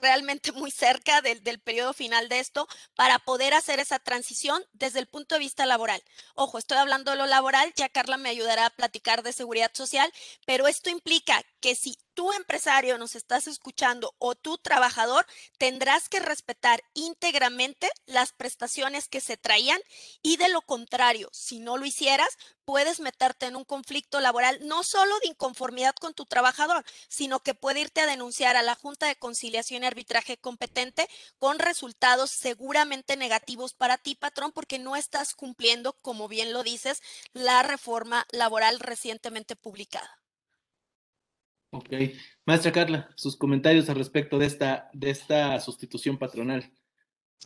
realmente 0.00 0.52
muy 0.52 0.70
cerca 0.70 1.20
del, 1.22 1.42
del, 1.42 1.60
periodo 1.60 1.92
final 1.92 2.28
de 2.28 2.38
esto 2.38 2.68
para 2.94 3.18
poder 3.18 3.54
hacer 3.54 3.80
esa 3.80 3.98
transición 3.98 4.64
desde 4.72 5.00
el 5.00 5.06
punto 5.06 5.34
de 5.34 5.40
vista 5.40 5.66
laboral. 5.66 6.02
Ojo, 6.34 6.58
estoy 6.58 6.78
hablando 6.78 7.10
de 7.10 7.16
lo 7.16 7.26
laboral, 7.26 7.72
ya 7.74 7.88
Carla 7.88 8.16
me 8.16 8.28
ayudará 8.28 8.66
a 8.66 8.70
platicar 8.70 9.22
de 9.22 9.32
seguridad 9.32 9.72
social, 9.74 10.12
pero 10.46 10.68
esto 10.68 10.90
implica 10.90 11.42
que 11.60 11.74
si 11.74 11.96
tú 12.14 12.32
empresario 12.32 12.98
nos 12.98 13.14
estás 13.14 13.46
escuchando 13.46 14.14
o 14.18 14.34
tu 14.34 14.58
trabajador, 14.58 15.26
tendrás 15.58 16.08
que 16.08 16.20
respetar 16.20 16.82
íntegramente 16.94 17.90
las 18.06 18.32
prestaciones 18.32 19.08
que 19.08 19.20
se 19.20 19.36
traían 19.36 19.80
y 20.22 20.36
de 20.36 20.48
lo 20.48 20.62
contrario, 20.62 21.28
si 21.32 21.60
no 21.60 21.76
lo 21.76 21.86
hicieras, 21.86 22.36
puedes 22.64 23.00
meterte 23.00 23.46
en 23.46 23.56
un 23.56 23.64
conflicto 23.64 24.20
laboral 24.20 24.58
no 24.62 24.84
solo 24.84 25.18
de 25.20 25.28
inconformidad 25.28 25.94
con 25.94 26.14
tu 26.14 26.26
trabajador, 26.26 26.84
sino 27.08 27.40
que 27.40 27.54
puede 27.54 27.80
irte 27.80 28.00
a 28.00 28.06
denunciar 28.06 28.56
a 28.56 28.62
la 28.62 28.74
Junta 28.74 29.06
de 29.06 29.16
Conciliación 29.16 29.82
y 29.82 29.86
Arbitraje 29.86 30.38
competente 30.38 31.08
con 31.38 31.58
resultados 31.58 32.30
seguramente 32.30 33.16
negativos 33.16 33.74
para 33.74 33.98
ti, 33.98 34.14
patrón, 34.14 34.52
porque 34.52 34.78
no 34.78 34.96
estás 34.96 35.34
cumpliendo, 35.34 35.94
como 36.02 36.28
bien 36.28 36.52
lo 36.52 36.62
dices, 36.62 37.02
la 37.32 37.62
reforma 37.62 38.26
laboral 38.30 38.80
recientemente 38.80 39.56
publicada. 39.56 40.21
Ok. 41.72 41.88
Maestra 42.44 42.70
Carla, 42.70 43.08
sus 43.14 43.36
comentarios 43.36 43.88
al 43.88 43.96
respecto 43.96 44.38
de 44.38 44.46
esta, 44.46 44.90
de 44.92 45.08
esta 45.10 45.58
sustitución 45.58 46.18
patronal. 46.18 46.70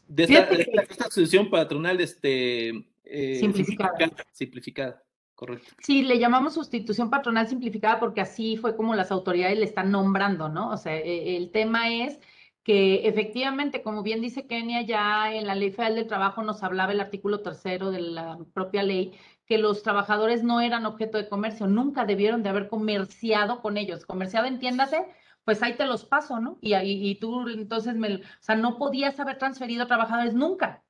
De 0.09 0.25
esta, 0.25 0.47
de 0.47 0.63
esta, 0.63 1.05
sustitución 1.05 1.49
patronal 1.49 2.01
este, 2.01 2.71
eh, 3.05 3.39
simplificada. 3.39 3.91
simplificada. 3.97 4.27
Simplificada, 4.33 5.03
correcto. 5.35 5.73
Sí, 5.81 6.03
le 6.03 6.19
llamamos 6.19 6.55
sustitución 6.55 7.09
patronal 7.09 7.47
simplificada 7.47 8.01
porque 8.01 8.21
así 8.21 8.57
fue 8.57 8.77
como 8.77 8.97
las 8.97 9.13
autoridades 9.13 9.59
le 9.59 9.65
están 9.65 9.93
nombrando, 9.93 10.49
¿no? 10.49 10.71
O 10.71 10.77
sea, 10.77 10.97
e, 10.97 11.37
el 11.37 11.53
tema 11.53 11.89
es 11.95 12.19
que 12.65 13.07
efectivamente, 13.07 13.81
como 13.81 14.03
bien 14.03 14.21
dice 14.21 14.49
Kenia, 14.49 14.83
ya 14.83 15.33
en 15.33 15.47
la 15.47 15.55
Ley 15.55 15.71
Federal 15.71 15.95
del 15.95 16.09
Trabajo 16.09 16.43
nos 16.43 16.65
hablaba 16.65 16.91
el 16.91 17.01
artículo 17.01 17.41
tercero 17.41 17.93
de 17.93 18.01
la 18.01 18.39
propia 18.53 18.83
ley, 18.83 19.13
que 19.47 19.59
los 19.59 19.83
trabajadores 19.83 20.43
no 20.45 20.61
eran 20.61 20.87
objeto 20.87 21.19
de 21.19 21.29
comercio, 21.29 21.67
nunca 21.67 22.05
debieron 22.05 22.43
de 22.43 22.51
haber 22.51 22.69
comerciado 22.69 23.63
con 23.63 23.77
ellos. 23.77 24.07
Comerciado, 24.07 24.47
entiéndase, 24.47 25.07
pues 25.45 25.63
ahí 25.63 25.77
te 25.77 25.87
los 25.87 26.05
paso, 26.05 26.41
¿no? 26.41 26.59
Y, 26.61 26.75
y, 26.75 27.11
y 27.11 27.19
tú 27.21 27.49
entonces, 27.49 27.95
me, 27.97 28.17
o 28.17 28.21
sea, 28.41 28.57
no 28.57 28.79
podías 28.79 29.19
haber 29.21 29.39
transferido 29.39 29.87
trabajadores 29.87 30.35
nunca. 30.35 30.85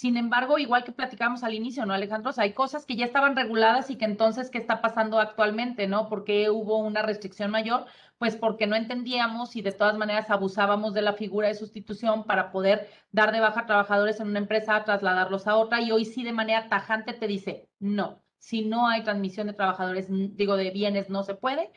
Sin 0.00 0.16
embargo, 0.16 0.56
igual 0.56 0.82
que 0.82 0.92
platicamos 0.92 1.44
al 1.44 1.52
inicio, 1.52 1.84
¿no, 1.84 1.92
Alejandro? 1.92 2.32
Hay 2.38 2.54
cosas 2.54 2.86
que 2.86 2.96
ya 2.96 3.04
estaban 3.04 3.36
reguladas 3.36 3.90
y 3.90 3.96
que 3.96 4.06
entonces, 4.06 4.48
¿qué 4.48 4.56
está 4.56 4.80
pasando 4.80 5.20
actualmente, 5.20 5.86
no? 5.88 6.08
¿Por 6.08 6.24
qué 6.24 6.48
hubo 6.48 6.78
una 6.78 7.02
restricción 7.02 7.50
mayor? 7.50 7.84
Pues 8.16 8.34
porque 8.34 8.66
no 8.66 8.76
entendíamos 8.76 9.56
y 9.56 9.60
de 9.60 9.72
todas 9.72 9.98
maneras 9.98 10.30
abusábamos 10.30 10.94
de 10.94 11.02
la 11.02 11.12
figura 11.12 11.48
de 11.48 11.54
sustitución 11.54 12.24
para 12.24 12.50
poder 12.50 12.88
dar 13.12 13.30
de 13.30 13.40
baja 13.40 13.60
a 13.60 13.66
trabajadores 13.66 14.20
en 14.20 14.28
una 14.28 14.38
empresa, 14.38 14.82
trasladarlos 14.84 15.46
a 15.46 15.56
otra 15.56 15.82
y 15.82 15.92
hoy 15.92 16.06
sí 16.06 16.24
de 16.24 16.32
manera 16.32 16.70
tajante 16.70 17.12
te 17.12 17.26
dice, 17.26 17.68
no, 17.78 18.22
si 18.38 18.64
no 18.64 18.88
hay 18.88 19.04
transmisión 19.04 19.48
de 19.48 19.52
trabajadores, 19.52 20.06
digo, 20.08 20.56
de 20.56 20.70
bienes, 20.70 21.10
no 21.10 21.24
se 21.24 21.34
puede. 21.34 21.72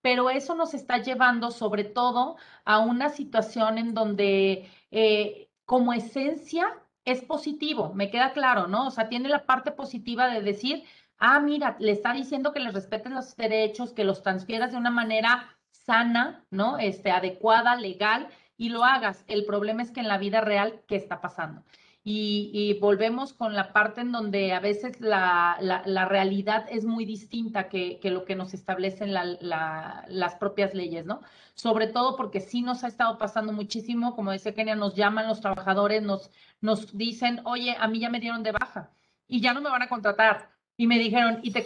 Pero 0.00 0.30
eso 0.30 0.54
nos 0.54 0.72
está 0.72 1.02
llevando 1.02 1.50
sobre 1.50 1.84
todo 1.84 2.36
a 2.64 2.78
una 2.78 3.10
situación 3.10 3.76
en 3.76 3.92
donde 3.92 4.70
eh, 4.90 5.50
como 5.66 5.92
esencia 5.92 6.66
es 7.10 7.22
positivo, 7.22 7.92
me 7.94 8.10
queda 8.10 8.32
claro, 8.32 8.66
¿no? 8.66 8.86
O 8.86 8.90
sea, 8.90 9.08
tiene 9.08 9.28
la 9.28 9.46
parte 9.46 9.72
positiva 9.72 10.28
de 10.28 10.42
decir, 10.42 10.84
ah, 11.18 11.40
mira, 11.40 11.76
le 11.80 11.92
está 11.92 12.12
diciendo 12.12 12.52
que 12.52 12.60
les 12.60 12.74
respeten 12.74 13.14
los 13.14 13.34
derechos, 13.36 13.92
que 13.92 14.04
los 14.04 14.22
transfieras 14.22 14.72
de 14.72 14.78
una 14.78 14.90
manera 14.90 15.56
sana, 15.70 16.44
¿no? 16.50 16.78
Este, 16.78 17.10
adecuada, 17.10 17.76
legal, 17.76 18.28
y 18.58 18.68
lo 18.68 18.84
hagas. 18.84 19.24
El 19.28 19.46
problema 19.46 19.82
es 19.82 19.90
que 19.90 20.00
en 20.00 20.08
la 20.08 20.18
vida 20.18 20.40
real, 20.42 20.82
¿qué 20.86 20.96
está 20.96 21.20
pasando? 21.20 21.62
Y, 22.10 22.78
volvemos 22.80 23.34
con 23.34 23.54
la 23.54 23.74
parte 23.74 24.00
en 24.00 24.12
donde 24.12 24.54
a 24.54 24.60
veces 24.60 24.98
la, 24.98 25.58
la, 25.60 26.04
realidad 26.06 26.64
es 26.70 26.86
muy 26.86 27.04
distinta 27.04 27.68
que, 27.68 27.98
que, 28.00 28.10
lo 28.10 28.24
que 28.24 28.34
nos 28.34 28.54
establecen 28.54 29.12
las 29.12 30.34
propias 30.36 30.72
leyes, 30.72 31.04
¿no? 31.04 31.20
Sobre 31.52 31.86
todo 31.86 32.16
porque 32.16 32.40
sí 32.40 32.62
nos 32.62 32.82
ha 32.82 32.86
estado 32.88 33.18
pasando 33.18 33.52
muchísimo, 33.52 34.16
como 34.16 34.30
decía 34.30 34.54
Kenia, 34.54 34.74
nos 34.74 34.94
llaman 34.94 35.28
los 35.28 35.42
trabajadores, 35.42 36.02
nos, 36.02 36.30
nos 36.62 36.96
dicen, 36.96 37.42
oye, 37.44 37.76
a 37.78 37.86
mí 37.88 37.98
ya 38.00 38.08
me 38.08 38.20
dieron 38.20 38.42
de 38.42 38.52
baja 38.52 38.90
y 39.26 39.42
ya 39.42 39.52
no 39.52 39.60
me 39.60 39.68
van 39.68 39.82
a 39.82 39.88
contratar 39.90 40.48
y 40.78 40.86
me 40.86 40.98
dijeron, 40.98 41.40
y 41.42 41.50
te 41.50 41.62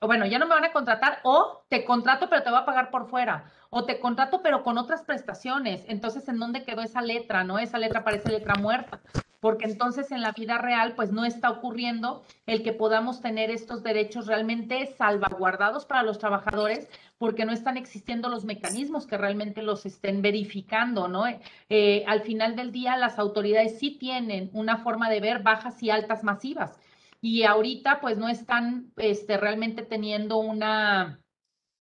bueno, 0.00 0.26
ya 0.26 0.38
no 0.38 0.46
me 0.46 0.54
van 0.54 0.66
a 0.66 0.72
contratar 0.72 1.18
o 1.24 1.64
te 1.68 1.84
contrato 1.84 2.28
pero 2.28 2.42
te 2.44 2.50
voy 2.50 2.60
a 2.60 2.66
pagar 2.66 2.90
por 2.90 3.08
fuera 3.08 3.50
o 3.70 3.84
te 3.84 3.98
contrato 3.98 4.40
pero 4.42 4.62
con 4.62 4.78
otras 4.78 5.02
prestaciones. 5.02 5.84
Entonces, 5.88 6.28
¿en 6.28 6.38
dónde 6.38 6.62
quedó 6.62 6.82
esa 6.82 7.02
letra? 7.02 7.42
¿No? 7.42 7.58
Esa 7.58 7.78
letra 7.78 8.04
parece 8.04 8.30
letra 8.30 8.54
muerta, 8.54 9.00
porque 9.44 9.66
entonces 9.66 10.10
en 10.10 10.22
la 10.22 10.32
vida 10.32 10.56
real 10.56 10.94
pues 10.94 11.12
no 11.12 11.26
está 11.26 11.50
ocurriendo 11.50 12.22
el 12.46 12.62
que 12.62 12.72
podamos 12.72 13.20
tener 13.20 13.50
estos 13.50 13.82
derechos 13.82 14.26
realmente 14.26 14.86
salvaguardados 14.96 15.84
para 15.84 16.02
los 16.02 16.18
trabajadores 16.18 16.88
porque 17.18 17.44
no 17.44 17.52
están 17.52 17.76
existiendo 17.76 18.30
los 18.30 18.46
mecanismos 18.46 19.06
que 19.06 19.18
realmente 19.18 19.60
los 19.60 19.84
estén 19.84 20.22
verificando, 20.22 21.08
¿no? 21.08 21.24
Eh, 21.68 22.04
al 22.06 22.22
final 22.22 22.56
del 22.56 22.72
día 22.72 22.96
las 22.96 23.18
autoridades 23.18 23.78
sí 23.78 23.90
tienen 23.90 24.48
una 24.54 24.78
forma 24.78 25.10
de 25.10 25.20
ver 25.20 25.42
bajas 25.42 25.82
y 25.82 25.90
altas 25.90 26.24
masivas 26.24 26.80
y 27.20 27.42
ahorita 27.42 28.00
pues 28.00 28.16
no 28.16 28.30
están 28.30 28.94
este, 28.96 29.36
realmente 29.36 29.82
teniendo 29.82 30.38
una, 30.38 31.20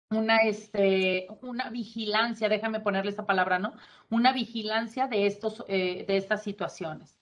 una, 0.10 0.38
este, 0.38 1.28
una 1.44 1.70
vigilancia, 1.70 2.50
déjame 2.50 2.80
ponerle 2.80 3.12
esa 3.12 3.28
palabra, 3.28 3.60
¿no? 3.60 3.76
Una 4.10 4.34
vigilancia 4.34 5.06
de, 5.06 5.28
estos, 5.28 5.64
eh, 5.68 6.06
de 6.08 6.18
estas 6.18 6.42
situaciones. 6.42 7.21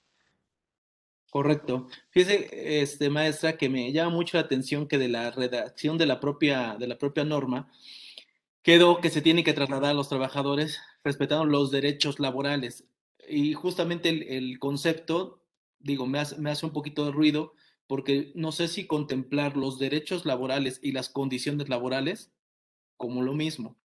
Correcto. 1.30 1.88
Fíjese, 2.10 2.82
este, 2.82 3.10
maestra, 3.10 3.56
que 3.58 3.70
me 3.70 3.92
llama 3.92 4.16
mucho 4.16 4.38
la 4.38 4.44
atención 4.44 4.88
que 4.88 4.98
de 4.98 5.10
la 5.10 5.30
redacción 5.32 5.98
de 5.98 6.08
la 6.08 6.20
propia, 6.20 6.76
de 6.80 6.88
la 6.88 6.98
propia 6.98 7.24
norma 7.24 7.72
quedó 8.64 9.02
que 9.02 9.10
se 9.10 9.22
tiene 9.22 9.44
que 9.44 9.54
trasladar 9.54 9.92
a 9.92 9.94
los 9.94 10.10
trabajadores 10.10 10.80
respetando 11.04 11.46
los 11.46 11.72
derechos 11.72 12.20
laborales. 12.20 12.86
Y 13.28 13.54
justamente 13.54 14.10
el, 14.10 14.24
el 14.24 14.60
concepto, 14.60 15.44
digo, 15.80 16.08
me 16.08 16.20
hace, 16.20 16.38
me 16.40 16.52
hace 16.52 16.66
un 16.66 16.74
poquito 16.74 17.06
de 17.06 17.12
ruido 17.12 17.54
porque 17.88 18.32
no 18.36 18.52
sé 18.52 18.68
si 18.68 18.88
contemplar 18.88 19.58
los 19.58 19.80
derechos 19.80 20.26
laborales 20.26 20.80
y 20.84 20.92
las 20.94 21.10
condiciones 21.10 21.70
laborales 21.70 22.32
como 22.98 23.24
lo 23.24 23.34
mismo. 23.34 23.78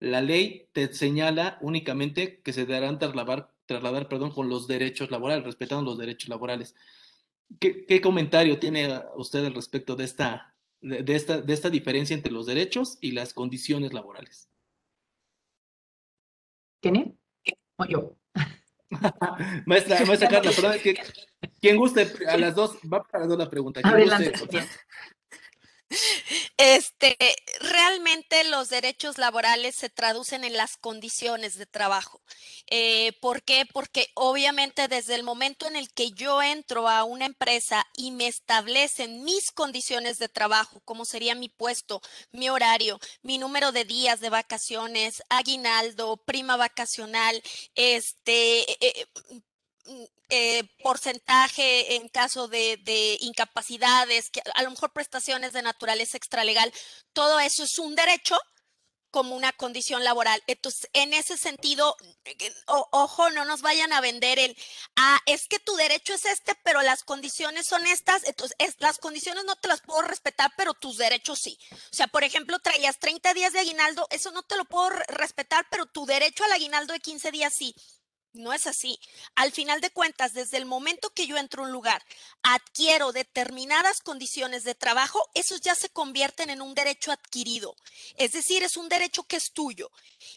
La 0.00 0.22
ley 0.22 0.68
te 0.72 0.92
señala 0.94 1.58
únicamente 1.62 2.42
que 2.42 2.52
se 2.52 2.66
deberán 2.66 2.98
trasladar, 2.98 3.55
trasladar 3.66 4.08
perdón, 4.08 4.30
con 4.30 4.48
los 4.48 4.66
derechos 4.66 5.10
laborales, 5.10 5.44
respetando 5.44 5.84
los 5.84 5.98
derechos 5.98 6.28
laborales. 6.28 6.74
¿Qué, 7.60 7.84
qué 7.86 8.00
comentario 8.00 8.58
tiene 8.58 9.00
usted 9.16 9.44
al 9.44 9.54
respecto 9.54 9.94
de 9.96 10.04
esta, 10.04 10.54
de, 10.80 11.02
de, 11.02 11.14
esta, 11.14 11.40
de 11.40 11.52
esta 11.52 11.70
diferencia 11.70 12.14
entre 12.14 12.32
los 12.32 12.46
derechos 12.46 12.98
y 13.00 13.12
las 13.12 13.34
condiciones 13.34 13.92
laborales? 13.92 14.48
¿Quién? 16.80 17.18
¿O 17.76 17.84
yo? 17.84 18.16
maestra, 19.66 20.04
maestra 20.04 20.28
Carla, 20.28 20.50
perdón, 20.50 20.72
es 20.74 20.82
que 20.82 20.94
quien 21.60 21.76
guste, 21.76 22.06
a 22.28 22.36
las 22.36 22.54
dos, 22.54 22.78
va 22.92 23.02
para 23.02 23.26
la 23.26 23.48
pregunta. 23.48 23.80
Adelante. 23.82 24.32
Guste, 24.38 24.62
este, 26.56 27.16
realmente 27.60 28.44
los 28.44 28.68
derechos 28.68 29.18
laborales 29.18 29.74
se 29.74 29.88
traducen 29.90 30.44
en 30.44 30.54
las 30.54 30.76
condiciones 30.76 31.56
de 31.56 31.66
trabajo. 31.66 32.22
Eh, 32.68 33.12
¿Por 33.20 33.42
qué? 33.42 33.64
Porque 33.72 34.08
obviamente 34.14 34.88
desde 34.88 35.14
el 35.14 35.22
momento 35.22 35.66
en 35.66 35.76
el 35.76 35.92
que 35.92 36.10
yo 36.12 36.42
entro 36.42 36.88
a 36.88 37.04
una 37.04 37.26
empresa 37.26 37.86
y 37.96 38.10
me 38.10 38.26
establecen 38.26 39.24
mis 39.24 39.52
condiciones 39.52 40.18
de 40.18 40.28
trabajo, 40.28 40.80
como 40.84 41.04
sería 41.04 41.34
mi 41.34 41.48
puesto, 41.48 42.00
mi 42.32 42.48
horario, 42.48 42.98
mi 43.22 43.38
número 43.38 43.72
de 43.72 43.84
días 43.84 44.20
de 44.20 44.30
vacaciones, 44.30 45.22
aguinaldo, 45.28 46.16
prima 46.18 46.56
vacacional, 46.56 47.42
este, 47.74 48.62
eh, 48.84 49.06
mm, 49.30 49.38
eh, 50.28 50.64
porcentaje 50.82 51.96
en 51.96 52.08
caso 52.08 52.48
de, 52.48 52.78
de, 52.84 53.18
incapacidades, 53.20 54.30
que 54.30 54.42
a 54.54 54.62
lo 54.62 54.70
mejor 54.70 54.92
prestaciones 54.92 55.52
de 55.52 55.62
naturaleza 55.62 56.16
extralegal, 56.16 56.72
todo 57.12 57.38
eso 57.40 57.64
es 57.64 57.78
un 57.78 57.94
derecho 57.94 58.36
como 59.16 59.34
una 59.34 59.52
condición 59.52 60.04
laboral. 60.04 60.42
Entonces, 60.46 60.90
en 60.92 61.14
ese 61.14 61.38
sentido, 61.38 61.96
ojo, 62.66 63.30
no 63.30 63.46
nos 63.46 63.62
vayan 63.62 63.90
a 63.94 64.02
vender 64.02 64.38
el, 64.38 64.54
ah, 64.94 65.18
es 65.24 65.48
que 65.48 65.58
tu 65.58 65.74
derecho 65.76 66.12
es 66.12 66.26
este, 66.26 66.54
pero 66.62 66.82
las 66.82 67.02
condiciones 67.02 67.66
son 67.66 67.86
estas. 67.86 68.24
Entonces, 68.24 68.54
las 68.78 68.98
condiciones 68.98 69.44
no 69.46 69.56
te 69.56 69.68
las 69.68 69.80
puedo 69.80 70.02
respetar, 70.02 70.52
pero 70.58 70.74
tus 70.74 70.98
derechos 70.98 71.38
sí. 71.38 71.58
O 71.72 71.96
sea, 71.96 72.08
por 72.08 72.24
ejemplo, 72.24 72.58
traías 72.58 72.98
30 72.98 73.32
días 73.32 73.54
de 73.54 73.60
aguinaldo, 73.60 74.06
eso 74.10 74.32
no 74.32 74.42
te 74.42 74.58
lo 74.58 74.66
puedo 74.66 74.90
respetar, 75.08 75.66
pero 75.70 75.86
tu 75.86 76.04
derecho 76.04 76.44
al 76.44 76.52
aguinaldo 76.52 76.92
de 76.92 77.00
15 77.00 77.30
días 77.30 77.54
sí. 77.56 77.74
No 78.36 78.52
es 78.52 78.66
así. 78.66 78.98
Al 79.34 79.50
final 79.50 79.80
de 79.80 79.90
cuentas, 79.90 80.34
desde 80.34 80.58
el 80.58 80.66
momento 80.66 81.10
que 81.10 81.26
yo 81.26 81.38
entro 81.38 81.62
a 81.62 81.66
un 81.66 81.72
lugar, 81.72 82.02
adquiero 82.42 83.12
determinadas 83.12 84.00
condiciones 84.00 84.62
de 84.62 84.74
trabajo, 84.74 85.22
esos 85.34 85.62
ya 85.62 85.74
se 85.74 85.88
convierten 85.88 86.50
en 86.50 86.60
un 86.60 86.74
derecho 86.74 87.12
adquirido. 87.12 87.74
Es 88.16 88.32
decir, 88.32 88.62
es 88.62 88.76
un 88.76 88.88
derecho 88.88 89.22
que 89.22 89.36
es 89.36 89.52
tuyo 89.52 89.90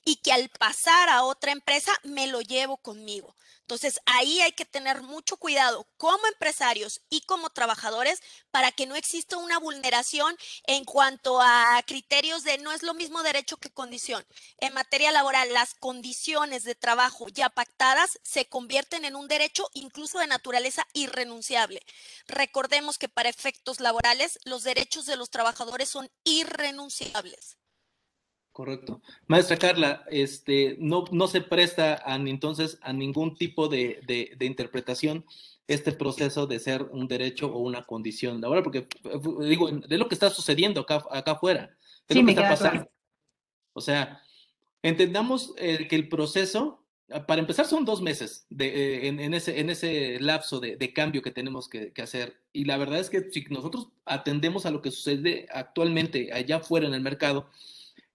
y 0.05 0.17
que 0.17 0.31
al 0.31 0.49
pasar 0.49 1.09
a 1.09 1.23
otra 1.23 1.51
empresa 1.51 1.91
me 2.03 2.27
lo 2.27 2.41
llevo 2.41 2.77
conmigo. 2.77 3.35
Entonces, 3.69 4.01
ahí 4.07 4.41
hay 4.41 4.51
que 4.53 4.65
tener 4.65 5.03
mucho 5.03 5.37
cuidado 5.37 5.85
como 5.97 6.25
empresarios 6.25 7.01
y 7.07 7.21
como 7.21 7.51
trabajadores 7.51 8.19
para 8.49 8.71
que 8.71 8.87
no 8.87 8.95
exista 8.95 9.37
una 9.37 9.59
vulneración 9.59 10.35
en 10.65 10.85
cuanto 10.85 11.39
a 11.39 11.79
criterios 11.85 12.43
de 12.43 12.57
no 12.57 12.71
es 12.71 12.81
lo 12.81 12.95
mismo 12.95 13.21
derecho 13.21 13.57
que 13.57 13.69
condición. 13.69 14.25
En 14.57 14.73
materia 14.73 15.11
laboral, 15.11 15.53
las 15.53 15.75
condiciones 15.75 16.63
de 16.63 16.73
trabajo 16.73 17.27
ya 17.29 17.51
pactadas 17.51 18.19
se 18.23 18.47
convierten 18.47 19.05
en 19.05 19.15
un 19.15 19.27
derecho 19.27 19.69
incluso 19.75 20.17
de 20.17 20.25
naturaleza 20.25 20.87
irrenunciable. 20.93 21.85
Recordemos 22.25 22.97
que 22.97 23.07
para 23.07 23.29
efectos 23.29 23.79
laborales, 23.79 24.39
los 24.45 24.63
derechos 24.63 25.05
de 25.05 25.15
los 25.15 25.29
trabajadores 25.29 25.89
son 25.89 26.09
irrenunciables. 26.23 27.59
Correcto. 28.59 29.01
Maestra 29.27 29.55
Carla, 29.55 30.03
este, 30.11 30.75
no, 30.81 31.05
no 31.13 31.29
se 31.29 31.39
presta 31.39 32.03
entonces 32.05 32.77
a 32.81 32.91
ningún 32.91 33.37
tipo 33.37 33.69
de, 33.69 34.01
de, 34.05 34.45
interpretación 34.45 35.23
este 35.65 35.93
proceso 35.93 36.45
de 36.45 36.59
ser 36.59 36.83
un 36.91 37.07
derecho 37.07 37.47
o 37.47 37.59
una 37.59 37.83
condición 37.83 38.41
laboral, 38.41 38.63
porque 38.63 38.85
digo, 39.47 39.69
es 39.69 39.97
lo 39.97 40.09
que 40.09 40.13
está 40.13 40.29
sucediendo 40.29 40.81
acá, 40.81 41.05
acá 41.09 41.31
afuera, 41.31 41.73
es 42.05 42.17
lo 42.17 42.25
que 42.25 42.31
está 42.31 42.49
pasando. 42.49 42.91
O 43.71 43.79
sea, 43.79 44.21
entendamos 44.83 45.53
eh, 45.55 45.87
que 45.87 45.95
el 45.95 46.09
proceso, 46.09 46.83
para 47.27 47.39
empezar, 47.39 47.65
son 47.65 47.85
dos 47.85 48.01
meses 48.01 48.45
de, 48.49 48.67
eh, 48.67 49.07
en, 49.07 49.33
ese, 49.33 49.61
en 49.61 49.69
ese 49.69 50.19
lapso 50.19 50.59
de, 50.59 50.75
de 50.75 50.91
cambio 50.91 51.21
que 51.21 51.31
tenemos 51.31 51.69
que, 51.69 51.93
que, 51.93 52.01
hacer. 52.01 52.41
Y 52.51 52.65
la 52.65 52.75
verdad 52.75 52.99
es 52.99 53.09
que 53.09 53.31
si 53.31 53.45
nosotros 53.51 53.87
atendemos 54.03 54.65
a 54.65 54.71
lo 54.71 54.81
que 54.81 54.91
sucede 54.91 55.47
actualmente 55.49 56.33
allá 56.33 56.57
afuera 56.57 56.87
en 56.87 56.93
el 56.93 56.99
mercado, 56.99 57.47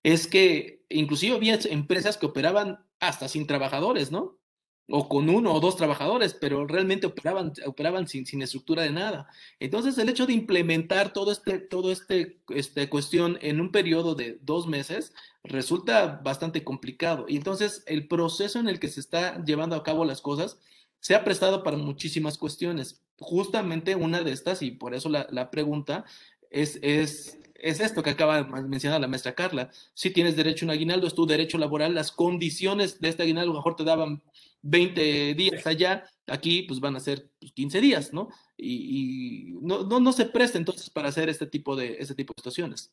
es 0.05 0.27
que 0.29 0.85
inclusive 0.91 1.35
había 1.35 1.59
empresas 1.65 2.17
que 2.17 2.27
operaban 2.27 2.79
hasta 3.01 3.27
sin 3.27 3.47
trabajadores, 3.47 4.13
¿no? 4.13 4.39
O 4.87 5.09
con 5.09 5.31
uno 5.31 5.55
o 5.55 5.61
dos 5.61 5.77
trabajadores, 5.77 6.35
pero 6.35 6.67
realmente 6.67 7.07
operaban, 7.07 7.55
operaban 7.65 8.07
sin, 8.07 8.27
sin 8.27 8.43
estructura 8.43 8.83
de 8.83 8.91
nada. 8.91 9.27
Entonces, 9.59 9.97
el 9.97 10.11
hecho 10.11 10.27
de 10.27 10.35
implementar 10.35 11.15
todo 11.15 11.33
este, 11.33 11.59
todo 11.59 11.91
este, 11.91 12.39
este 12.51 12.91
cuestión 12.91 13.39
en 13.41 13.63
un 13.63 13.73
periodo 13.73 14.15
de 14.15 14.39
dos 14.43 14.67
meses 14.67 15.15
resulta 15.43 16.21
bastante 16.23 16.63
complicado. 16.63 17.25
Y 17.27 17.37
entonces, 17.37 17.83
el 17.87 18.07
proceso 18.07 18.59
en 18.59 18.69
el 18.69 18.79
que 18.79 18.89
se 18.89 19.01
está 19.01 19.43
llevando 19.43 19.75
a 19.75 19.83
cabo 19.83 20.05
las 20.05 20.21
cosas 20.21 20.59
se 21.01 21.15
ha 21.15 21.25
prestado 21.25 21.63
para 21.63 21.79
muchísimas 21.79 22.37
cuestiones. 22.37 23.03
Justamente 23.19 23.97
una 23.97 24.23
de 24.23 24.33
estas, 24.33 24.61
y 24.61 24.73
por 24.73 24.95
eso 24.95 25.09
la, 25.09 25.27
la 25.31 25.51
pregunta, 25.51 26.05
es, 26.51 26.79
es 26.83 27.39
es 27.55 27.81
esto 27.81 28.03
que 28.03 28.11
acaba 28.11 28.43
de 28.43 28.63
mencionar 28.63 29.01
la 29.01 29.09
maestra 29.09 29.35
Carla. 29.35 29.71
Si 29.95 30.11
tienes 30.11 30.37
derecho 30.37 30.65
a 30.65 30.67
un 30.67 30.71
aguinaldo, 30.71 31.07
es 31.07 31.15
tu 31.15 31.27
derecho 31.27 31.59
laboral. 31.59 31.95
Las 31.95 32.13
condiciones 32.13 33.01
de 33.01 33.09
este 33.09 33.23
aguinaldo, 33.23 33.53
a 33.53 33.55
lo 33.55 33.61
mejor 33.61 33.77
te 33.77 33.85
daban 33.85 34.23
20 34.63 35.35
días 35.35 35.67
allá, 35.67 36.05
aquí 36.27 36.63
pues 36.63 36.81
van 36.81 36.97
a 36.97 37.01
ser 37.01 37.31
15 37.41 37.55
pues, 37.55 37.83
días, 37.83 38.13
¿no? 38.13 38.29
Y, 38.57 39.55
no, 39.61 39.85
no, 39.85 40.01
no, 40.01 40.13
se 40.13 40.27
presta 40.27 40.59
entonces 40.59 40.91
para 40.91 41.09
hacer 41.09 41.29
este 41.29 41.47
tipo, 41.47 41.77
de, 41.77 41.97
este 41.99 42.15
tipo 42.15 42.33
de 42.35 42.41
situaciones. 42.41 42.93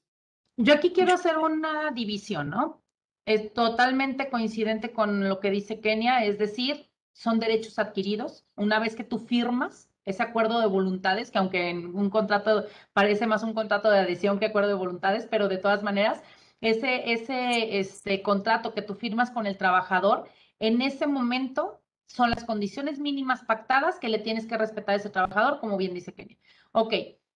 Yo 0.57 0.73
aquí 0.73 0.91
quiero 0.91 1.13
hacer 1.13 1.37
una 1.37 1.91
división, 1.91 2.49
¿no? 2.49 2.83
Es 3.25 3.53
totalmente 3.53 4.29
coincidente 4.29 4.91
con 4.91 5.29
lo 5.29 5.39
que 5.39 5.51
dice 5.51 5.79
Kenia, 5.79 6.25
es 6.25 6.37
decir, 6.37 6.89
son 7.13 7.39
derechos 7.39 7.79
adquiridos. 7.79 8.45
Una 8.55 8.79
vez 8.79 8.95
que 8.95 9.03
tú 9.03 9.19
firmas, 9.19 9.90
ese 10.05 10.23
acuerdo 10.23 10.59
de 10.59 10.67
voluntades, 10.67 11.31
que 11.31 11.37
aunque 11.39 11.69
en 11.69 11.95
un 11.95 12.09
contrato 12.09 12.65
parece 12.93 13.27
más 13.27 13.43
un 13.43 13.53
contrato 13.53 13.89
de 13.89 13.99
adhesión 13.99 14.39
que 14.39 14.47
acuerdo 14.47 14.69
de 14.69 14.75
voluntades, 14.75 15.27
pero 15.29 15.47
de 15.47 15.57
todas 15.57 15.83
maneras, 15.83 16.21
ese, 16.61 17.11
ese 17.11 17.79
este, 17.79 18.21
contrato 18.21 18.73
que 18.73 18.81
tú 18.81 18.95
firmas 18.95 19.31
con 19.31 19.47
el 19.47 19.57
trabajador, 19.57 20.29
en 20.59 20.81
ese 20.81 21.07
momento 21.07 21.81
son 22.07 22.29
las 22.29 22.43
condiciones 22.43 22.99
mínimas 22.99 23.43
pactadas 23.43 23.99
que 23.99 24.09
le 24.09 24.19
tienes 24.19 24.45
que 24.45 24.57
respetar 24.57 24.93
a 24.93 24.97
ese 24.97 25.09
trabajador, 25.09 25.59
como 25.59 25.77
bien 25.77 25.93
dice 25.93 26.13
Kenny. 26.13 26.37
Ok, 26.71 26.93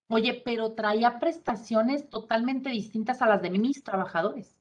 oye, 0.10 0.42
pero 0.46 0.74
traía 0.74 1.20
prestaciones 1.20 2.10
totalmente 2.10 2.70
distintas 2.70 3.22
a 3.22 3.28
las 3.28 3.42
de 3.42 3.50
mis 3.50 3.84
trabajadores. 3.84 4.56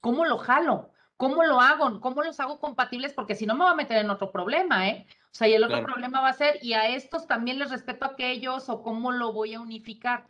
¿Cómo 0.00 0.24
lo 0.24 0.38
jalo? 0.38 0.90
¿Cómo 1.18 1.42
lo 1.44 1.60
hago? 1.60 2.00
¿Cómo 2.00 2.22
los 2.22 2.38
hago 2.38 2.60
compatibles? 2.60 3.12
Porque 3.12 3.34
si 3.34 3.44
no 3.44 3.56
me 3.56 3.64
va 3.64 3.72
a 3.72 3.74
meter 3.74 3.98
en 3.98 4.08
otro 4.08 4.30
problema, 4.30 4.88
¿eh? 4.88 5.04
O 5.24 5.34
sea, 5.34 5.48
y 5.48 5.52
el 5.52 5.64
otro 5.64 5.82
problema 5.82 6.20
va 6.20 6.28
a 6.28 6.32
ser, 6.32 6.58
y 6.62 6.74
a 6.74 6.88
estos 6.88 7.26
también 7.26 7.58
les 7.58 7.70
respeto 7.70 8.04
a 8.04 8.10
aquellos, 8.10 8.68
o 8.68 8.82
cómo 8.82 9.10
lo 9.10 9.32
voy 9.32 9.54
a 9.54 9.60
unificar. 9.60 10.28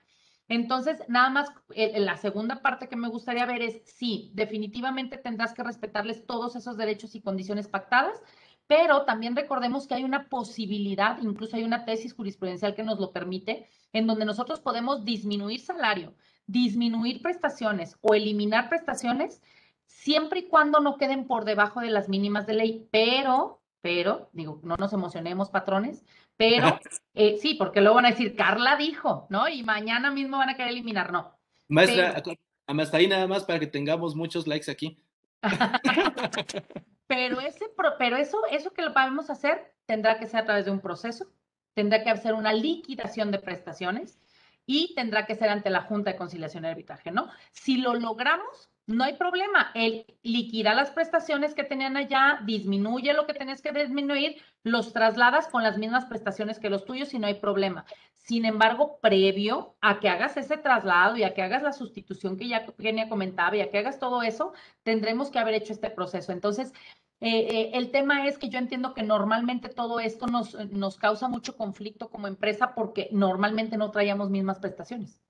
Entonces, 0.49 1.05
nada 1.07 1.29
más, 1.29 1.53
la 1.77 2.17
segunda 2.17 2.63
parte 2.63 2.89
que 2.89 2.97
me 2.97 3.09
gustaría 3.09 3.45
ver 3.45 3.61
es, 3.61 3.83
sí, 3.85 4.31
definitivamente 4.33 5.19
tendrás 5.19 5.53
que 5.53 5.63
respetarles 5.63 6.27
todos 6.27 6.57
esos 6.57 6.79
derechos 6.79 7.15
y 7.15 7.21
condiciones 7.21 7.69
pactadas, 7.69 8.23
pero 8.67 9.05
también 9.05 9.37
recordemos 9.37 9.87
que 9.87 9.95
hay 9.95 10.05
una 10.05 10.29
posibilidad, 10.31 11.19
incluso 11.21 11.57
hay 11.57 11.65
una 11.65 11.85
tesis 11.85 12.15
jurisprudencial 12.15 12.75
que 12.75 12.83
nos 12.83 12.99
lo 12.99 13.13
permite, 13.13 13.69
en 13.93 14.07
donde 14.07 14.25
nosotros 14.25 14.61
podemos 14.61 15.05
disminuir 15.05 15.61
salario, 15.61 16.15
disminuir 16.47 17.21
prestaciones 17.21 17.99
o 18.01 18.15
eliminar 18.15 18.71
prestaciones 18.71 19.43
siempre 19.89 20.41
y 20.41 20.49
cuando 20.49 20.81
no 20.81 20.97
queden 20.97 21.27
por 21.27 21.45
debajo 21.45 21.81
de 21.81 21.91
las 21.91 22.09
mínimas 22.09 22.47
de 22.47 22.55
ley, 22.55 22.89
pero, 22.93 23.61
pero, 23.81 24.31
digo, 24.33 24.61
no 24.63 24.77
nos 24.77 24.93
emocionemos, 24.93 25.51
patrones, 25.51 26.05
pero 26.37 26.79
eh, 27.15 27.39
sí, 27.41 27.55
porque 27.55 27.81
luego 27.81 27.97
van 27.97 28.07
a 28.07 28.11
decir, 28.11 28.37
Carla 28.37 28.77
dijo, 28.77 29.27
¿no? 29.31 29.49
Y 29.49 29.65
mañana 29.65 30.11
mismo 30.11 30.39
van 30.39 30.51
a 30.51 30.57
querer 30.57 30.71
eliminar, 30.71 31.11
no. 31.11 31.37
Maestra, 31.69 32.23
hasta 32.67 32.97
ahí 32.97 33.09
nada 33.09 33.27
más 33.27 33.45
para 33.45 33.59
que 33.59 33.67
tengamos 33.67 34.15
muchos 34.15 34.47
likes 34.47 34.71
aquí. 34.71 35.03
pero 37.07 37.41
ese, 37.41 37.67
pero 37.99 38.17
eso, 38.17 38.39
eso 38.51 38.73
que 38.73 38.83
lo 38.83 38.93
vamos 38.93 39.31
a 39.31 39.33
hacer 39.33 39.75
tendrá 39.87 40.19
que 40.19 40.27
ser 40.27 40.41
a 40.41 40.45
través 40.45 40.67
de 40.67 40.71
un 40.71 40.81
proceso, 40.81 41.27
tendrá 41.75 42.05
que 42.05 42.11
hacer 42.11 42.35
una 42.35 42.53
liquidación 42.53 43.31
de 43.31 43.39
prestaciones 43.39 44.19
y 44.67 44.95
tendrá 44.95 45.25
que 45.25 45.35
ser 45.35 45.49
ante 45.49 45.71
la 45.71 45.83
Junta 45.83 46.13
de 46.13 46.19
Conciliación 46.19 46.65
y 46.65 46.69
Arbitraje, 46.69 47.11
¿no? 47.11 47.31
Si 47.53 47.79
lo 47.79 47.95
logramos, 47.95 48.71
no 48.89 49.05
hay 49.05 49.15
problema. 49.15 49.71
Él 49.75 50.07
liquida 50.23 50.75
las 50.75 50.91
prestaciones 50.91 51.55
que 51.55 51.63
tenían 51.63 51.97
allá, 51.97 52.41
disminuye 52.45 53.13
lo 53.13 53.27
que 53.27 53.35
tenés 53.35 53.61
que 53.61 53.71
disminuir, 53.71 54.43
los 54.65 54.95
trasladas 54.95 55.47
con 55.49 55.63
las 55.63 55.77
mismas 55.77 56.07
prestaciones 56.07 56.59
que 56.59 56.71
los 56.71 56.87
tuyos 56.87 57.13
y 57.13 57.19
no 57.19 57.27
hay 57.27 57.35
problema. 57.35 57.85
Sin 58.15 58.47
embargo, 58.47 58.99
previo 59.01 59.77
a 59.83 60.01
que 60.01 60.09
hagas 60.09 60.39
ese 60.39 60.57
traslado 60.57 61.17
y 61.17 61.23
a 61.23 61.35
que 61.35 61.43
hagas 61.43 61.63
la 61.63 61.73
sustitución 61.73 62.39
que 62.39 62.49
ya 62.49 62.65
Kenia 62.67 63.11
comentaba 63.11 63.57
y 63.57 63.61
a 63.61 63.71
que 63.71 63.79
hagas 63.79 63.99
todo 63.99 64.23
eso, 64.23 64.55
tendremos 64.83 65.31
que 65.31 65.39
haber 65.39 65.55
hecho 65.55 65.75
este 65.75 65.91
proceso. 65.91 66.33
Entonces, 66.33 66.73
eh, 67.21 67.47
eh, 67.51 67.71
el 67.75 67.91
tema 67.91 68.27
es 68.27 68.39
que 68.39 68.49
yo 68.49 68.59
entiendo 68.59 68.95
que 68.95 69.03
normalmente 69.03 69.69
todo 69.69 70.01
esto 70.01 70.27
nos, 70.29 70.55
nos 70.71 70.97
causa 70.97 71.29
mucho 71.29 71.59
conflicto 71.59 72.09
como 72.09 72.27
empresa 72.27 72.75
porque 72.75 73.11
normalmente 73.13 73.77
no 73.77 73.91
traíamos 73.91 74.31
mismas 74.31 74.61
prestaciones, 74.61 75.21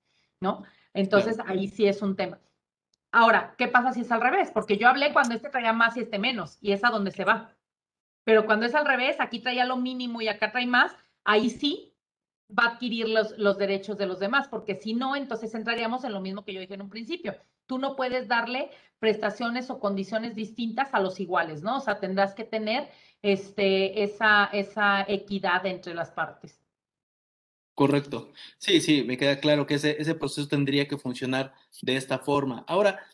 ¿no? 0.41 0.63
Entonces, 0.95 1.39
ahí 1.45 1.67
sí 1.67 1.87
es 1.87 2.03
un 2.03 2.15
tema. 2.15 2.39
Ahora, 3.11 3.55
¿qué 3.57 3.69
pasa 3.69 3.93
si 3.93 4.03
es 4.03 4.13
al 4.13 4.21
revés? 4.21 4.51
Porque 4.53 4.77
yo 4.77 4.89
hablé 4.89 5.13
cuando 5.13 5.35
este 5.35 5.49
traía 5.49 5.73
más 5.73 5.97
y 5.97 6.01
este 6.01 6.19
menos, 6.19 6.59
y 6.61 6.73
es 6.73 6.85
a 6.85 6.91
donde 6.91 7.11
se 7.11 7.25
va. 7.25 7.55
Pero 8.25 8.45
cuando 8.45 8.67
es 8.67 8.75
al 8.75 8.87
revés, 8.87 9.17
aquí 9.21 9.41
traía 9.41 9.65
lo 9.65 9.77
mínimo 9.77 10.21
y 10.21 10.29
acá 10.29 10.53
trae 10.53 10.67
más, 10.67 10.95
ahí 11.25 11.49
sí 11.49 11.95
va 12.57 12.65
a 12.65 12.69
adquirir 12.73 13.09
los, 13.09 13.59
derechos 13.59 13.97
de 13.99 14.07
los 14.07 14.19
demás, 14.19 14.49
porque 14.49 14.75
si 14.75 14.95
no, 14.95 15.17
entonces 15.17 15.55
entraríamos 15.55 16.05
en 16.05 16.13
lo 16.13 16.21
mismo 16.21 16.45
que 16.45 16.53
yo 16.53 16.61
dije 16.61 16.75
en 16.75 16.83
un 16.83 16.91
principio. 16.91 17.37
Tú 17.67 17.79
no 17.79 17.97
puedes 17.97 18.29
darle 18.29 18.71
prestaciones 18.99 19.71
o 19.71 19.81
condiciones 19.81 20.35
distintas 20.35 20.93
a 20.95 21.01
los 21.01 21.21
iguales, 21.21 21.63
¿no? 21.63 21.79
O 21.79 21.81
sea, 21.81 22.01
tendrás 22.01 22.35
que 22.35 22.45
tener 22.45 22.89
este, 23.23 24.03
esa, 24.03 24.47
esa 24.53 25.05
equidad 25.07 25.67
entre 25.67 25.95
las 25.95 26.11
partes. 26.11 26.68
Correcto. 27.79 28.33
Sí, 28.59 28.81
sí, 28.81 29.05
me 29.05 29.17
queda 29.17 29.39
claro 29.39 29.65
que 29.65 29.75
ese, 29.75 30.15
proceso 30.17 30.49
tendría 30.49 30.89
que 30.89 30.99
funcionar 30.99 31.55
de 31.81 31.95
esta 31.95 32.19
forma. 32.19 32.65
Ahora, 32.67 33.07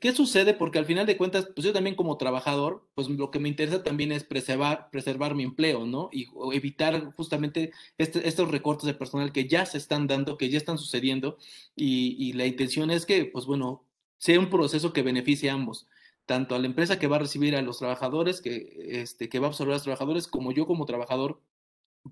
¿qué 0.00 0.12
sucede? 0.12 0.52
Porque 0.52 0.80
al 0.80 0.84
final 0.84 1.06
de 1.06 1.16
cuentas, 1.16 1.48
pues 1.54 1.64
yo 1.64 1.72
también 1.72 1.94
como 1.94 2.16
trabajador, 2.16 2.84
pues 2.96 3.08
lo 3.08 3.30
que 3.30 3.38
me 3.38 3.48
interesa 3.48 3.84
también 3.84 4.10
es 4.10 4.24
preservar, 4.24 4.90
preservar 4.90 5.36
mi 5.36 5.44
empleo, 5.44 5.86
¿no? 5.86 6.10
Y 6.12 6.26
evitar 6.52 7.12
justamente 7.12 7.70
este, 7.98 8.26
estos 8.26 8.50
recortes 8.50 8.84
de 8.86 8.94
personal 8.94 9.32
que 9.32 9.46
ya 9.46 9.64
se 9.64 9.78
están 9.78 10.08
dando, 10.08 10.38
que 10.38 10.50
ya 10.50 10.58
están 10.58 10.78
sucediendo, 10.78 11.38
y, 11.76 12.16
y, 12.18 12.32
la 12.32 12.46
intención 12.46 12.90
es 12.90 13.06
que, 13.06 13.26
pues 13.26 13.46
bueno, 13.46 13.84
sea 14.18 14.40
un 14.40 14.50
proceso 14.50 14.92
que 14.92 15.02
beneficie 15.02 15.50
a 15.50 15.54
ambos, 15.54 15.86
tanto 16.26 16.56
a 16.56 16.58
la 16.58 16.66
empresa 16.66 16.98
que 16.98 17.06
va 17.06 17.16
a 17.16 17.20
recibir 17.20 17.54
a 17.54 17.62
los 17.62 17.78
trabajadores, 17.78 18.40
que, 18.40 18.74
este, 19.02 19.28
que 19.28 19.38
va 19.38 19.46
a 19.46 19.50
absorber 19.50 19.74
a 19.74 19.76
los 19.76 19.84
trabajadores, 19.84 20.26
como 20.26 20.50
yo 20.50 20.66
como 20.66 20.84
trabajador 20.84 21.40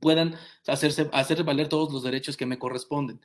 puedan 0.00 0.36
hacerse, 0.66 1.08
hacer 1.12 1.44
valer 1.44 1.68
todos 1.68 1.92
los 1.92 2.02
derechos 2.02 2.36
que 2.36 2.46
me 2.46 2.58
corresponden. 2.58 3.20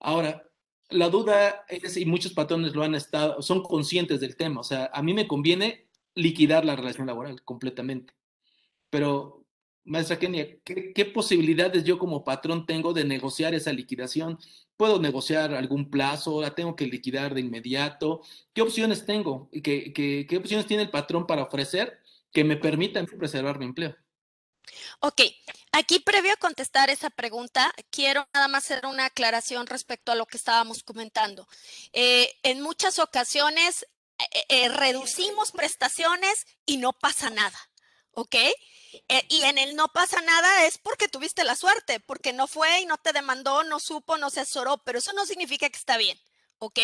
Ahora, 0.00 0.48
la 0.90 1.08
duda 1.08 1.64
es, 1.68 1.96
y 1.96 2.06
muchos 2.06 2.32
patrones 2.32 2.74
lo 2.74 2.82
han 2.82 2.94
estado, 2.94 3.42
son 3.42 3.62
conscientes 3.62 4.20
del 4.20 4.36
tema, 4.36 4.60
o 4.60 4.64
sea, 4.64 4.90
a 4.92 5.02
mí 5.02 5.14
me 5.14 5.26
conviene 5.26 5.88
liquidar 6.14 6.64
la 6.64 6.76
relación 6.76 7.06
laboral 7.06 7.42
completamente. 7.42 8.14
Pero, 8.90 9.44
maestra 9.84 10.18
Kenia, 10.18 10.58
¿qué, 10.62 11.04
posibilidades 11.12 11.84
yo 11.84 11.98
como 11.98 12.24
patrón 12.24 12.66
tengo 12.66 12.92
de 12.92 13.04
negociar 13.04 13.54
esa 13.54 13.72
liquidación? 13.72 14.38
¿Puedo 14.76 15.00
negociar 15.00 15.54
algún 15.54 15.90
plazo? 15.90 16.40
¿La 16.40 16.54
tengo 16.54 16.76
que 16.76 16.86
liquidar 16.86 17.34
de 17.34 17.40
inmediato? 17.40 18.22
¿Qué 18.52 18.62
opciones 18.62 19.06
tengo? 19.06 19.48
¿Qué, 19.52 19.92
qué, 19.92 20.26
qué 20.28 20.36
opciones 20.36 20.66
tiene 20.66 20.84
el 20.84 20.90
patrón 20.90 21.26
para 21.26 21.42
ofrecer 21.42 21.98
que 22.32 22.44
me 22.44 22.56
permitan 22.56 23.06
preservar 23.06 23.58
mi 23.58 23.66
empleo? 23.66 23.96
Ok, 25.00 25.20
aquí 25.72 26.00
previo 26.00 26.32
a 26.32 26.36
contestar 26.36 26.90
esa 26.90 27.10
pregunta, 27.10 27.72
quiero 27.90 28.26
nada 28.32 28.48
más 28.48 28.64
hacer 28.64 28.86
una 28.86 29.06
aclaración 29.06 29.66
respecto 29.66 30.12
a 30.12 30.14
lo 30.14 30.26
que 30.26 30.36
estábamos 30.36 30.82
comentando. 30.82 31.48
Eh, 31.92 32.32
en 32.42 32.60
muchas 32.60 32.98
ocasiones 32.98 33.86
eh, 34.18 34.44
eh, 34.48 34.68
reducimos 34.68 35.52
prestaciones 35.52 36.46
y 36.66 36.78
no 36.78 36.92
pasa 36.92 37.30
nada, 37.30 37.58
¿ok? 38.12 38.36
y 39.28 39.42
en 39.42 39.58
el 39.58 39.74
no 39.74 39.88
pasa 39.88 40.20
nada 40.20 40.66
es 40.66 40.78
porque 40.78 41.08
tuviste 41.08 41.42
la 41.42 41.56
suerte, 41.56 41.98
porque 41.98 42.32
no 42.32 42.46
fue 42.46 42.80
y 42.80 42.86
no 42.86 42.96
te 42.96 43.12
demandó, 43.12 43.64
no 43.64 43.80
supo, 43.80 44.18
no 44.18 44.30
se 44.30 44.40
asesoró, 44.40 44.78
pero 44.84 45.00
eso 45.00 45.12
no 45.14 45.26
significa 45.26 45.68
que 45.68 45.76
está 45.76 45.96
bien. 45.96 46.16
¿ok? 46.58 46.78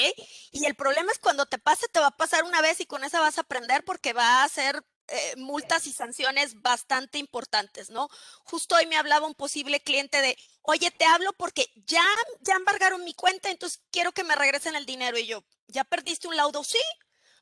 Y 0.51 0.67
el 0.67 0.75
problema 0.75 1.13
es 1.13 1.19
cuando 1.19 1.47
te 1.47 1.59
pase, 1.59 1.87
te 1.89 2.01
va 2.01 2.09
a 2.09 2.17
pasar 2.17 2.45
una 2.45 2.61
vez 2.61 2.81
y 2.81 2.87
con 2.87 3.05
esa 3.05 3.21
vas 3.21 3.39
a 3.39 3.43
aprender 3.43 3.85
porque 3.85 4.13
va 4.13 4.43
a 4.43 4.49
ser 4.49 4.83
eh, 5.11 5.35
multas 5.37 5.87
y 5.89 5.93
sanciones 5.93 6.63
bastante 6.63 7.19
importantes, 7.19 7.91
¿no? 7.91 8.09
Justo 8.45 8.77
hoy 8.77 8.87
me 8.87 8.97
hablaba 8.97 9.27
un 9.27 9.35
posible 9.35 9.81
cliente 9.81 10.23
de, 10.23 10.37
oye, 10.63 10.91
te 10.93 11.05
hablo 11.05 11.33
porque 11.33 11.69
ya, 11.87 12.05
ya 12.41 12.55
embargaron 12.55 13.03
mi 13.03 13.15
cuenta, 13.15 13.51
entonces 13.51 13.81
quiero 13.91 14.13
que 14.13 14.23
me 14.23 14.37
regresen 14.37 14.77
el 14.77 14.87
dinero. 14.87 15.19
Y 15.19 15.27
yo, 15.27 15.45
¿ya 15.67 15.83
perdiste 15.83 16.29
un 16.29 16.37
laudo? 16.37 16.63
Sí, 16.63 16.79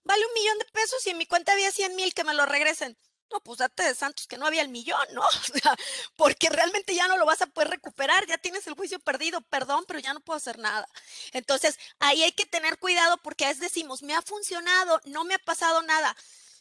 vale 0.03 0.25
un 0.27 0.33
millón 0.33 0.59
de 0.59 0.65
pesos 0.67 1.07
y 1.07 1.11
en 1.11 1.19
mi 1.19 1.27
cuenta 1.27 1.53
había 1.53 1.71
100 1.71 1.95
mil 1.95 2.15
que 2.15 2.25
me 2.25 2.33
lo 2.33 2.47
regresen. 2.47 2.97
No, 3.31 3.41
pues 3.41 3.59
date 3.59 3.83
de 3.83 3.95
santos 3.95 4.27
que 4.27 4.39
no 4.39 4.47
había 4.47 4.63
el 4.63 4.71
millón, 4.71 5.07
¿no? 5.13 5.23
Porque 6.17 6.49
realmente 6.49 6.95
ya 6.95 7.09
no 7.09 7.19
lo 7.19 7.27
vas 7.27 7.43
a 7.43 7.47
poder 7.47 7.69
recuperar, 7.69 8.27
ya 8.27 8.39
tienes 8.39 8.67
el 8.67 8.73
juicio 8.73 8.99
perdido, 9.01 9.43
perdón, 9.43 9.85
pero 9.87 9.99
ya 9.99 10.15
no 10.15 10.21
puedo 10.21 10.39
hacer 10.39 10.59
nada. 10.59 10.89
Entonces, 11.33 11.79
ahí 11.99 12.23
hay 12.23 12.33
que 12.33 12.47
tener 12.47 12.79
cuidado 12.79 13.19
porque 13.19 13.45
a 13.45 13.49
veces 13.49 13.61
decimos, 13.61 14.03
me 14.03 14.15
ha 14.15 14.23
funcionado, 14.23 14.99
no 15.05 15.25
me 15.25 15.35
ha 15.35 15.39
pasado 15.39 15.83
nada 15.83 16.17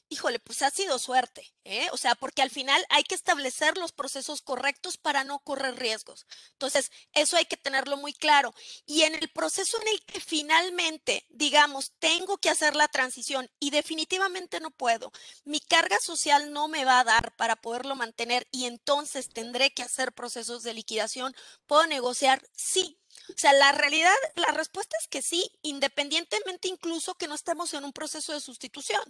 híjole, 0.09 0.39
pues 0.39 0.61
ha 0.61 0.69
sido 0.69 0.99
suerte, 0.99 1.53
¿eh? 1.63 1.87
O 1.91 1.97
sea, 1.97 2.15
porque 2.15 2.41
al 2.41 2.49
final 2.49 2.83
hay 2.89 3.03
que 3.03 3.15
establecer 3.15 3.77
los 3.77 3.91
procesos 3.91 4.41
correctos 4.41 4.97
para 4.97 5.23
no 5.23 5.39
correr 5.39 5.75
riesgos. 5.75 6.25
Entonces, 6.53 6.91
eso 7.13 7.37
hay 7.37 7.45
que 7.45 7.57
tenerlo 7.57 7.97
muy 7.97 8.13
claro. 8.13 8.53
Y 8.85 9.03
en 9.03 9.15
el 9.15 9.29
proceso 9.29 9.79
en 9.81 9.87
el 9.89 10.03
que 10.05 10.19
finalmente, 10.19 11.25
digamos, 11.29 11.91
tengo 11.99 12.37
que 12.37 12.49
hacer 12.49 12.75
la 12.75 12.87
transición 12.87 13.49
y 13.59 13.71
definitivamente 13.71 14.59
no 14.59 14.71
puedo, 14.71 15.11
mi 15.45 15.59
carga 15.59 15.99
social 15.99 16.51
no 16.51 16.67
me 16.67 16.85
va 16.85 16.99
a 16.99 17.03
dar 17.03 17.35
para 17.35 17.55
poderlo 17.55 17.95
mantener 17.95 18.47
y 18.51 18.65
entonces 18.65 19.29
tendré 19.29 19.71
que 19.73 19.83
hacer 19.83 20.13
procesos 20.13 20.63
de 20.63 20.73
liquidación, 20.73 21.35
puedo 21.65 21.85
negociar, 21.87 22.41
sí, 22.53 22.97
o 23.29 23.37
sea, 23.37 23.51
la 23.53 23.71
realidad, 23.73 24.15
la 24.35 24.51
respuesta 24.53 24.95
es 24.99 25.07
que 25.07 25.21
sí, 25.21 25.51
independientemente 25.61 26.69
incluso 26.69 27.15
que 27.15 27.27
no 27.27 27.35
estemos 27.35 27.73
en 27.73 27.83
un 27.83 27.91
proceso 27.91 28.33
de 28.33 28.39
sustitución. 28.39 29.01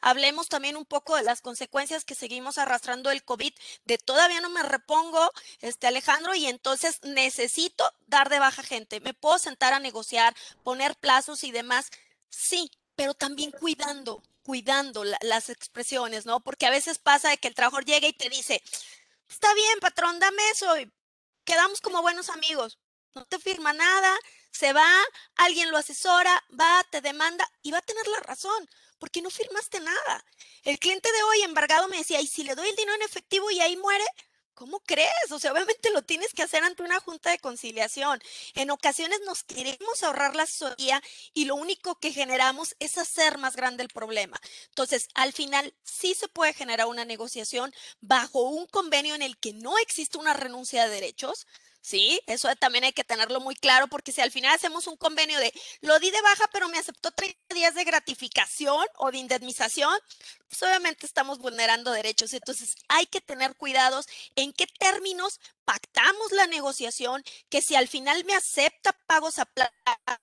Hablemos 0.00 0.48
también 0.48 0.76
un 0.76 0.84
poco 0.84 1.14
de 1.16 1.22
las 1.22 1.40
consecuencias 1.40 2.04
que 2.04 2.14
seguimos 2.14 2.58
arrastrando 2.58 3.10
del 3.10 3.22
COVID, 3.22 3.52
de 3.84 3.98
todavía 3.98 4.40
no 4.40 4.50
me 4.50 4.62
repongo, 4.62 5.30
este 5.60 5.86
Alejandro, 5.86 6.34
y 6.34 6.46
entonces 6.46 7.00
necesito 7.04 7.84
dar 8.06 8.28
de 8.28 8.40
baja 8.40 8.62
gente. 8.62 9.00
Me 9.00 9.14
puedo 9.14 9.38
sentar 9.38 9.72
a 9.72 9.78
negociar, 9.78 10.34
poner 10.64 10.96
plazos 10.96 11.44
y 11.44 11.52
demás. 11.52 11.90
Sí, 12.28 12.70
pero 12.96 13.14
también 13.14 13.52
cuidando, 13.52 14.22
cuidando 14.42 15.04
las 15.04 15.48
expresiones, 15.48 16.26
¿no? 16.26 16.40
Porque 16.40 16.66
a 16.66 16.70
veces 16.70 16.98
pasa 16.98 17.30
de 17.30 17.38
que 17.38 17.48
el 17.48 17.54
trabajador 17.54 17.84
llega 17.84 18.08
y 18.08 18.12
te 18.12 18.28
dice, 18.28 18.62
está 19.28 19.54
bien, 19.54 19.80
patrón, 19.80 20.18
dame 20.18 20.42
eso, 20.50 20.76
y 20.78 20.90
quedamos 21.44 21.80
como 21.80 22.02
buenos 22.02 22.30
amigos 22.30 22.78
no 23.14 23.24
te 23.26 23.38
firma 23.38 23.72
nada, 23.72 24.18
se 24.50 24.72
va, 24.72 24.88
alguien 25.36 25.70
lo 25.70 25.76
asesora, 25.76 26.44
va, 26.58 26.84
te 26.90 27.00
demanda 27.00 27.50
y 27.62 27.70
va 27.70 27.78
a 27.78 27.82
tener 27.82 28.06
la 28.08 28.20
razón, 28.20 28.68
porque 28.98 29.22
no 29.22 29.30
firmaste 29.30 29.80
nada. 29.80 30.24
El 30.64 30.78
cliente 30.78 31.10
de 31.10 31.22
hoy 31.22 31.42
embargado 31.42 31.88
me 31.88 31.98
decía, 31.98 32.20
¿y 32.20 32.26
si 32.26 32.44
le 32.44 32.54
doy 32.54 32.68
el 32.68 32.76
dinero 32.76 32.94
en 32.96 33.02
efectivo 33.02 33.50
y 33.50 33.60
ahí 33.60 33.76
muere? 33.76 34.04
¿Cómo 34.54 34.80
crees? 34.80 35.30
O 35.30 35.38
sea, 35.38 35.52
obviamente 35.52 35.90
lo 35.90 36.02
tienes 36.02 36.34
que 36.34 36.42
hacer 36.42 36.62
ante 36.62 36.82
una 36.82 37.00
junta 37.00 37.30
de 37.30 37.38
conciliación. 37.38 38.20
En 38.54 38.70
ocasiones 38.70 39.18
nos 39.24 39.42
queremos 39.42 40.02
ahorrar 40.02 40.36
la 40.36 40.42
asesoría 40.42 41.02
y 41.32 41.46
lo 41.46 41.54
único 41.54 41.98
que 41.98 42.12
generamos 42.12 42.76
es 42.78 42.98
hacer 42.98 43.38
más 43.38 43.56
grande 43.56 43.82
el 43.82 43.88
problema. 43.88 44.38
Entonces, 44.68 45.08
al 45.14 45.32
final 45.32 45.74
sí 45.82 46.12
se 46.12 46.28
puede 46.28 46.52
generar 46.52 46.88
una 46.88 47.06
negociación 47.06 47.72
bajo 48.02 48.42
un 48.42 48.66
convenio 48.66 49.14
en 49.14 49.22
el 49.22 49.38
que 49.38 49.54
no 49.54 49.78
existe 49.78 50.18
una 50.18 50.34
renuncia 50.34 50.84
de 50.84 50.90
derechos, 50.90 51.46
¿sí? 51.80 52.20
Eso 52.26 52.54
también 52.56 52.84
hay 52.84 52.92
que 52.92 53.04
tenerlo 53.04 53.40
muy 53.40 53.54
claro 53.54 53.88
porque 53.88 54.12
si 54.12 54.20
al 54.20 54.30
final 54.30 54.54
hacemos 54.54 54.86
un 54.86 54.96
convenio 54.96 55.38
de 55.38 55.52
lo 55.80 55.98
di 55.98 56.10
de 56.10 56.20
baja 56.22 56.48
pero 56.52 56.68
me 56.68 56.78
aceptó 56.78 57.10
30 57.10 57.54
días 57.54 57.74
de 57.74 57.84
gratificación 57.84 58.86
o 58.96 59.10
de 59.10 59.18
indemnización, 59.18 59.94
pues 60.48 60.62
obviamente 60.62 61.06
estamos 61.06 61.38
vulnerando 61.38 61.92
derechos. 61.92 62.32
Entonces 62.32 62.74
hay 62.88 63.06
que 63.06 63.20
tener 63.20 63.56
cuidados 63.56 64.06
en 64.36 64.52
qué 64.52 64.66
términos 64.66 65.40
pactamos 65.64 66.32
la 66.32 66.46
negociación, 66.46 67.22
que 67.48 67.62
si 67.62 67.76
al 67.76 67.88
final 67.88 68.24
me 68.24 68.34
acepta 68.34 68.92
pagos 69.06 69.38
a 69.38 69.46
plata 69.46 70.20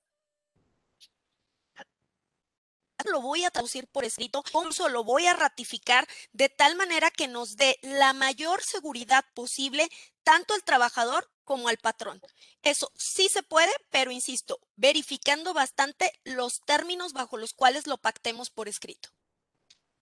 lo 3.06 3.22
voy 3.22 3.46
a 3.46 3.52
traducir 3.52 3.88
por 3.88 4.04
escrito, 4.04 4.44
o 4.54 4.90
lo 4.90 5.04
voy 5.04 5.28
a 5.28 5.34
ratificar 5.34 6.08
de 6.34 6.50
tal 6.50 6.76
manera 6.76 7.12
que 7.12 7.28
nos 7.28 7.56
dé 7.56 7.80
la 7.82 8.14
mayor 8.14 8.64
seguridad 8.64 9.24
posible 9.34 9.90
tanto 10.24 10.54
al 10.54 10.64
trabajador 10.64 11.30
como 11.48 11.70
al 11.70 11.78
patrón. 11.78 12.20
Eso 12.62 12.92
sí 12.96 13.30
se 13.30 13.42
puede, 13.42 13.72
pero 13.90 14.12
insisto, 14.12 14.60
verificando 14.76 15.54
bastante 15.54 16.12
los 16.26 16.60
términos 16.60 17.14
bajo 17.14 17.38
los 17.38 17.54
cuales 17.54 17.88
lo 17.88 17.98
pactemos 17.98 18.50
por 18.50 18.68
escrito. 18.68 19.10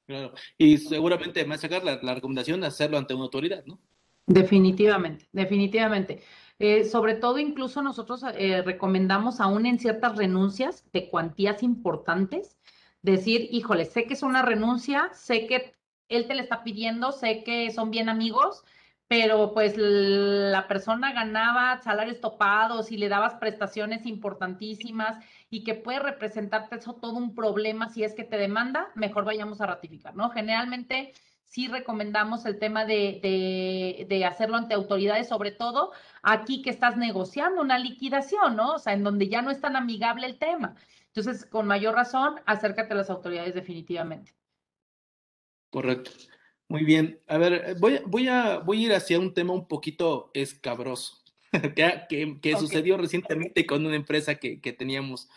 Claro, 0.07 0.33
y 0.57 0.79
seguramente 0.79 1.45
más 1.45 1.61
sacar 1.61 1.83
la, 1.83 2.15
recomendación 2.15 2.61
de 2.61 2.67
hacerlo 2.67 2.97
ante 2.97 3.13
una 3.13 3.25
autoridad, 3.25 3.63
¿no? 3.65 3.79
Definitivamente, 4.25 5.29
definitivamente. 5.31 6.23
Eh, 6.57 6.83
sobre 6.83 7.13
todo, 7.13 7.37
incluso 7.37 7.83
nosotros 7.83 8.23
eh, 8.35 8.63
recomendamos 8.63 9.39
aún 9.39 9.67
en 9.67 9.77
ciertas 9.77 10.17
renuncias 10.17 10.83
de 10.93 11.09
cuantías 11.09 11.61
importantes, 11.61 12.57
decir, 13.03 13.49
híjole, 13.51 13.85
sé 13.85 14.05
que 14.05 14.15
es 14.15 14.23
una 14.23 14.41
renuncia, 14.41 15.11
sé 15.13 15.45
que 15.45 15.75
él 16.09 16.27
te 16.27 16.33
le 16.33 16.41
está 16.41 16.63
pidiendo, 16.63 17.11
sé 17.11 17.43
que 17.43 17.71
son 17.71 17.91
bien 17.91 18.09
amigos, 18.09 18.63
pero 19.07 19.53
pues 19.53 19.75
la 19.77 20.67
persona 20.67 21.13
ganaba 21.13 21.79
salarios 21.81 22.19
topados 22.21 22.91
y 22.91 22.97
le 22.97 23.09
dabas 23.09 23.35
prestaciones 23.35 24.05
importantísimas 24.05 25.23
y 25.49 25.63
que 25.63 25.75
puede 25.75 25.99
representarte 25.99 26.77
eso 26.77 26.95
todo 26.95 27.13
un 27.13 27.35
problema 27.35 27.89
si 27.89 28.03
es 28.03 28.13
que 28.13 28.23
te 28.23 28.37
demanda, 28.37 28.87
mejor 28.95 29.23
vayamos 29.25 29.61
a 29.61 29.67
ratificar, 29.67 30.15
¿no? 30.15 30.31
Generalmente 30.31 31.13
sí 31.43 31.67
recomendamos 31.67 32.45
el 32.45 32.57
tema 32.57 32.85
de, 32.85 33.19
de, 33.21 34.07
de, 34.09 34.25
hacerlo 34.25 34.57
ante 34.57 34.73
autoridades, 34.73 35.29
sobre 35.29 35.51
todo 35.51 35.91
aquí 36.23 36.63
que 36.63 36.71
estás 36.71 36.97
negociando 36.97 37.61
una 37.61 37.77
liquidación, 37.77 38.55
¿no? 38.55 38.73
O 38.73 38.79
sea, 38.79 38.93
en 38.93 39.03
donde 39.03 39.29
ya 39.29 39.41
no 39.43 39.51
es 39.51 39.61
tan 39.61 39.75
amigable 39.75 40.25
el 40.25 40.39
tema. 40.39 40.75
Entonces, 41.13 41.45
con 41.45 41.67
mayor 41.67 41.95
razón, 41.95 42.41
acércate 42.45 42.93
a 42.93 42.97
las 42.97 43.09
autoridades 43.09 43.53
definitivamente. 43.53 44.33
Correcto. 45.69 46.11
Muy 46.67 46.83
bien. 46.83 47.19
A 47.27 47.37
ver, 47.37 47.53
eh, 47.53 47.75
voy, 47.79 47.99
voy, 48.05 48.27
a, 48.27 48.59
voy 48.59 48.83
a 48.83 48.85
ir 48.87 48.93
hacia 48.93 49.19
un 49.19 49.33
tema 49.33 49.53
un 49.53 49.67
poquito 49.67 50.31
escabroso 50.33 51.23
que, 51.75 52.39
que, 52.41 52.57
sucedió 52.57 52.97
recientemente 52.97 53.65
con 53.65 53.85
una 53.85 53.95
empresa 53.95 54.35
que, 54.35 54.59
que, 54.59 54.73
teníamos 54.73 55.29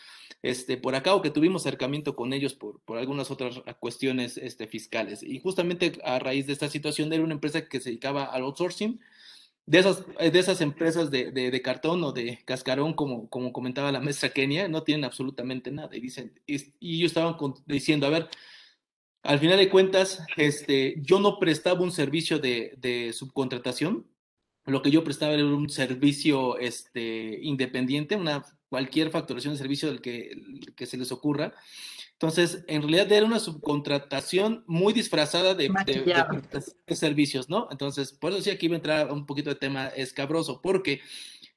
este, 0.43 0.77
por 0.77 0.95
acá 0.95 1.15
o 1.15 1.23
que 1.23 1.31
tuvimos 1.31 1.63
acercamiento 1.63 2.15
con 2.15 2.33
ellos 2.33 2.55
por, 2.55 2.81
por 2.81 2.99
algunas 2.99 3.31
otras 3.31 3.61
cuestiones 3.79 4.39
este, 4.39 4.67
fiscales. 4.67 5.23
Y 5.23 5.39
justamente 5.39 5.99
a 6.05 6.19
raíz 6.19 6.47
de 6.47 6.55
esta 6.55 6.69
situación 6.69 7.13
era 7.13 7.23
una 7.23 7.35
empresa 7.35 7.69
que 7.69 7.81
se 7.81 7.91
dedicaba 7.91 8.25
al 8.25 8.43
outsourcing 8.43 9.01
de 9.67 9.81
esas, 9.81 10.03
de 10.07 10.39
esas 10.39 10.63
empresas 10.63 11.11
de, 11.11 11.31
de, 11.31 11.63
cartón 11.63 12.03
o 12.03 12.13
de 12.13 12.39
cascarón, 12.47 12.95
como, 12.95 13.29
como 13.29 13.53
comentaba 13.53 13.93
la 13.93 14.01
maestra 14.01 14.31
Kenia, 14.31 14.67
no 14.67 14.83
tienen 14.83 15.05
absolutamente 15.05 15.71
nada. 15.71 15.95
Y, 15.95 16.01
dicen, 16.01 16.33
y 16.47 16.97
ellos 16.97 17.11
estaban 17.11 17.37
diciendo, 17.67 18.07
a 18.07 18.11
ver, 18.11 18.29
al 19.23 19.39
final 19.39 19.59
de 19.59 19.69
cuentas, 19.69 20.23
este, 20.37 20.97
yo 20.99 21.21
no 21.21 21.39
prestaba 21.39 21.81
un 21.81 21.93
servicio 21.93 22.39
de, 22.39 22.75
de 22.79 23.13
subcontratación, 23.13 24.07
lo 24.65 24.83
que 24.83 24.91
yo 24.91 25.03
prestaba 25.03 25.33
era 25.33 25.45
un 25.45 25.69
servicio 25.71 26.59
este, 26.59 27.39
independiente, 27.43 28.17
una, 28.17 28.45
cualquier 28.69 29.11
facturación 29.11 29.55
de 29.55 29.59
servicio 29.59 29.89
del 29.89 30.01
que, 30.01 30.31
que 30.77 30.87
se 30.87 30.97
les 30.97 31.11
ocurra. 31.11 31.55
Entonces, 32.13 32.65
en 32.67 32.83
realidad 32.83 33.11
era 33.13 33.25
una 33.25 33.39
subcontratación 33.39 34.65
muy 34.67 34.93
disfrazada 34.93 35.55
de, 35.55 35.71
de, 35.87 36.97
servicios, 36.97 37.49
¿no? 37.49 37.69
Entonces, 37.71 38.13
por 38.13 38.31
eso 38.31 38.39
decía 38.39 38.59
que 38.59 38.67
iba 38.67 38.75
a 38.75 38.79
entrar 38.79 39.13
un 39.13 39.25
poquito 39.25 39.51
de 39.51 39.57
tema 39.57 39.87
escabroso, 39.89 40.61
porque 40.61 41.01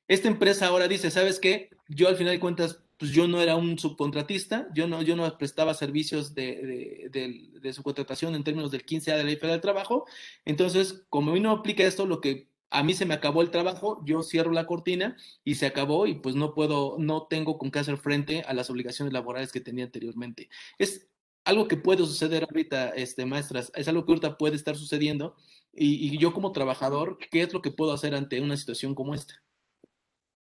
esta 0.07 0.28
empresa 0.28 0.68
ahora 0.68 0.88
dice, 0.88 1.09
¿sabes 1.09 1.39
qué? 1.39 1.70
Yo 1.88 2.07
al 2.07 2.16
final 2.16 2.34
de 2.34 2.39
cuentas, 2.39 2.80
pues 3.02 3.14
yo 3.14 3.28
no 3.28 3.41
era 3.41 3.56
un 3.56 3.80
subcontratista, 3.80 4.68
yo 4.76 4.88
no, 4.88 5.02
yo 5.02 5.16
no 5.16 5.36
prestaba 5.39 5.74
servicios 5.74 6.36
de, 6.36 7.10
de 7.12 7.74
subcontratación 7.74 8.36
en 8.36 8.43
términos 8.43 8.70
del 8.70 8.86
15A 8.86 9.14
de 9.14 9.18
la 9.18 9.24
ley 9.24 9.38
federal 9.38 9.56
del 9.56 9.62
trabajo. 9.62 10.06
Entonces, 10.45 11.04
como 11.10 11.32
a 11.32 11.34
mí 11.34 11.39
no 11.39 11.49
aplica 11.49 11.82
esto, 11.82 12.06
lo 12.06 12.22
que 12.22 12.52
a 12.70 12.84
mí 12.84 12.93
se 12.93 13.08
me 13.08 13.16
acabó 13.16 13.41
el 13.41 13.49
trabajo, 13.49 14.04
yo 14.06 14.22
cierro 14.22 14.52
la 14.52 14.68
cortina 14.68 15.18
y 15.43 15.56
se 15.56 15.66
acabó 15.66 16.06
y 16.06 16.14
pues 16.14 16.36
no 16.36 16.54
puedo, 16.54 16.97
no 16.99 17.24
tengo 17.24 17.58
con 17.58 17.72
qué 17.72 17.80
hacer 17.80 17.97
frente 17.97 18.43
a 18.43 18.54
las 18.54 18.70
obligaciones 18.70 19.14
laborales 19.14 19.52
que 19.52 19.62
tenía 19.62 19.86
anteriormente. 19.86 20.47
Es 20.78 21.10
algo 21.43 21.68
que 21.68 21.78
puede 21.78 22.06
suceder 22.06 22.43
ahorita, 22.43 22.89
este, 22.89 23.26
maestras, 23.26 23.72
es 23.74 23.88
algo 23.88 24.06
que 24.06 24.12
ahorita 24.12 24.38
puede 24.38 24.58
estar 24.58 24.76
sucediendo 24.78 25.36
y, 25.74 26.20
yo 26.20 26.34
como 26.34 26.52
trabajador, 26.52 27.18
¿qué 27.32 27.41
es 27.41 27.52
lo 27.52 27.64
que 27.64 27.72
puedo 27.72 27.93
hacer 27.93 28.14
ante 28.14 28.41
una 28.41 28.58
situación 28.58 28.93
como 28.93 29.16
esta? 29.16 29.41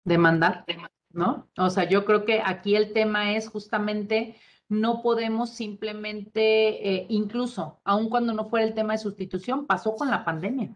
Demandar, 0.04 0.64
¿no? 1.10 1.48
O 1.56 1.70
sea, 1.70 1.88
yo 1.88 2.04
creo 2.04 2.24
que 2.24 2.42
aquí 2.44 2.76
el 2.76 2.92
tema 2.92 3.34
es 3.34 3.48
justamente 3.48 4.36
no 4.68 5.02
podemos 5.02 5.50
simplemente, 5.50 6.94
eh, 6.94 7.06
incluso, 7.08 7.80
aun 7.84 8.08
cuando 8.08 8.32
no 8.32 8.48
fuera 8.48 8.66
el 8.66 8.74
tema 8.74 8.92
de 8.94 8.98
sustitución, 8.98 9.66
pasó 9.66 9.94
con 9.96 10.10
la 10.10 10.24
pandemia 10.24 10.74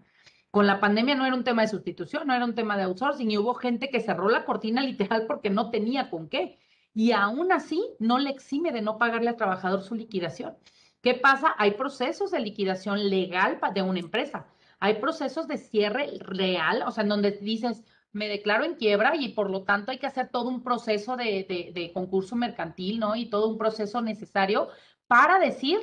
con 0.54 0.68
la 0.68 0.78
pandemia 0.78 1.16
no 1.16 1.26
era 1.26 1.34
un 1.34 1.42
tema 1.42 1.62
de 1.62 1.68
sustitución, 1.68 2.28
no 2.28 2.32
era 2.32 2.44
un 2.44 2.54
tema 2.54 2.76
de 2.76 2.84
outsourcing 2.84 3.28
y 3.28 3.38
hubo 3.38 3.54
gente 3.54 3.90
que 3.90 3.98
cerró 3.98 4.28
la 4.28 4.44
cortina 4.44 4.82
literal 4.82 5.26
porque 5.26 5.50
no 5.50 5.70
tenía 5.70 6.10
con 6.10 6.28
qué. 6.28 6.60
Y 6.94 7.10
aún 7.10 7.50
así 7.50 7.84
no 7.98 8.20
le 8.20 8.30
exime 8.30 8.70
de 8.70 8.80
no 8.80 8.96
pagarle 8.96 9.30
al 9.30 9.36
trabajador 9.36 9.82
su 9.82 9.96
liquidación. 9.96 10.56
¿Qué 11.02 11.14
pasa? 11.14 11.56
Hay 11.58 11.72
procesos 11.72 12.30
de 12.30 12.38
liquidación 12.38 13.10
legal 13.10 13.58
de 13.74 13.82
una 13.82 13.98
empresa. 13.98 14.46
Hay 14.78 15.00
procesos 15.00 15.48
de 15.48 15.58
cierre 15.58 16.18
real, 16.20 16.84
o 16.86 16.92
sea, 16.92 17.02
en 17.02 17.08
donde 17.08 17.32
dices, 17.32 17.82
me 18.14 18.28
declaro 18.28 18.64
en 18.64 18.76
quiebra 18.76 19.16
y 19.16 19.30
por 19.30 19.50
lo 19.50 19.64
tanto 19.64 19.90
hay 19.90 19.98
que 19.98 20.06
hacer 20.06 20.28
todo 20.28 20.48
un 20.48 20.62
proceso 20.62 21.16
de, 21.16 21.90
concurso 21.92 22.36
mercantil, 22.36 23.00
¿no? 23.00 23.16
Y 23.16 23.26
todo 23.26 23.48
un 23.48 23.58
proceso 23.58 24.00
necesario 24.00 24.68
para 25.08 25.38
decir, 25.38 25.78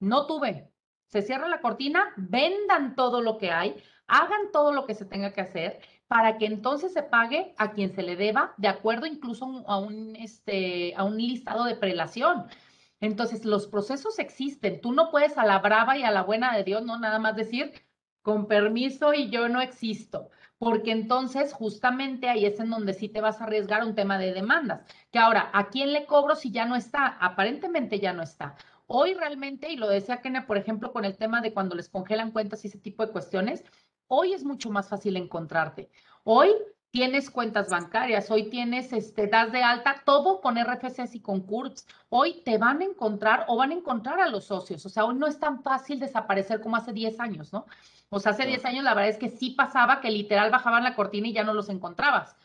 no 0.00 0.26
tuve. 0.26 0.70
Se 1.06 1.22
cierra 1.22 1.46
la 1.46 1.60
cortina, 1.60 2.12
vendan 2.16 2.96
todo 2.96 3.20
lo 3.20 3.36
que 3.36 3.50
hay, 3.50 3.76
hagan 4.06 4.50
todo 4.50 4.72
lo 4.72 4.86
que 4.86 4.94
se 4.94 5.04
tenga 5.04 5.32
que 5.32 5.42
hacer 5.42 5.80
para 6.08 6.38
que 6.38 6.46
entonces 6.46 6.92
se 6.92 7.02
pague 7.02 7.54
a 7.58 7.72
quien 7.72 7.94
se 7.94 8.02
le 8.02 8.16
deba, 8.16 8.54
de 8.56 8.68
acuerdo 8.68 9.06
incluso 9.06 9.64
este, 10.16 10.94
a 10.96 11.04
un 11.04 11.18
listado 11.18 11.64
de 11.64 11.76
prelación. 11.76 12.46
Entonces, 13.00 13.44
los 13.44 13.66
procesos 13.66 14.18
existen. 14.18 14.80
Tú 14.80 14.92
no 14.92 15.10
puedes 15.10 15.36
a 15.36 15.44
la 15.44 15.58
brava 15.58 15.98
y 15.98 16.02
a 16.04 16.10
la 16.10 16.22
buena 16.22 16.56
de 16.56 16.64
Dios, 16.64 16.82
no 16.82 16.98
nada 16.98 17.18
más 17.18 17.36
decir, 17.36 17.72
con 18.22 18.48
permiso 18.48 19.12
y 19.12 19.28
yo 19.28 19.50
no 19.50 19.60
existo, 19.60 20.30
porque 20.58 20.92
entonces 20.92 21.52
justamente 21.52 22.28
ahí 22.28 22.46
es 22.46 22.60
en 22.60 22.70
donde 22.70 22.94
sí 22.94 23.08
te 23.08 23.20
vas 23.20 23.40
a 23.40 23.44
arriesgar 23.44 23.84
un 23.84 23.94
tema 23.94 24.18
de 24.18 24.32
demandas. 24.32 24.82
Que 25.10 25.18
ahora, 25.18 25.50
¿a 25.52 25.68
quién 25.68 25.92
le 25.92 26.06
cobro 26.06 26.36
si 26.36 26.50
ya 26.50 26.64
no 26.64 26.76
está? 26.76 27.06
Aparentemente 27.20 28.00
ya 28.00 28.12
no 28.12 28.22
está. 28.22 28.56
Hoy 28.86 29.14
realmente, 29.14 29.70
y 29.70 29.76
lo 29.76 29.88
decía 29.88 30.20
Kenia, 30.20 30.46
por 30.46 30.58
ejemplo, 30.58 30.92
con 30.92 31.04
el 31.04 31.16
tema 31.16 31.40
de 31.40 31.52
cuando 31.52 31.74
les 31.74 31.88
congelan 31.88 32.32
cuentas 32.32 32.64
y 32.64 32.68
ese 32.68 32.78
tipo 32.78 33.04
de 33.04 33.12
cuestiones, 33.12 33.64
Hoy 34.06 34.34
es 34.34 34.44
mucho 34.44 34.70
más 34.70 34.88
fácil 34.88 35.16
encontrarte. 35.16 35.90
Hoy 36.24 36.50
tienes 36.94 37.28
cuentas 37.28 37.70
bancarias, 37.70 38.30
hoy 38.30 38.50
tienes, 38.50 38.92
este, 38.92 39.26
das 39.26 39.50
de 39.50 39.64
alta 39.64 40.04
todo 40.06 40.40
con 40.40 40.56
RFCs 40.56 41.16
y 41.16 41.20
con 41.20 41.40
CURPS. 41.40 41.88
Hoy 42.08 42.40
te 42.44 42.56
van 42.56 42.82
a 42.82 42.84
encontrar 42.84 43.46
o 43.48 43.56
van 43.56 43.72
a 43.72 43.74
encontrar 43.74 44.20
a 44.20 44.28
los 44.28 44.44
socios. 44.44 44.86
O 44.86 44.88
sea, 44.88 45.04
hoy 45.04 45.16
no 45.16 45.26
es 45.26 45.40
tan 45.40 45.64
fácil 45.64 45.98
desaparecer 45.98 46.60
como 46.60 46.76
hace 46.76 46.92
10 46.92 47.18
años, 47.18 47.52
¿no? 47.52 47.66
O 48.10 48.20
sea, 48.20 48.30
hace 48.30 48.46
10 48.46 48.64
años 48.64 48.84
la 48.84 48.94
verdad 48.94 49.10
es 49.10 49.18
que 49.18 49.28
sí 49.28 49.50
pasaba 49.50 50.00
que 50.00 50.08
literal 50.08 50.52
bajaban 50.52 50.84
la 50.84 50.94
cortina 50.94 51.26
y 51.26 51.32
ya 51.32 51.42
no 51.42 51.52
los 51.52 51.68
encontrabas. 51.68 52.36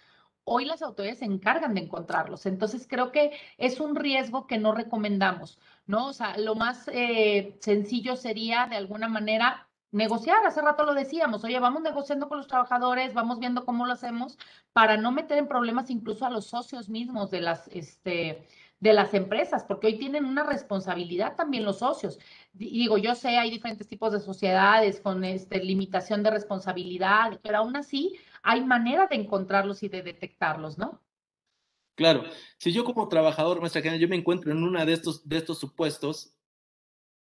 Hoy 0.46 0.66
las 0.66 0.82
autoridades 0.82 1.20
se 1.20 1.26
encargan 1.26 1.76
de 1.76 1.82
encontrarlos. 1.82 2.48
Entonces 2.48 2.88
creo 2.90 3.12
que 3.12 3.40
es 3.60 3.80
un 3.80 3.96
riesgo 3.96 4.48
que 4.48 4.58
no 4.58 4.74
recomendamos, 4.74 5.60
¿no? 5.86 6.08
O 6.08 6.14
sea, 6.14 6.40
lo 6.40 6.56
más 6.56 6.90
eh, 6.92 7.56
sencillo 7.62 8.16
sería 8.16 8.66
de 8.66 8.78
alguna 8.78 9.10
manera 9.10 9.69
negociar, 9.92 10.46
hace 10.46 10.62
rato 10.62 10.84
lo 10.86 10.94
decíamos, 10.94 11.44
oye, 11.44 11.60
vamos 11.60 11.82
negociando 11.82 12.30
con 12.30 12.38
los 12.38 12.48
trabajadores, 12.48 13.14
vamos 13.14 13.40
viendo 13.40 13.66
cómo 13.66 13.86
lo 13.86 13.94
hacemos 13.94 14.38
para 14.74 14.98
no 14.98 15.12
meter 15.12 15.38
en 15.38 15.48
problemas 15.48 15.90
incluso 15.90 16.26
a 16.26 16.30
los 16.30 16.46
socios 16.46 16.90
mismos 16.90 17.32
de 17.32 17.42
las, 17.42 17.68
este, 17.70 18.48
de 18.80 18.94
las 18.94 19.14
empresas, 19.14 19.64
porque 19.64 19.88
hoy 19.88 19.98
tienen 19.98 20.26
una 20.26 20.44
responsabilidad 20.44 21.36
también 21.36 21.66
los 21.66 21.80
socios. 21.80 22.20
Digo, 22.54 22.98
yo 22.98 23.16
sé, 23.16 23.38
hay 23.38 23.50
diferentes 23.50 23.88
tipos 23.88 24.12
de 24.14 24.20
sociedades 24.20 25.02
con 25.02 25.24
este, 25.24 25.64
limitación 25.64 26.24
de 26.24 26.32
responsabilidad, 26.32 27.40
pero 27.42 27.58
aún 27.58 27.76
así 27.76 28.16
hay 28.44 28.64
manera 28.64 29.08
de 29.08 29.16
encontrarlos 29.16 29.84
y 29.84 29.90
de 29.90 30.02
detectarlos, 30.04 30.78
¿no? 30.78 31.02
Claro, 31.96 32.24
si 32.58 32.72
yo 32.72 32.86
como 32.86 33.10
trabajador, 33.10 33.60
maestra 33.60 33.98
yo 33.98 34.08
me 34.08 34.16
encuentro 34.16 34.52
en 34.52 34.64
una 34.64 34.86
de 34.86 34.94
estos, 34.94 35.28
de 35.28 35.36
estos 35.36 35.60
supuestos, 35.60 36.39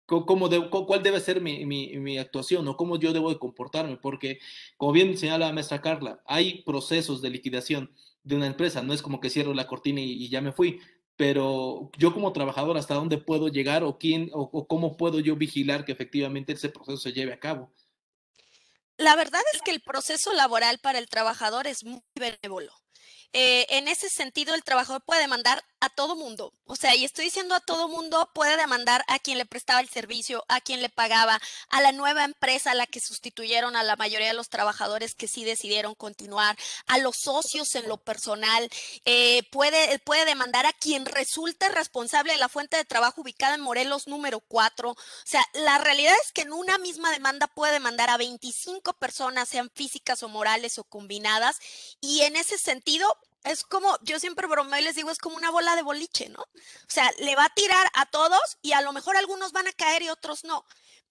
cómo 0.06 0.48
cuál 0.86 1.02
debe 1.02 1.20
ser 1.20 1.40
mi, 1.40 2.18
actuación 2.18 2.66
o 2.68 2.76
cómo 2.76 2.98
yo 2.98 3.12
debo 3.12 3.30
de 3.30 3.38
comportarme, 3.38 3.96
porque 3.96 4.38
como 4.76 4.92
bien 4.92 5.16
señala 5.16 5.46
la 5.46 5.52
maestra 5.52 5.80
Carla, 5.80 6.22
hay 6.26 6.62
procesos 6.62 7.22
de 7.22 7.30
liquidación 7.30 7.94
de 8.22 8.36
una 8.36 8.46
empresa, 8.46 8.82
no 8.82 8.92
es 8.92 9.02
como 9.02 9.20
que 9.20 9.30
cierro 9.30 9.54
la 9.54 9.66
cortina 9.66 10.00
y, 10.00 10.28
ya 10.28 10.40
me 10.40 10.52
fui, 10.52 10.80
pero 11.16 11.90
yo 11.98 12.12
como 12.12 12.32
trabajador, 12.32 12.76
¿hasta 12.76 12.94
dónde 12.94 13.18
puedo 13.18 13.48
llegar 13.48 13.84
o, 13.84 13.98
quién, 13.98 14.30
o 14.32 14.66
cómo 14.66 14.96
puedo 14.96 15.20
yo 15.20 15.36
vigilar 15.36 15.84
que 15.84 15.92
efectivamente 15.92 16.52
ese 16.52 16.68
proceso 16.68 16.98
se 16.98 17.12
lleve 17.12 17.32
a 17.32 17.40
cabo? 17.40 17.72
La 18.96 19.16
verdad 19.16 19.42
es 19.52 19.60
que 19.62 19.72
el 19.72 19.80
proceso 19.80 20.32
laboral 20.32 20.78
para 20.78 20.98
el 20.98 21.08
trabajador 21.08 21.66
es 21.66 21.84
muy 21.84 22.00
benévolo. 22.14 22.72
Eh, 23.36 23.66
en 23.70 23.88
ese 23.88 24.08
sentido, 24.08 24.54
el 24.54 24.62
trabajador 24.62 25.02
puede 25.02 25.20
demandar 25.20 25.64
a 25.80 25.88
todo 25.90 26.14
mundo. 26.14 26.54
O 26.66 26.76
sea, 26.76 26.94
y 26.94 27.04
estoy 27.04 27.26
diciendo 27.26 27.54
a 27.56 27.60
todo 27.60 27.88
mundo, 27.88 28.30
puede 28.32 28.56
demandar 28.56 29.04
a 29.08 29.18
quien 29.18 29.38
le 29.38 29.44
prestaba 29.44 29.80
el 29.80 29.88
servicio, 29.88 30.44
a 30.48 30.60
quien 30.60 30.80
le 30.80 30.88
pagaba, 30.88 31.40
a 31.68 31.82
la 31.82 31.90
nueva 31.90 32.24
empresa 32.24 32.70
a 32.70 32.74
la 32.74 32.86
que 32.86 33.00
sustituyeron 33.00 33.74
a 33.74 33.82
la 33.82 33.96
mayoría 33.96 34.28
de 34.28 34.34
los 34.34 34.48
trabajadores 34.48 35.16
que 35.16 35.26
sí 35.26 35.44
decidieron 35.44 35.96
continuar, 35.96 36.56
a 36.86 36.98
los 36.98 37.16
socios 37.16 37.74
en 37.74 37.88
lo 37.88 37.98
personal, 37.98 38.70
eh, 39.04 39.42
puede, 39.50 39.98
puede 39.98 40.24
demandar 40.24 40.64
a 40.64 40.72
quien 40.72 41.04
resulte 41.04 41.68
responsable 41.68 42.32
de 42.32 42.38
la 42.38 42.48
fuente 42.48 42.76
de 42.76 42.84
trabajo 42.84 43.22
ubicada 43.22 43.56
en 43.56 43.60
Morelos 43.60 44.06
número 44.06 44.40
4. 44.40 44.90
O 44.90 44.96
sea, 45.24 45.44
la 45.54 45.78
realidad 45.78 46.14
es 46.24 46.32
que 46.32 46.42
en 46.42 46.52
una 46.52 46.78
misma 46.78 47.10
demanda 47.10 47.48
puede 47.48 47.72
demandar 47.72 48.10
a 48.10 48.16
25 48.16 48.92
personas, 48.94 49.48
sean 49.48 49.70
físicas 49.74 50.22
o 50.22 50.28
morales 50.28 50.78
o 50.78 50.84
combinadas, 50.84 51.58
y 52.00 52.22
en 52.22 52.36
ese 52.36 52.58
sentido 52.58 53.18
es 53.44 53.64
como, 53.64 53.98
yo 54.02 54.18
siempre 54.18 54.46
bromeo 54.46 54.80
y 54.80 54.84
les 54.84 54.96
digo, 54.96 55.10
es 55.10 55.18
como 55.18 55.36
una 55.36 55.50
bola 55.50 55.76
de 55.76 55.82
boliche, 55.82 56.28
¿no? 56.28 56.42
O 56.42 56.88
sea, 56.88 57.10
le 57.18 57.36
va 57.36 57.44
a 57.44 57.54
tirar 57.54 57.90
a 57.94 58.06
todos 58.06 58.58
y 58.62 58.72
a 58.72 58.80
lo 58.80 58.92
mejor 58.92 59.16
algunos 59.16 59.52
van 59.52 59.68
a 59.68 59.72
caer 59.72 60.02
y 60.02 60.08
otros 60.08 60.44
no 60.44 60.64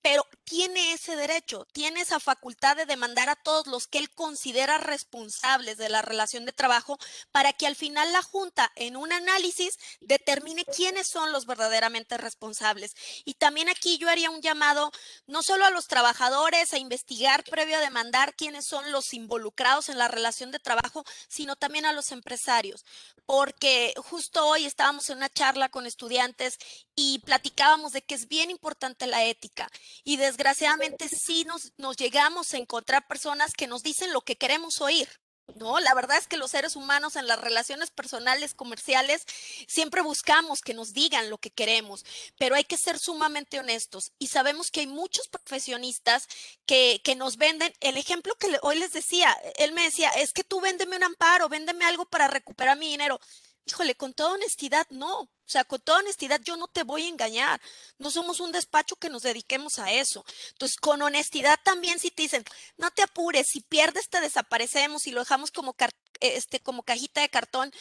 pero 0.04 0.28
tiene 0.44 0.92
ese 0.92 1.16
derecho, 1.16 1.66
tiene 1.72 2.02
esa 2.02 2.20
facultad 2.20 2.76
de 2.76 2.86
demandar 2.86 3.30
a 3.30 3.38
todos 3.38 3.68
los 3.68 3.88
que 3.88 3.98
él 4.00 4.12
considera 4.12 4.78
responsables 4.78 5.78
de 5.78 5.88
la 5.88 6.02
relación 6.02 6.46
de 6.46 6.52
trabajo 6.52 7.00
para 7.32 7.54
que 7.54 7.66
al 7.66 7.78
final 7.78 8.12
la 8.12 8.22
Junta 8.22 8.72
en 8.76 8.98
un 8.98 9.14
análisis 9.14 9.80
determine 10.02 10.66
quiénes 10.66 11.08
son 11.08 11.32
los 11.32 11.46
verdaderamente 11.46 12.18
responsables. 12.18 12.96
Y 13.24 13.36
también 13.36 13.70
aquí 13.70 13.98
yo 13.98 14.10
haría 14.10 14.30
un 14.30 14.42
llamado 14.42 14.92
no 15.26 15.42
solo 15.42 15.66
a 15.66 15.70
los 15.70 15.88
trabajadores 15.88 16.74
a 16.74 16.78
investigar 16.78 17.46
previo 17.46 17.78
a 17.78 17.82
demandar 17.82 18.36
quiénes 18.36 18.66
son 18.66 18.92
los 18.92 19.14
involucrados 19.14 19.88
en 19.88 19.98
la 19.98 20.10
relación 20.10 20.52
de 20.52 20.60
trabajo, 20.60 21.06
sino 21.30 21.56
también 21.56 21.86
a 21.86 21.94
los 21.94 22.12
empresarios, 22.12 22.84
porque 23.26 23.94
justo 23.98 24.46
hoy 24.46 24.66
estábamos 24.66 25.10
en 25.10 25.18
una 25.18 25.30
charla 25.30 25.70
con 25.70 25.86
estudiantes 25.86 26.58
y 26.96 27.20
platicábamos 27.20 27.94
de 27.94 28.02
que 28.02 28.16
es 28.16 28.28
bien 28.28 28.52
importante 28.52 29.08
la 29.08 29.24
ética 29.24 29.70
y 30.04 30.18
desgraciadamente 30.18 31.08
sí 31.10 31.46
nos, 31.46 31.74
nos 31.78 31.98
llegamos 31.98 32.54
a 32.54 32.58
encontrar 32.58 33.08
personas 33.08 33.54
que 33.54 33.68
nos 33.68 33.84
dicen 33.84 34.14
lo 34.14 34.22
que 34.22 34.38
queremos 34.38 34.82
oír. 34.82 35.08
No, 35.56 35.80
la 35.80 35.94
verdad 35.94 36.18
es 36.18 36.28
que 36.28 36.38
los 36.38 36.52
seres 36.52 36.76
humanos 36.76 37.16
en 37.16 37.28
las 37.28 37.40
relaciones 37.40 37.92
personales, 37.92 38.54
comerciales, 38.54 39.26
siempre 39.68 40.02
buscamos 40.02 40.62
que 40.62 40.74
nos 40.74 40.94
digan 40.94 41.30
lo 41.30 41.38
que 41.38 41.52
queremos, 41.52 42.06
pero 42.40 42.56
hay 42.56 42.64
que 42.64 42.78
ser 42.78 42.98
sumamente 42.98 43.60
honestos 43.60 44.14
y 44.20 44.28
sabemos 44.28 44.72
que 44.72 44.80
hay 44.80 44.88
muchos 44.88 45.28
profesionistas 45.28 46.28
que, 46.66 47.02
que 47.04 47.16
nos 47.16 47.38
venden. 47.38 47.74
El 47.82 47.98
ejemplo 47.98 48.34
que 48.36 48.58
hoy 48.62 48.80
les 48.80 48.94
decía, 48.94 49.36
él 49.58 49.74
me 49.74 49.84
decía, 49.84 50.10
es 50.12 50.32
que 50.32 50.44
tú 50.46 50.62
véndeme 50.62 50.96
un 50.96 51.04
amparo, 51.04 51.50
véndeme 51.50 51.86
algo 51.86 52.06
para 52.06 52.28
recuperar 52.28 52.78
mi 52.78 52.90
dinero. 52.90 53.20
Híjole, 53.66 53.96
con 53.96 54.14
toda 54.14 54.34
honestidad, 54.34 54.86
no. 54.90 55.22
O 55.22 55.30
sea, 55.46 55.64
con 55.64 55.80
toda 55.82 56.00
honestidad, 56.00 56.42
yo 56.44 56.58
no 56.58 56.68
te 56.68 56.84
voy 56.84 57.04
a 57.04 57.10
engañar. 57.10 57.62
No 57.98 58.12
somos 58.12 58.40
un 58.40 58.52
despacho 58.52 58.96
que 58.96 59.10
nos 59.10 59.24
dediquemos 59.24 59.80
a 59.80 59.92
eso. 59.92 60.26
Entonces, 60.52 60.78
con 60.78 61.02
honestidad 61.02 61.60
también, 61.64 62.00
si 62.00 62.12
te 62.12 62.24
dicen, 62.24 62.44
no 62.78 62.92
te 62.92 63.04
apures, 63.04 63.48
si 63.48 63.62
pierdes, 63.62 64.10
te 64.10 64.22
desaparecemos 64.22 65.08
y 65.08 65.12
lo 65.12 65.22
dejamos 65.22 65.52
como, 65.52 65.76
este, 66.20 66.60
como 66.60 66.84
cajita 66.84 67.22
de 67.22 67.30
cartón 67.30 67.72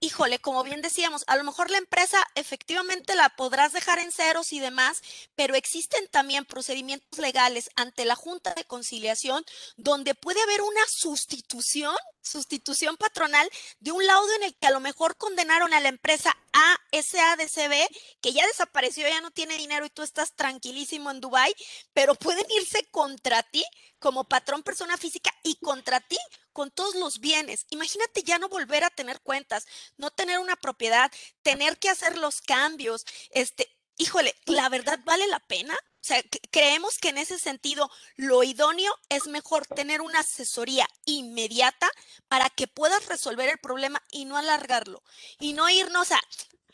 híjole, 0.00 0.38
como 0.38 0.62
bien 0.62 0.80
decíamos, 0.80 1.24
a 1.26 1.36
lo 1.36 1.44
mejor 1.44 1.70
la 1.70 1.78
empresa 1.78 2.18
efectivamente 2.34 3.16
la 3.16 3.30
podrás 3.30 3.72
dejar 3.72 3.98
en 3.98 4.12
ceros 4.12 4.52
y 4.52 4.60
demás, 4.60 5.02
pero 5.34 5.54
existen 5.54 6.06
también 6.08 6.44
procedimientos 6.44 7.18
legales 7.18 7.70
ante 7.76 8.04
la 8.04 8.14
Junta 8.14 8.54
de 8.54 8.64
Conciliación 8.64 9.44
donde 9.76 10.14
puede 10.14 10.40
haber 10.42 10.62
una 10.62 10.80
sustitución, 10.88 11.96
sustitución 12.28 12.96
patronal 12.96 13.50
de 13.80 13.92
un 13.92 14.06
laudo 14.06 14.32
en 14.36 14.44
el 14.44 14.56
que 14.56 14.66
a 14.66 14.70
lo 14.70 14.80
mejor 14.80 15.16
condenaron 15.16 15.72
a 15.74 15.80
la 15.80 15.88
empresa 15.88 16.36
A, 16.52 16.76
SADCB, 16.92 17.88
que 18.20 18.32
ya 18.32 18.46
desapareció, 18.46 19.08
ya 19.08 19.20
no 19.20 19.30
tiene 19.30 19.56
dinero 19.56 19.84
y 19.86 19.90
tú 19.90 20.02
estás 20.02 20.34
tranquilísimo 20.34 21.10
en 21.10 21.20
Dubai, 21.20 21.54
pero 21.92 22.14
pueden 22.14 22.46
irse 22.50 22.86
contra 22.90 23.42
ti 23.42 23.64
como 23.98 24.24
patrón 24.24 24.62
persona 24.62 24.96
física 24.96 25.30
y 25.42 25.56
contra 25.56 26.00
ti 26.00 26.18
con 26.52 26.70
todos 26.70 26.94
los 26.94 27.20
bienes. 27.20 27.66
Imagínate 27.70 28.22
ya 28.22 28.38
no 28.38 28.48
volver 28.48 28.84
a 28.84 28.90
tener 28.90 29.20
cuentas, 29.20 29.66
no 29.96 30.10
tener 30.10 30.38
una 30.38 30.56
propiedad, 30.56 31.10
tener 31.42 31.78
que 31.78 31.88
hacer 31.88 32.18
los 32.18 32.40
cambios. 32.40 33.04
Este, 33.30 33.68
híjole, 33.96 34.34
la 34.46 34.68
verdad 34.68 34.98
vale 35.04 35.26
la 35.26 35.40
pena. 35.40 35.76
O 36.00 36.04
sea, 36.08 36.22
creemos 36.50 36.98
que 36.98 37.08
en 37.08 37.18
ese 37.18 37.38
sentido 37.38 37.90
lo 38.16 38.42
idóneo 38.42 38.94
es 39.08 39.26
mejor 39.26 39.66
tener 39.66 40.00
una 40.00 40.20
asesoría 40.20 40.88
inmediata 41.04 41.90
para 42.28 42.50
que 42.50 42.66
puedas 42.68 43.06
resolver 43.06 43.48
el 43.48 43.58
problema 43.58 44.02
y 44.10 44.24
no 44.24 44.36
alargarlo 44.36 45.02
y 45.40 45.52
no 45.52 45.68
irnos 45.68 46.12
a 46.12 46.20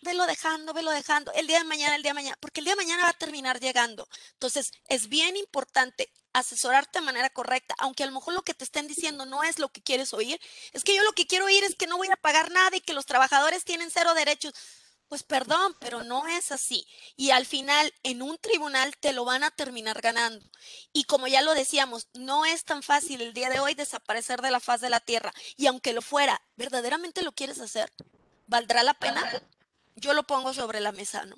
velo 0.05 0.27
dejando, 0.27 0.73
velo 0.75 0.91
dejando, 0.91 1.33
el 1.33 1.47
día 1.47 1.59
de 1.59 1.65
mañana, 1.65 1.97
el 1.97 2.03
día 2.03 2.11
de 2.11 2.15
mañana, 2.15 2.37
porque 2.39 2.61
el 2.61 2.67
día 2.67 2.75
de 2.75 2.83
mañana 2.83 3.05
va 3.05 3.09
a 3.09 3.15
terminar 3.15 3.59
llegando. 3.59 4.07
Entonces, 4.35 4.71
es 4.89 5.09
bien 5.09 5.37
importante 5.37 6.13
asesorarte 6.33 6.99
de 6.99 7.05
manera 7.05 7.31
correcta, 7.31 7.75
aunque 7.79 8.03
a 8.03 8.07
lo 8.07 8.13
mejor 8.13 8.35
lo 8.35 8.43
que 8.43 8.55
te 8.55 8.65
estén 8.65 8.87
diciendo 8.87 9.25
no 9.25 9.43
es 9.43 9.59
lo 9.59 9.71
que 9.71 9.83
quieres 9.83 10.13
oír, 10.13 10.39
es 10.73 10.85
que 10.85 10.95
yo 10.95 11.03
lo 11.03 11.13
que 11.13 11.27
quiero 11.27 11.47
oír 11.47 11.65
es 11.65 11.75
que 11.75 11.87
no 11.87 11.97
voy 11.97 12.09
a 12.13 12.17
pagar 12.17 12.51
nada 12.51 12.77
y 12.77 12.81
que 12.81 12.93
los 12.93 13.07
trabajadores 13.07 13.65
tienen 13.65 13.91
cero 13.91 14.15
derechos. 14.15 14.53
Pues 15.15 15.23
perdón, 15.23 15.77
pero 15.79 16.03
no 16.03 16.27
es 16.27 16.51
así. 16.51 16.89
Y 17.17 17.31
al 17.31 17.47
final, 17.47 17.93
en 18.03 18.21
un 18.21 18.37
tribunal 18.37 18.97
te 18.99 19.13
lo 19.13 19.25
van 19.25 19.45
a 19.45 19.53
terminar 19.53 20.01
ganando. 20.01 20.45
Y 20.93 21.05
como 21.05 21.29
ya 21.29 21.41
lo 21.41 21.55
decíamos, 21.55 22.09
no 22.15 22.45
es 22.45 22.65
tan 22.65 22.83
fácil 22.83 23.21
el 23.21 23.33
día 23.33 23.49
de 23.49 23.61
hoy 23.61 23.75
desaparecer 23.75 24.41
de 24.41 24.51
la 24.51 24.59
faz 24.59 24.81
de 24.81 24.91
la 24.91 24.99
tierra. 24.99 25.33
Y 25.57 25.69
aunque 25.69 25.93
lo 25.93 26.03
fuera, 26.03 26.43
¿verdaderamente 26.57 27.23
lo 27.23 27.31
quieres 27.31 27.61
hacer? 27.61 27.93
¿Valdrá 28.49 28.83
la 28.83 28.95
pena? 28.95 29.23
Yo 29.95 30.15
lo 30.15 30.25
pongo 30.25 30.53
sobre 30.53 30.81
la 30.81 30.91
mesa, 30.91 31.25
¿no? 31.27 31.37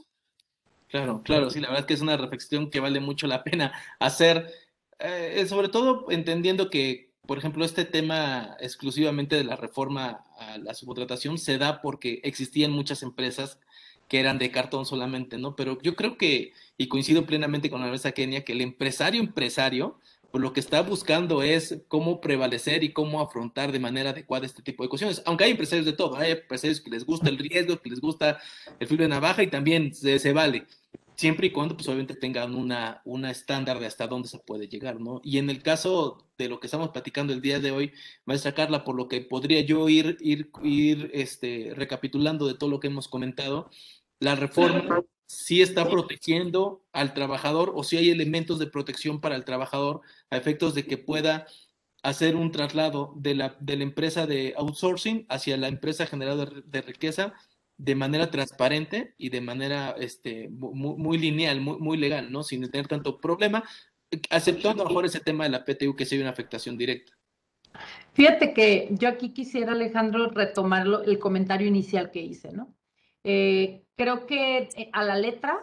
Claro, 0.89 1.20
claro, 1.22 1.51
sí, 1.51 1.61
la 1.61 1.68
verdad 1.68 1.83
es 1.83 1.87
que 1.87 1.95
es 1.95 2.01
una 2.01 2.16
reflexión 2.16 2.70
que 2.70 2.81
vale 2.81 3.01
mucho 3.01 3.27
la 3.27 3.45
pena 3.45 3.74
hacer 3.99 4.55
eh, 5.01 5.45
sobre 5.47 5.68
todo 5.68 6.11
entendiendo 6.11 6.70
que, 6.70 7.12
por 7.27 7.37
ejemplo, 7.37 7.62
este 7.62 7.85
tema 7.85 8.57
exclusivamente 8.59 9.37
de 9.37 9.45
la 9.45 9.57
reforma 9.57 10.24
a 10.39 10.57
la 10.57 10.72
subcontratación 10.72 11.37
se 11.37 11.59
da 11.59 11.83
porque 11.83 12.22
existían 12.24 12.70
muchas 12.70 13.03
empresas 13.03 13.59
que 14.09 14.21
eran 14.21 14.39
de 14.39 14.51
cartón 14.51 14.87
solamente, 14.87 15.39
¿no? 15.39 15.57
Pero 15.57 15.79
yo 15.83 15.97
creo 15.97 16.17
que, 16.17 16.53
y 16.79 16.89
coincido 16.89 17.27
plenamente 17.27 17.71
con 17.71 17.81
la 17.81 17.89
mesa 17.89 18.13
Kenia, 18.13 18.45
que 18.45 18.53
el 18.53 18.61
empresario 18.61 19.21
empresario, 19.21 19.99
pues 20.31 20.43
lo 20.43 20.53
que 20.53 20.61
está 20.61 20.83
buscando 20.83 21.43
es 21.43 21.79
cómo 21.89 22.21
prevalecer 22.21 22.85
y 22.85 22.93
cómo 22.93 23.21
afrontar 23.21 23.73
de 23.73 23.81
manera 23.81 24.11
adecuada 24.11 24.47
este 24.47 24.63
tipo 24.63 24.83
de 24.83 24.89
cuestiones. 24.89 25.23
Aunque 25.27 25.45
hay 25.45 25.53
empresarios 25.53 25.87
de 25.87 25.93
todo, 25.93 26.17
hay 26.17 26.33
empresarios 26.33 26.81
que 26.81 26.91
les 26.91 27.05
gusta 27.05 27.29
el 27.29 27.39
riesgo, 27.39 27.81
que 27.81 27.91
les 27.91 28.01
gusta 28.01 28.39
el 28.79 28.87
filo 28.87 29.03
de 29.03 29.09
navaja 29.09 29.43
y 29.43 29.49
también 29.49 29.95
se 29.95 30.33
vale 30.33 30.67
siempre 31.17 31.49
y 31.49 31.51
cuando 31.51 31.77
pues 31.77 31.89
obviamente 31.89 32.14
tengan 32.14 32.55
una, 32.55 33.01
una 33.05 33.31
estándar 33.31 33.81
de 33.81 33.87
hasta 33.87 34.07
dónde 34.07 34.29
se 34.29 34.39
puede 34.39 34.69
llegar, 34.69 35.01
¿no? 35.01 35.21
Y 35.25 35.39
en 35.39 35.51
el 35.51 35.62
caso 35.62 36.29
de 36.39 36.49
lo 36.49 36.61
que 36.61 36.67
estamos 36.67 36.91
platicando 36.91 37.33
el 37.33 37.41
día 37.41 37.59
de 37.59 37.71
hoy, 37.71 37.93
maestra 38.27 38.55
Carla, 38.55 38.85
por 38.85 38.97
lo 38.97 39.09
que 39.09 39.23
podría 39.23 39.61
yo 39.62 39.89
ir, 39.89 40.19
ir, 40.21 40.51
ir 40.62 41.11
este, 41.14 41.73
recapitulando 41.75 42.47
de 42.47 42.55
todo 42.55 42.71
lo 42.71 42.81
que 42.81 42.89
hemos 42.89 43.09
comentado, 43.09 43.71
la 44.21 44.35
reforma 44.35 45.03
sí 45.27 45.62
está 45.62 45.89
protegiendo 45.89 46.85
al 46.93 47.14
trabajador 47.14 47.73
o 47.75 47.83
si 47.83 47.97
hay 47.97 48.11
elementos 48.11 48.59
de 48.59 48.69
protección 48.69 49.21
para 49.21 49.37
el 49.37 49.45
trabajador 49.45 50.03
a 50.31 50.37
efectos 50.37 50.75
de 50.75 50.87
que 50.87 50.99
pueda 50.99 51.47
hacer 52.03 52.37
un 52.37 52.53
traslado 52.53 53.12
de 53.17 53.35
la, 53.35 53.57
de 53.61 53.77
la 53.77 53.83
empresa 53.83 54.27
de 54.27 54.55
outsourcing 54.57 55.27
hacia 55.29 55.57
la 55.57 55.69
empresa 55.69 56.07
generadora 56.07 56.62
de 56.64 56.83
riqueza 56.83 57.35
de 57.79 57.95
manera 57.95 58.31
transparente 58.31 59.14
y 59.18 59.29
de 59.29 59.41
manera 59.41 59.95
este, 59.99 60.49
muy, 60.51 61.18
lineal, 61.18 61.61
muy, 61.61 61.79
muy, 61.79 61.97
legal, 61.97 62.33
¿no? 62.33 62.43
Sin 62.43 62.68
tener 62.70 62.89
tanto 62.89 63.20
problema, 63.20 63.64
aceptando 64.31 64.83
a 64.83 64.85
lo 64.85 64.91
mejor 64.91 65.05
ese 65.05 65.20
tema 65.20 65.45
de 65.45 65.51
la 65.51 65.64
PTU 65.64 65.95
que 65.95 66.07
sea 66.07 66.20
una 66.20 66.31
afectación 66.31 66.79
directa. 66.79 67.12
Fíjate 68.14 68.55
que 68.55 68.89
yo 68.93 69.09
aquí 69.09 69.35
quisiera, 69.35 69.72
Alejandro, 69.72 70.31
retomar 70.31 70.87
el 71.05 71.18
comentario 71.18 71.66
inicial 71.66 72.11
que 72.11 72.20
hice, 72.20 72.53
¿no? 72.53 72.74
Eh, 73.24 73.85
creo 73.97 74.27
que 74.27 74.68
eh, 74.74 74.91
a 74.93 75.03
la 75.05 75.16
letra 75.16 75.59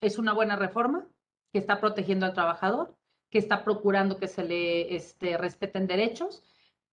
es 0.00 0.18
una 0.18 0.32
buena 0.32 0.56
reforma 0.56 1.08
que 1.52 1.58
está 1.58 1.80
protegiendo 1.80 2.26
al 2.26 2.34
trabajador, 2.34 2.96
que 3.30 3.38
está 3.38 3.64
procurando 3.64 4.18
que 4.18 4.28
se 4.28 4.44
le 4.44 4.94
este, 4.94 5.36
respeten 5.36 5.86
derechos, 5.86 6.42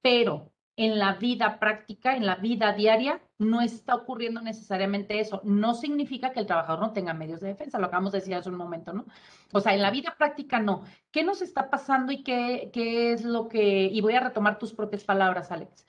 pero 0.01 0.51
en 0.78 0.99
la 0.99 1.13
vida 1.15 1.59
práctica, 1.59 2.15
en 2.15 2.25
la 2.25 2.36
vida 2.36 2.71
diaria, 2.71 3.19
no 3.39 3.61
está 3.61 3.95
ocurriendo 3.95 4.41
necesariamente 4.41 5.19
eso. 5.19 5.41
No 5.43 5.73
significa 5.73 6.32
que 6.32 6.39
el 6.39 6.45
trabajador 6.45 6.80
no 6.80 6.93
tenga 6.93 7.15
medios 7.15 7.41
de 7.41 7.47
defensa, 7.49 7.80
lo 7.80 7.88
acabamos 7.88 8.11
de 8.11 8.19
decir 8.19 8.36
hace 8.36 8.49
un 8.49 8.57
momento, 8.57 8.93
¿no? 8.93 9.05
O 9.53 9.59
sea, 9.59 9.73
en 9.73 9.82
la 9.82 9.89
vida 9.89 10.15
práctica 10.17 10.59
no. 10.59 10.84
¿Qué 11.11 11.23
nos 11.23 11.41
está 11.41 11.71
pasando 11.71 12.11
y 12.11 12.23
qué, 12.23 12.69
qué 12.71 13.11
es 13.11 13.25
lo 13.25 13.47
que... 13.47 13.86
Y 13.86 14.01
voy 14.01 14.13
a 14.13 14.19
retomar 14.19 14.59
tus 14.59 14.73
propias 14.73 15.03
palabras, 15.03 15.51
Alex. 15.51 15.86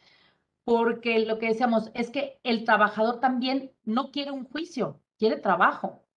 Porque 0.64 1.18
lo 1.20 1.38
que 1.38 1.48
decíamos 1.48 1.90
es 1.94 2.10
que 2.10 2.40
el 2.42 2.64
trabajador 2.64 3.20
también 3.20 3.72
no 3.84 4.10
quiere 4.10 4.30
un 4.30 4.44
juicio, 4.44 5.02
quiere 5.18 5.36
trabajo. 5.36 6.07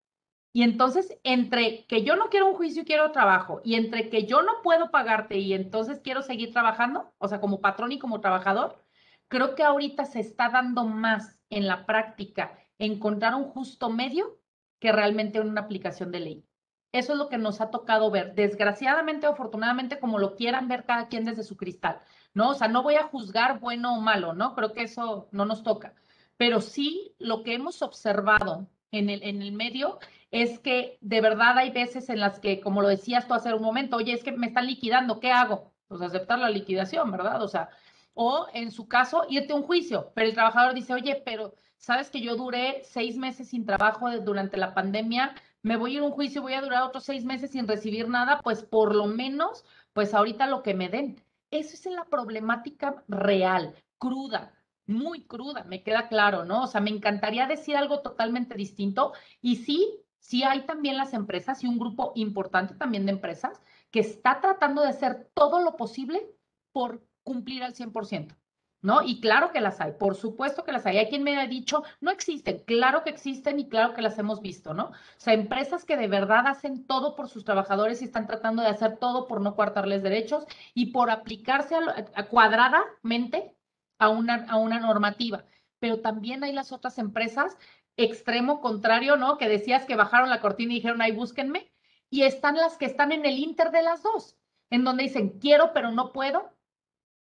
Y 0.53 0.63
entonces, 0.63 1.17
entre 1.23 1.85
que 1.85 2.03
yo 2.03 2.15
no 2.15 2.29
quiero 2.29 2.49
un 2.49 2.55
juicio 2.55 2.81
y 2.81 2.85
quiero 2.85 3.11
trabajo, 3.11 3.61
y 3.63 3.75
entre 3.75 4.09
que 4.09 4.25
yo 4.25 4.41
no 4.41 4.61
puedo 4.63 4.91
pagarte 4.91 5.37
y 5.37 5.53
entonces 5.53 6.01
quiero 6.03 6.21
seguir 6.21 6.51
trabajando, 6.51 7.13
o 7.19 7.27
sea, 7.27 7.39
como 7.39 7.61
patrón 7.61 7.93
y 7.93 7.99
como 7.99 8.19
trabajador, 8.19 8.83
creo 9.29 9.55
que 9.55 9.63
ahorita 9.63 10.05
se 10.05 10.19
está 10.19 10.49
dando 10.49 10.85
más 10.85 11.39
en 11.49 11.67
la 11.67 11.85
práctica 11.85 12.57
encontrar 12.79 13.35
un 13.35 13.45
justo 13.45 13.89
medio 13.89 14.39
que 14.79 14.91
realmente 14.91 15.39
una 15.39 15.61
aplicación 15.61 16.11
de 16.11 16.19
ley. 16.19 16.45
Eso 16.91 17.13
es 17.13 17.19
lo 17.19 17.29
que 17.29 17.37
nos 17.37 17.61
ha 17.61 17.71
tocado 17.71 18.11
ver, 18.11 18.33
desgraciadamente 18.35 19.27
o 19.27 19.31
afortunadamente, 19.31 19.99
como 19.99 20.19
lo 20.19 20.35
quieran 20.35 20.67
ver 20.67 20.83
cada 20.83 21.07
quien 21.07 21.23
desde 21.23 21.43
su 21.43 21.55
cristal, 21.55 22.01
¿no? 22.33 22.49
O 22.49 22.53
sea, 22.53 22.67
no 22.67 22.83
voy 22.83 22.95
a 22.95 23.03
juzgar 23.03 23.59
bueno 23.59 23.95
o 23.95 24.01
malo, 24.01 24.33
¿no? 24.33 24.53
Creo 24.55 24.73
que 24.73 24.83
eso 24.83 25.29
no 25.31 25.45
nos 25.45 25.63
toca, 25.63 25.93
pero 26.35 26.59
sí 26.59 27.15
lo 27.17 27.43
que 27.43 27.53
hemos 27.53 27.81
observado 27.81 28.67
en 28.91 29.09
el, 29.09 29.23
en 29.23 29.41
el 29.41 29.53
medio 29.53 29.99
es 30.31 30.59
que 30.59 30.97
de 31.01 31.21
verdad 31.21 31.57
hay 31.57 31.71
veces 31.71 32.09
en 32.09 32.19
las 32.19 32.39
que, 32.39 32.61
como 32.61 32.81
lo 32.81 32.87
decías 32.87 33.27
tú 33.27 33.33
hace 33.33 33.53
un 33.53 33.61
momento, 33.61 33.97
oye, 33.97 34.13
es 34.13 34.23
que 34.23 34.31
me 34.31 34.47
están 34.47 34.65
liquidando, 34.65 35.19
¿qué 35.19 35.31
hago? 35.31 35.73
Pues 35.87 36.01
aceptar 36.01 36.39
la 36.39 36.49
liquidación, 36.49 37.11
¿verdad? 37.11 37.41
O 37.41 37.47
sea, 37.47 37.69
o 38.13 38.47
en 38.53 38.71
su 38.71 38.87
caso, 38.87 39.25
irte 39.29 39.53
a 39.53 39.57
un 39.57 39.63
juicio, 39.63 40.11
pero 40.15 40.27
el 40.27 40.33
trabajador 40.33 40.73
dice, 40.73 40.93
oye, 40.93 41.21
pero 41.25 41.53
sabes 41.77 42.09
que 42.09 42.21
yo 42.21 42.35
duré 42.35 42.81
seis 42.83 43.17
meses 43.17 43.49
sin 43.49 43.65
trabajo 43.65 44.09
durante 44.21 44.57
la 44.57 44.73
pandemia, 44.73 45.35
me 45.63 45.77
voy 45.77 45.91
a 45.91 45.93
ir 45.95 45.99
a 46.01 46.05
un 46.05 46.11
juicio, 46.11 46.41
voy 46.41 46.53
a 46.53 46.61
durar 46.61 46.83
otros 46.83 47.03
seis 47.03 47.25
meses 47.25 47.51
sin 47.51 47.67
recibir 47.67 48.07
nada, 48.07 48.39
pues 48.41 48.63
por 48.63 48.95
lo 48.95 49.05
menos, 49.05 49.65
pues 49.93 50.13
ahorita 50.13 50.47
lo 50.47 50.63
que 50.63 50.73
me 50.73 50.89
den. 50.89 51.21
Eso 51.51 51.75
es 51.75 51.85
la 51.93 52.05
problemática 52.05 53.03
real, 53.07 53.75
cruda 53.97 54.53
muy 54.87 55.23
cruda, 55.23 55.63
me 55.63 55.83
queda 55.83 56.07
claro, 56.07 56.45
¿no? 56.45 56.63
O 56.63 56.67
sea, 56.67 56.81
me 56.81 56.89
encantaría 56.89 57.47
decir 57.47 57.75
algo 57.75 58.01
totalmente 58.01 58.55
distinto 58.55 59.13
y 59.41 59.57
sí, 59.57 60.01
sí 60.21 60.43
hay 60.43 60.61
también 60.61 60.97
las 60.97 61.13
empresas 61.13 61.63
y 61.63 61.67
un 61.67 61.77
grupo 61.77 62.13
importante 62.15 62.75
también 62.75 63.05
de 63.05 63.11
empresas 63.11 63.59
que 63.89 63.99
está 63.99 64.39
tratando 64.39 64.81
de 64.81 64.89
hacer 64.89 65.29
todo 65.33 65.61
lo 65.61 65.75
posible 65.75 66.25
por 66.71 67.03
cumplir 67.23 67.63
al 67.63 67.73
100%. 67.73 68.37
¿No? 68.83 69.03
Y 69.03 69.21
claro 69.21 69.51
que 69.51 69.61
las 69.61 69.79
hay, 69.79 69.91
por 69.91 70.15
supuesto 70.15 70.63
que 70.63 70.71
las 70.71 70.87
hay. 70.87 70.97
Hay 70.97 71.07
quien 71.07 71.21
me 71.21 71.37
ha 71.37 71.45
dicho, 71.45 71.83
no 71.99 72.09
existen, 72.09 72.63
claro 72.65 73.03
que 73.03 73.11
existen 73.11 73.59
y 73.59 73.69
claro 73.69 73.93
que 73.93 74.01
las 74.01 74.17
hemos 74.17 74.41
visto, 74.41 74.73
¿no? 74.73 74.85
O 74.85 74.93
sea, 75.17 75.35
empresas 75.35 75.85
que 75.85 75.97
de 75.97 76.07
verdad 76.07 76.47
hacen 76.47 76.87
todo 76.87 77.15
por 77.15 77.29
sus 77.29 77.45
trabajadores 77.45 78.01
y 78.01 78.05
están 78.05 78.25
tratando 78.25 78.63
de 78.63 78.69
hacer 78.69 78.97
todo 78.97 79.27
por 79.27 79.39
no 79.39 79.55
coartarles 79.55 80.01
derechos 80.01 80.45
y 80.73 80.87
por 80.87 81.11
aplicarse 81.11 81.75
a, 81.75 82.25
cuadradamente 82.25 83.55
a 83.99 84.09
una, 84.09 84.47
a 84.49 84.57
una 84.57 84.79
normativa. 84.79 85.45
Pero 85.77 85.99
también 86.01 86.43
hay 86.43 86.51
las 86.51 86.71
otras 86.71 86.97
empresas, 86.97 87.59
extremo 87.97 88.61
contrario, 88.61 89.17
¿no? 89.17 89.37
Que 89.37 89.49
decías 89.49 89.85
que 89.85 89.95
bajaron 89.95 90.29
la 90.29 90.41
cortina 90.41 90.73
y 90.73 90.75
dijeron, 90.75 91.01
ahí 91.01 91.11
búsquenme. 91.11 91.71
Y 92.09 92.23
están 92.23 92.57
las 92.57 92.77
que 92.77 92.85
están 92.85 93.11
en 93.11 93.25
el 93.25 93.39
inter 93.39 93.71
de 93.71 93.81
las 93.81 94.03
dos, 94.03 94.37
en 94.69 94.83
donde 94.83 95.03
dicen, 95.03 95.39
quiero, 95.39 95.71
pero 95.73 95.91
no 95.91 96.11
puedo, 96.11 96.51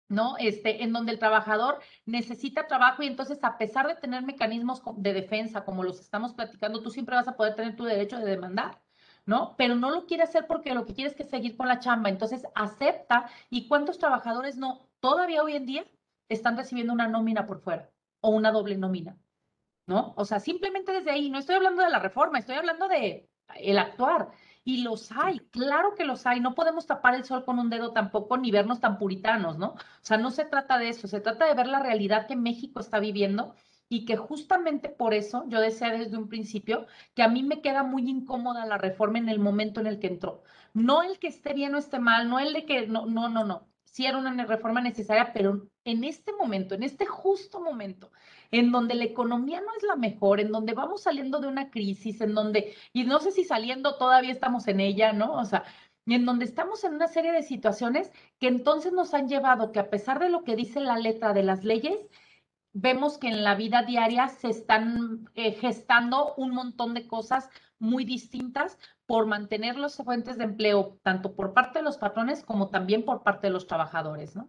¿no? 0.08 0.36
Este, 0.38 0.82
en 0.82 0.92
donde 0.92 1.12
el 1.12 1.18
trabajador 1.18 1.80
necesita 2.04 2.66
trabajo 2.66 3.02
y 3.02 3.06
entonces 3.06 3.42
a 3.42 3.56
pesar 3.58 3.86
de 3.86 3.94
tener 3.94 4.22
mecanismos 4.22 4.82
de 4.96 5.12
defensa 5.12 5.64
como 5.64 5.82
los 5.82 6.00
estamos 6.00 6.34
platicando, 6.34 6.82
tú 6.82 6.90
siempre 6.90 7.16
vas 7.16 7.28
a 7.28 7.36
poder 7.36 7.54
tener 7.54 7.76
tu 7.76 7.84
derecho 7.84 8.18
de 8.18 8.26
demandar. 8.26 8.82
¿no? 9.26 9.54
Pero 9.56 9.74
no 9.74 9.90
lo 9.90 10.06
quiere 10.06 10.22
hacer 10.22 10.46
porque 10.46 10.74
lo 10.74 10.84
que 10.84 10.94
quiere 10.94 11.10
es 11.10 11.16
que 11.16 11.24
seguir 11.24 11.56
con 11.56 11.68
la 11.68 11.78
chamba. 11.80 12.08
Entonces 12.08 12.46
acepta. 12.54 13.30
¿Y 13.50 13.68
cuántos 13.68 13.98
trabajadores 13.98 14.56
no 14.56 14.88
todavía 15.00 15.42
hoy 15.42 15.56
en 15.56 15.66
día 15.66 15.84
están 16.28 16.56
recibiendo 16.56 16.92
una 16.92 17.08
nómina 17.08 17.46
por 17.46 17.60
fuera 17.60 17.90
o 18.20 18.30
una 18.30 18.52
doble 18.52 18.76
nómina? 18.76 19.16
¿No? 19.86 20.14
O 20.16 20.24
sea, 20.24 20.40
simplemente 20.40 20.92
desde 20.92 21.10
ahí, 21.10 21.30
no 21.30 21.38
estoy 21.38 21.56
hablando 21.56 21.82
de 21.82 21.90
la 21.90 21.98
reforma, 21.98 22.38
estoy 22.38 22.56
hablando 22.56 22.88
de 22.88 23.28
el 23.56 23.78
actuar. 23.78 24.30
Y 24.64 24.78
los 24.82 25.12
hay, 25.12 25.40
claro 25.50 25.94
que 25.94 26.04
los 26.04 26.26
hay. 26.26 26.40
No 26.40 26.54
podemos 26.54 26.86
tapar 26.86 27.14
el 27.14 27.24
sol 27.24 27.44
con 27.44 27.58
un 27.58 27.68
dedo 27.70 27.92
tampoco 27.92 28.36
ni 28.38 28.50
vernos 28.50 28.80
tan 28.80 28.98
puritanos, 28.98 29.58
¿no? 29.58 29.68
O 29.72 29.78
sea, 30.00 30.16
no 30.16 30.30
se 30.30 30.44
trata 30.46 30.78
de 30.78 30.88
eso, 30.88 31.06
se 31.06 31.20
trata 31.20 31.46
de 31.46 31.54
ver 31.54 31.66
la 31.66 31.80
realidad 31.80 32.26
que 32.26 32.36
México 32.36 32.80
está 32.80 32.98
viviendo 32.98 33.54
y 33.88 34.06
que 34.06 34.16
justamente 34.16 34.88
por 34.88 35.12
eso 35.14 35.44
yo 35.48 35.60
decía 35.60 35.90
desde 35.90 36.16
un 36.16 36.28
principio 36.28 36.86
que 37.14 37.22
a 37.22 37.28
mí 37.28 37.42
me 37.42 37.60
queda 37.60 37.82
muy 37.82 38.08
incómoda 38.08 38.64
la 38.66 38.78
reforma 38.78 39.18
en 39.18 39.28
el 39.28 39.38
momento 39.38 39.80
en 39.80 39.86
el 39.86 39.98
que 40.00 40.06
entró. 40.08 40.42
No 40.72 41.02
el 41.02 41.18
que 41.18 41.28
esté 41.28 41.52
bien 41.52 41.74
o 41.74 41.78
esté 41.78 41.98
mal, 41.98 42.28
no 42.28 42.38
el 42.40 42.52
de 42.54 42.64
que 42.64 42.86
no, 42.86 43.06
no, 43.06 43.28
no, 43.28 43.44
no. 43.44 43.68
Sí 43.84 44.06
era 44.06 44.18
una 44.18 44.44
reforma 44.46 44.80
necesaria, 44.80 45.32
pero 45.32 45.68
en 45.84 46.02
este 46.04 46.32
momento, 46.32 46.74
en 46.74 46.82
este 46.82 47.06
justo 47.06 47.60
momento, 47.60 48.10
en 48.54 48.70
donde 48.70 48.94
la 48.94 49.02
economía 49.02 49.60
no 49.60 49.74
es 49.76 49.82
la 49.82 49.96
mejor, 49.96 50.38
en 50.38 50.52
donde 50.52 50.74
vamos 50.74 51.02
saliendo 51.02 51.40
de 51.40 51.48
una 51.48 51.70
crisis, 51.70 52.20
en 52.20 52.34
donde, 52.34 52.72
y 52.92 53.02
no 53.02 53.18
sé 53.18 53.32
si 53.32 53.42
saliendo 53.42 53.96
todavía 53.96 54.30
estamos 54.30 54.68
en 54.68 54.78
ella, 54.78 55.12
¿no? 55.12 55.32
O 55.32 55.44
sea, 55.44 55.64
en 56.06 56.24
donde 56.24 56.44
estamos 56.44 56.84
en 56.84 56.94
una 56.94 57.08
serie 57.08 57.32
de 57.32 57.42
situaciones 57.42 58.12
que 58.38 58.46
entonces 58.46 58.92
nos 58.92 59.12
han 59.12 59.28
llevado 59.28 59.72
que 59.72 59.80
a 59.80 59.90
pesar 59.90 60.20
de 60.20 60.28
lo 60.28 60.44
que 60.44 60.54
dice 60.54 60.78
la 60.78 60.98
letra 60.98 61.32
de 61.32 61.42
las 61.42 61.64
leyes, 61.64 61.98
vemos 62.72 63.18
que 63.18 63.26
en 63.26 63.42
la 63.42 63.56
vida 63.56 63.82
diaria 63.82 64.28
se 64.28 64.50
están 64.50 65.28
eh, 65.34 65.50
gestando 65.54 66.34
un 66.36 66.52
montón 66.52 66.94
de 66.94 67.08
cosas 67.08 67.50
muy 67.80 68.04
distintas 68.04 68.78
por 69.06 69.26
mantener 69.26 69.78
los 69.78 69.96
fuentes 69.96 70.38
de 70.38 70.44
empleo, 70.44 71.00
tanto 71.02 71.34
por 71.34 71.54
parte 71.54 71.80
de 71.80 71.84
los 71.84 71.98
patrones 71.98 72.44
como 72.44 72.68
también 72.70 73.04
por 73.04 73.24
parte 73.24 73.48
de 73.48 73.52
los 73.52 73.66
trabajadores, 73.66 74.36
¿no? 74.36 74.48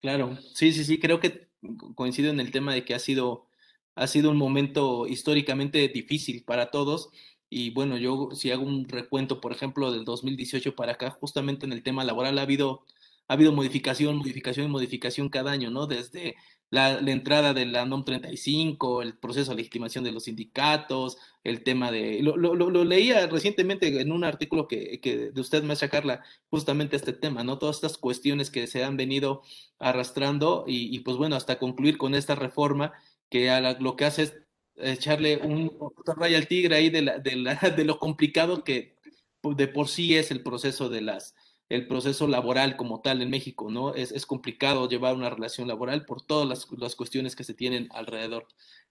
Claro, 0.00 0.36
sí, 0.36 0.72
sí, 0.72 0.82
sí, 0.82 0.98
creo 0.98 1.20
que 1.20 1.51
coincido 1.94 2.30
en 2.30 2.40
el 2.40 2.50
tema 2.50 2.74
de 2.74 2.84
que 2.84 2.94
ha 2.94 2.98
sido, 2.98 3.46
ha 3.94 4.06
sido 4.06 4.30
un 4.30 4.36
momento 4.36 5.06
históricamente 5.06 5.88
difícil 5.88 6.44
para 6.44 6.70
todos. 6.70 7.10
Y 7.50 7.70
bueno, 7.70 7.96
yo 7.98 8.30
si 8.32 8.50
hago 8.50 8.64
un 8.64 8.88
recuento, 8.88 9.40
por 9.40 9.52
ejemplo, 9.52 9.92
del 9.92 10.04
2018 10.04 10.74
para 10.74 10.92
acá, 10.92 11.10
justamente 11.10 11.66
en 11.66 11.72
el 11.72 11.82
tema 11.82 12.04
laboral 12.04 12.38
ha 12.38 12.42
habido, 12.42 12.84
ha 13.32 13.34
habido 13.34 13.52
modificación, 13.52 14.18
modificación 14.18 14.66
y 14.66 14.68
modificación 14.68 15.30
cada 15.30 15.52
año, 15.52 15.70
¿no? 15.70 15.86
Desde 15.86 16.36
la, 16.68 16.98
entrada 16.98 17.54
de 17.54 17.64
la 17.64 17.86
NOM 17.86 18.04
35, 18.04 19.00
el 19.00 19.16
proceso 19.16 19.52
de 19.52 19.56
legitimación 19.56 20.04
de 20.04 20.12
los 20.12 20.24
sindicatos, 20.24 21.16
el 21.42 21.62
tema 21.64 21.90
de... 21.90 22.20
Lo, 22.22 22.36
lo, 22.36 22.54
lo 22.54 22.84
leía 22.84 23.26
recientemente 23.28 24.02
en 24.02 24.12
un 24.12 24.24
artículo 24.24 24.68
que, 24.68 25.00
que, 25.00 25.30
de 25.30 25.40
usted, 25.40 25.62
maestra 25.62 25.88
Carla, 25.88 26.22
justamente 26.50 26.94
este 26.94 27.14
tema, 27.14 27.42
¿no? 27.42 27.56
Todas 27.56 27.76
estas 27.76 27.96
cuestiones 27.96 28.50
que 28.50 28.66
se 28.66 28.84
han 28.84 28.98
venido 28.98 29.40
arrastrando 29.78 30.64
y, 30.66 30.98
pues 30.98 31.16
bueno, 31.16 31.34
hasta 31.34 31.58
concluir 31.58 31.96
con 31.96 32.14
esta 32.14 32.34
reforma 32.34 32.92
que 33.30 33.48
lo 33.80 33.96
que 33.96 34.04
hace 34.04 34.24
es 34.24 34.34
echarle 34.76 35.38
un, 35.38 35.72
raya 36.18 36.36
al 36.36 36.48
tigre 36.48 36.76
ahí 36.76 36.90
de, 36.90 37.00
la, 37.00 37.18
de, 37.18 37.36
la, 37.36 37.54
de 37.76 37.84
lo 37.86 37.98
complicado 37.98 38.62
que 38.62 38.98
de 39.42 39.68
por 39.68 39.88
sí 39.88 40.16
es 40.16 40.30
el 40.30 40.42
proceso 40.42 40.90
de 40.90 41.00
las 41.00 41.34
el 41.72 41.86
proceso 41.86 42.28
laboral 42.28 42.76
como 42.76 43.00
tal 43.00 43.22
en 43.22 43.30
México, 43.30 43.70
¿no? 43.70 43.94
Es, 43.94 44.12
es 44.12 44.26
complicado 44.26 44.88
llevar 44.88 45.14
una 45.14 45.30
relación 45.30 45.68
laboral 45.68 46.04
por 46.04 46.20
todas 46.20 46.46
las, 46.46 46.66
las 46.78 46.94
cuestiones 46.94 47.34
que 47.34 47.44
se 47.44 47.54
tienen 47.54 47.88
alrededor. 47.92 48.46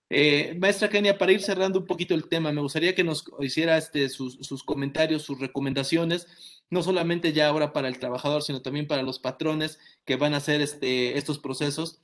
Eh, 0.10 0.58
maestra 0.60 0.90
Kenia, 0.90 1.18
para 1.18 1.32
ir 1.32 1.42
cerrando 1.42 1.80
un 1.80 1.86
poquito 1.86 2.16
el 2.16 2.28
tema, 2.28 2.52
me 2.52 2.60
gustaría 2.62 2.96
que 2.96 3.04
nos 3.04 3.24
hiciera 3.40 3.78
este, 3.78 4.10
sus, 4.10 4.40
sus, 4.42 4.64
comentarios, 4.64 5.22
sus 5.22 5.40
recomendaciones, 5.40 6.28
no 6.72 6.82
solamente 6.82 7.34
ya 7.34 7.48
ahora 7.48 7.72
para 7.72 7.88
el 7.88 8.00
trabajador, 8.00 8.42
sino 8.42 8.64
también 8.64 8.88
para 8.88 9.04
los 9.04 9.20
patrones 9.20 9.80
que 10.04 10.16
van 10.16 10.34
a 10.34 10.38
hacer 10.38 10.60
este, 10.62 11.18
estos 11.20 11.38
procesos 11.38 12.00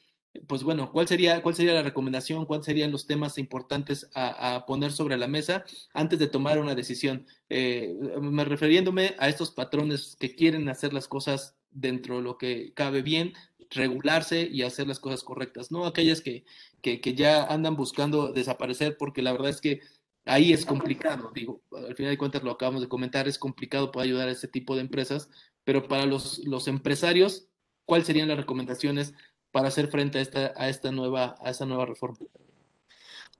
pues 0.47 0.63
bueno, 0.63 0.91
¿cuál 0.91 1.07
sería, 1.07 1.41
¿cuál 1.41 1.55
sería 1.55 1.73
la 1.73 1.83
recomendación? 1.83 2.45
¿Cuáles 2.45 2.65
serían 2.65 2.91
los 2.91 3.07
temas 3.07 3.37
importantes 3.37 4.09
a, 4.13 4.65
poner 4.67 4.91
sobre 4.91 5.17
la 5.17 5.27
mesa 5.27 5.65
antes 5.93 6.19
de 6.19 6.27
tomar 6.27 6.59
una 6.59 6.75
decisión? 6.75 7.25
Eh, 7.49 7.95
me 8.21 8.45
refiriéndome 8.45 9.15
a 9.19 9.29
estos 9.29 9.51
patrones 9.51 10.15
que 10.19 10.35
quieren 10.35 10.69
hacer 10.69 10.93
las 10.93 11.07
cosas 11.07 11.55
dentro 11.71 12.17
de 12.17 12.23
lo 12.23 12.37
que 12.37 12.73
cabe 12.73 13.01
bien, 13.01 13.33
regularse 13.69 14.47
y 14.51 14.63
hacer 14.63 14.87
las 14.87 14.99
cosas 14.99 15.23
correctas, 15.23 15.71
no 15.71 15.85
aquellas 15.85 16.21
que, 16.21 16.45
que, 16.81 17.13
ya 17.15 17.43
andan 17.45 17.75
buscando 17.75 18.31
desaparecer, 18.31 18.97
porque 18.97 19.21
la 19.21 19.33
verdad 19.33 19.49
es 19.49 19.61
que 19.61 19.81
ahí 20.25 20.53
es 20.53 20.65
complicado, 20.65 21.31
digo, 21.33 21.61
al 21.71 21.95
final 21.95 22.11
de 22.11 22.17
cuentas 22.17 22.43
lo 22.43 22.51
acabamos 22.51 22.81
de 22.81 22.87
comentar, 22.87 23.27
es 23.27 23.37
complicado 23.37 23.91
poder 23.91 24.07
ayudar 24.07 24.29
a 24.29 24.31
este 24.31 24.47
tipo 24.47 24.75
de 24.75 24.81
empresas, 24.81 25.29
pero 25.63 25.87
para 25.87 26.05
los, 26.05 26.39
los 26.39 26.67
empresarios, 26.67 27.49
¿cuáles 27.85 28.07
serían 28.07 28.29
las 28.29 28.37
recomendaciones 28.37 29.13
para 29.51 29.69
hacer 29.69 29.87
frente 29.87 30.19
a 30.19 30.21
esta, 30.21 30.53
a 30.55 30.69
esta, 30.69 30.91
nueva, 30.91 31.35
a 31.39 31.65
nueva 31.65 31.85
reforma. 31.85 32.17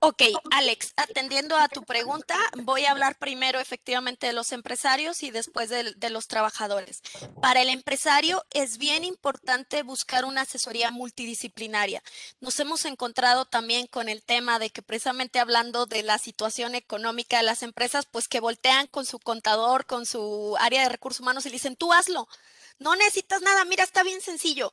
Ok, 0.00 0.22
Alex, 0.52 0.92
atendiendo 0.94 1.56
a 1.56 1.66
tu 1.66 1.82
pregunta, 1.82 2.36
voy 2.62 2.84
a 2.84 2.92
hablar 2.92 3.18
primero 3.18 3.58
efectivamente 3.58 4.28
de 4.28 4.32
los 4.32 4.52
empresarios 4.52 5.24
y 5.24 5.32
después 5.32 5.70
de, 5.70 6.10
los 6.10 6.28
trabajadores. 6.28 7.02
Para 7.42 7.62
el 7.62 7.68
empresario 7.68 8.46
es 8.52 8.78
bien 8.78 9.02
importante 9.02 9.82
buscar 9.82 10.24
una 10.24 10.42
asesoría 10.42 10.92
multidisciplinaria. 10.92 12.00
Nos 12.40 12.60
hemos 12.60 12.84
encontrado 12.84 13.44
también 13.46 13.88
con 13.88 14.08
el 14.08 14.22
tema 14.22 14.60
de 14.60 14.70
que 14.70 14.82
precisamente 14.82 15.40
hablando 15.40 15.86
de 15.86 16.04
la 16.04 16.18
situación 16.18 16.76
económica 16.76 17.38
de 17.38 17.42
las 17.42 17.64
empresas, 17.64 18.06
pues 18.06 18.28
que 18.28 18.38
voltean 18.38 18.86
con 18.86 19.04
su 19.04 19.18
contador, 19.18 19.84
con 19.84 20.06
su 20.06 20.56
área 20.60 20.84
de 20.84 20.90
recursos 20.90 21.22
humanos 21.22 21.44
y 21.46 21.50
dicen, 21.50 21.74
tú 21.74 21.92
hazlo, 21.92 22.28
no 22.78 22.94
necesitas 22.94 23.42
nada, 23.42 23.64
mira, 23.64 23.82
está 23.82 24.04
bien 24.04 24.20
sencillo. 24.20 24.72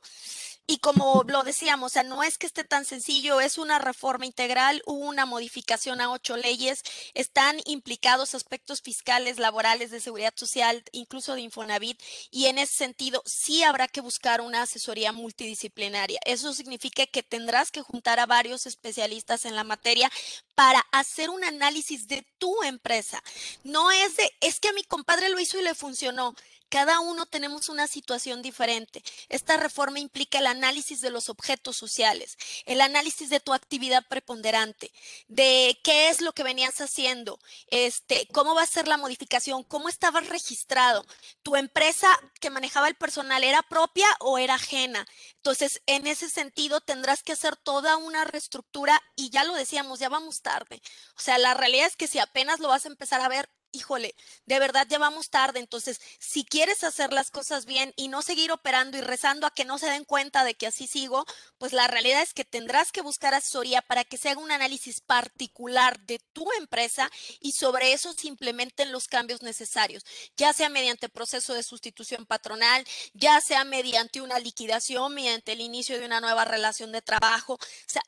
Y 0.68 0.78
como 0.78 1.22
lo 1.28 1.44
decíamos, 1.44 1.92
o 1.92 1.94
sea, 1.94 2.02
no 2.02 2.24
es 2.24 2.38
que 2.38 2.46
esté 2.46 2.64
tan 2.64 2.84
sencillo, 2.84 3.40
es 3.40 3.56
una 3.56 3.78
reforma 3.78 4.26
integral, 4.26 4.82
hubo 4.84 5.06
una 5.06 5.24
modificación 5.24 6.00
a 6.00 6.10
ocho 6.10 6.36
leyes, 6.36 6.82
están 7.14 7.60
implicados 7.66 8.34
aspectos 8.34 8.82
fiscales, 8.82 9.38
laborales, 9.38 9.92
de 9.92 10.00
seguridad 10.00 10.34
social, 10.34 10.82
incluso 10.90 11.34
de 11.34 11.42
Infonavit, 11.42 12.02
y 12.32 12.46
en 12.46 12.58
ese 12.58 12.74
sentido 12.74 13.22
sí 13.24 13.62
habrá 13.62 13.86
que 13.86 14.00
buscar 14.00 14.40
una 14.40 14.62
asesoría 14.62 15.12
multidisciplinaria. 15.12 16.18
Eso 16.24 16.52
significa 16.52 17.06
que 17.06 17.22
tendrás 17.22 17.70
que 17.70 17.82
juntar 17.82 18.18
a 18.18 18.26
varios 18.26 18.66
especialistas 18.66 19.44
en 19.44 19.54
la 19.54 19.62
materia 19.64 20.10
para 20.56 20.80
hacer 20.90 21.30
un 21.30 21.44
análisis 21.44 22.08
de 22.08 22.26
tu 22.38 22.62
empresa. 22.64 23.22
No 23.62 23.90
es 23.92 24.16
de, 24.16 24.32
es 24.40 24.58
que 24.58 24.68
a 24.68 24.72
mi 24.72 24.82
compadre 24.82 25.28
lo 25.28 25.38
hizo 25.38 25.58
y 25.58 25.62
le 25.62 25.74
funcionó. 25.74 26.34
Cada 26.68 27.00
uno 27.00 27.26
tenemos 27.26 27.68
una 27.68 27.86
situación 27.86 28.42
diferente. 28.42 29.02
Esta 29.28 29.56
reforma 29.56 30.00
implica 30.00 30.38
el 30.38 30.46
análisis 30.46 31.00
de 31.00 31.10
los 31.10 31.28
objetos 31.28 31.76
sociales, 31.76 32.36
el 32.64 32.80
análisis 32.80 33.30
de 33.30 33.40
tu 33.40 33.54
actividad 33.54 34.04
preponderante, 34.08 34.92
de 35.28 35.78
qué 35.84 36.08
es 36.08 36.20
lo 36.20 36.32
que 36.32 36.42
venías 36.42 36.80
haciendo, 36.80 37.38
este, 37.68 38.26
cómo 38.32 38.54
va 38.54 38.62
a 38.62 38.66
ser 38.66 38.88
la 38.88 38.96
modificación, 38.96 39.62
cómo 39.62 39.88
estabas 39.88 40.28
registrado, 40.28 41.06
tu 41.42 41.56
empresa 41.56 42.08
que 42.40 42.50
manejaba 42.50 42.88
el 42.88 42.96
personal 42.96 43.44
era 43.44 43.62
propia 43.62 44.08
o 44.20 44.38
era 44.38 44.54
ajena. 44.54 45.06
Entonces, 45.36 45.82
en 45.86 46.06
ese 46.06 46.28
sentido, 46.28 46.80
tendrás 46.80 47.22
que 47.22 47.32
hacer 47.32 47.56
toda 47.56 47.96
una 47.96 48.24
reestructura 48.24 49.00
y 49.14 49.30
ya 49.30 49.44
lo 49.44 49.54
decíamos, 49.54 50.00
ya 50.00 50.08
vamos 50.08 50.42
tarde. 50.42 50.82
O 51.16 51.20
sea, 51.20 51.38
la 51.38 51.54
realidad 51.54 51.86
es 51.86 51.96
que 51.96 52.08
si 52.08 52.18
apenas 52.18 52.60
lo 52.60 52.68
vas 52.68 52.84
a 52.84 52.88
empezar 52.88 53.20
a 53.20 53.28
ver, 53.28 53.48
híjole, 53.76 54.14
de 54.46 54.58
verdad 54.58 54.86
ya 54.88 54.98
vamos 54.98 55.30
tarde. 55.30 55.60
Entonces, 55.60 56.00
si 56.18 56.44
quieres 56.44 56.84
hacer 56.84 57.12
las 57.12 57.30
cosas 57.30 57.66
bien 57.66 57.92
y 57.96 58.08
no 58.08 58.22
seguir 58.22 58.50
operando 58.52 58.98
y 58.98 59.00
rezando 59.00 59.46
a 59.46 59.54
que 59.54 59.64
no 59.64 59.78
se 59.78 59.90
den 59.90 60.04
cuenta 60.04 60.44
de 60.44 60.54
que 60.54 60.66
así 60.66 60.86
sigo, 60.86 61.24
pues 61.58 61.72
la 61.72 61.86
realidad 61.86 62.22
es 62.22 62.34
que 62.34 62.44
tendrás 62.44 62.92
que 62.92 63.02
buscar 63.02 63.34
asesoría 63.34 63.82
para 63.82 64.04
que 64.04 64.16
se 64.16 64.30
haga 64.30 64.40
un 64.40 64.50
análisis 64.50 65.00
particular 65.00 66.00
de 66.00 66.18
tu 66.32 66.46
empresa 66.58 67.10
y 67.40 67.52
sobre 67.52 67.92
eso 67.92 68.12
se 68.12 68.28
implementen 68.28 68.92
los 68.92 69.08
cambios 69.08 69.42
necesarios, 69.42 70.04
ya 70.36 70.52
sea 70.52 70.68
mediante 70.68 71.08
proceso 71.08 71.54
de 71.54 71.62
sustitución 71.62 72.26
patronal, 72.26 72.84
ya 73.14 73.40
sea 73.40 73.64
mediante 73.64 74.20
una 74.20 74.38
liquidación, 74.38 75.14
mediante 75.14 75.52
el 75.52 75.60
inicio 75.60 75.98
de 75.98 76.06
una 76.06 76.20
nueva 76.20 76.44
relación 76.44 76.92
de 76.92 77.02
trabajo. 77.02 77.58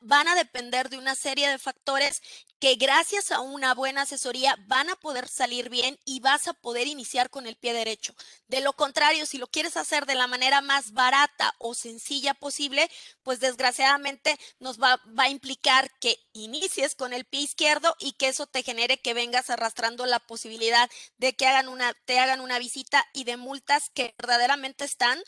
Van 0.00 0.28
a 0.28 0.34
depender 0.34 0.88
de 0.88 0.98
una 0.98 1.14
serie 1.14 1.48
de 1.48 1.58
factores 1.58 2.22
que 2.58 2.74
gracias 2.74 3.30
a 3.30 3.40
una 3.40 3.74
buena 3.74 4.02
asesoría 4.02 4.56
van 4.66 4.90
a 4.90 4.96
poder 4.96 5.28
salir 5.28 5.57
bien 5.62 5.98
y 6.04 6.20
vas 6.20 6.46
a 6.46 6.54
poder 6.54 6.86
iniciar 6.86 7.30
con 7.30 7.46
el 7.46 7.56
pie 7.56 7.72
derecho. 7.72 8.14
De 8.46 8.60
lo 8.60 8.72
contrario, 8.72 9.26
si 9.26 9.38
lo 9.38 9.48
quieres 9.48 9.76
hacer 9.76 10.06
de 10.06 10.14
la 10.14 10.28
manera 10.28 10.60
más 10.60 10.92
barata 10.92 11.54
o 11.58 11.74
sencilla 11.74 12.34
posible, 12.34 12.88
pues 13.24 13.40
desgraciadamente 13.40 14.38
nos 14.60 14.80
va, 14.80 15.00
va 15.18 15.24
a 15.24 15.30
implicar 15.30 15.90
que 15.98 16.18
inicies 16.32 16.94
con 16.94 17.12
el 17.12 17.24
pie 17.24 17.40
izquierdo 17.40 17.96
y 17.98 18.12
que 18.12 18.28
eso 18.28 18.46
te 18.46 18.62
genere 18.62 18.98
que 18.98 19.14
vengas 19.14 19.50
arrastrando 19.50 20.06
la 20.06 20.20
posibilidad 20.20 20.88
de 21.16 21.34
que 21.34 21.46
hagan 21.46 21.68
una, 21.68 21.92
te 22.04 22.20
hagan 22.20 22.40
una 22.40 22.60
visita 22.60 23.04
y 23.12 23.24
de 23.24 23.36
multas 23.36 23.90
que 23.90 24.14
verdaderamente 24.16 24.84
están 24.84 25.20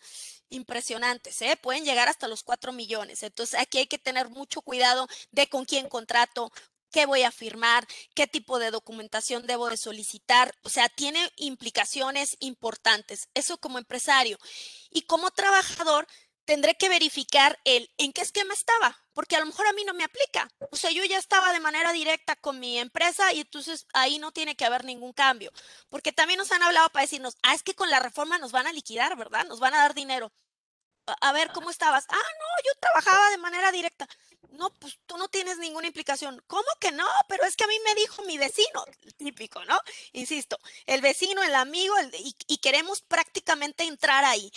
impresionantes, 0.51 1.41
¿eh? 1.43 1.57
pueden 1.57 1.85
llegar 1.85 2.09
hasta 2.09 2.29
los 2.29 2.43
4 2.43 2.73
millones. 2.73 3.23
Entonces 3.23 3.59
aquí 3.59 3.79
hay 3.79 3.87
que 3.87 3.99
tener 3.99 4.29
mucho 4.29 4.61
cuidado 4.63 5.09
de 5.31 5.49
con 5.49 5.65
quién 5.65 5.89
contrato, 5.89 6.53
qué 6.91 7.07
voy 7.07 7.23
a 7.23 7.31
firmar, 7.31 7.87
qué 8.15 8.27
tipo 8.27 8.59
de 8.59 8.71
documentación 8.71 9.47
debo 9.47 9.69
de 9.71 9.77
solicitar. 9.77 10.55
O 10.63 10.69
sea, 10.69 10.89
tiene 10.89 11.33
implicaciones 11.37 12.37
importantes. 12.41 13.29
Eso 13.35 13.59
como 13.59 13.79
empresario. 13.79 14.39
Y 14.91 15.03
como 15.03 15.31
trabajador, 15.31 16.07
tendré 16.45 16.75
que 16.75 16.89
verificar 16.89 17.61
el 17.65 17.89
en 17.97 18.13
qué 18.13 18.23
esquema 18.23 18.55
estaba, 18.55 18.99
porque 19.13 19.37
a 19.37 19.41
lo 19.41 19.47
mejor 19.47 19.69
a 19.69 19.73
mí 19.73 19.85
no 19.85 19.95
me 19.95 20.03
aplica. 20.03 20.49
O 20.73 20.77
sea, 20.77 20.91
yo 20.91 21.05
ya 21.05 21.17
estaba 21.17 21.53
de 21.53 21.61
manera 21.61 21.93
directa 21.93 22.35
con 22.37 22.59
mi 22.59 22.79
empresa 22.79 23.33
y 23.33 23.41
entonces 23.41 23.87
ahí 23.93 24.19
no 24.19 24.33
tiene 24.33 24.57
que 24.57 24.65
haber 24.65 24.85
ningún 24.85 25.13
cambio. 25.13 25.53
Porque 25.89 26.13
también 26.13 26.39
nos 26.39 26.51
han 26.51 26.63
hablado 26.63 26.89
para 26.91 27.05
decirnos, 27.05 27.37
ah, 27.45 27.55
es 27.55 27.63
que 27.63 27.75
con 27.75 27.89
la 27.89 28.01
reforma 28.01 28.39
nos 28.39 28.51
van 28.53 28.67
a 28.67 28.73
liquidar, 28.73 29.17
¿verdad? 29.17 29.47
Nos 29.47 29.61
van 29.61 29.75
a 29.75 29.79
dar 29.79 29.95
dinero. 29.95 30.33
A 31.21 31.33
ver, 31.33 31.51
¿cómo 31.53 31.71
estabas? 31.71 32.07
Ah, 32.09 32.17
no, 32.17 32.65
yo 32.65 32.81
trabajaba 32.81 33.31
de 33.31 33.39
manera 33.39 33.73
directa. 33.73 34.09
No, 34.49 34.71
pues 34.79 34.99
tú 35.07 35.17
no 35.17 35.29
tienes 35.29 35.59
ninguna 35.59 35.87
implicación. 35.87 36.43
¿Cómo 36.47 36.67
que 36.81 36.93
no? 36.93 37.07
Pero 37.29 37.45
es 37.45 37.57
que 37.57 37.65
a 37.65 37.69
mí 37.69 37.75
me 37.85 37.95
dijo 37.95 38.23
mi 38.25 38.37
vecino, 38.39 38.85
típico, 39.17 39.65
¿no? 39.65 39.79
Insisto, 40.13 40.59
el 40.87 41.01
vecino, 41.01 41.43
el 41.43 41.55
amigo, 41.55 41.95
y, 42.19 42.35
y 42.47 42.59
queremos 42.59 43.01
prácticamente 43.03 43.85
entrar 43.85 44.25
ahí. 44.25 44.51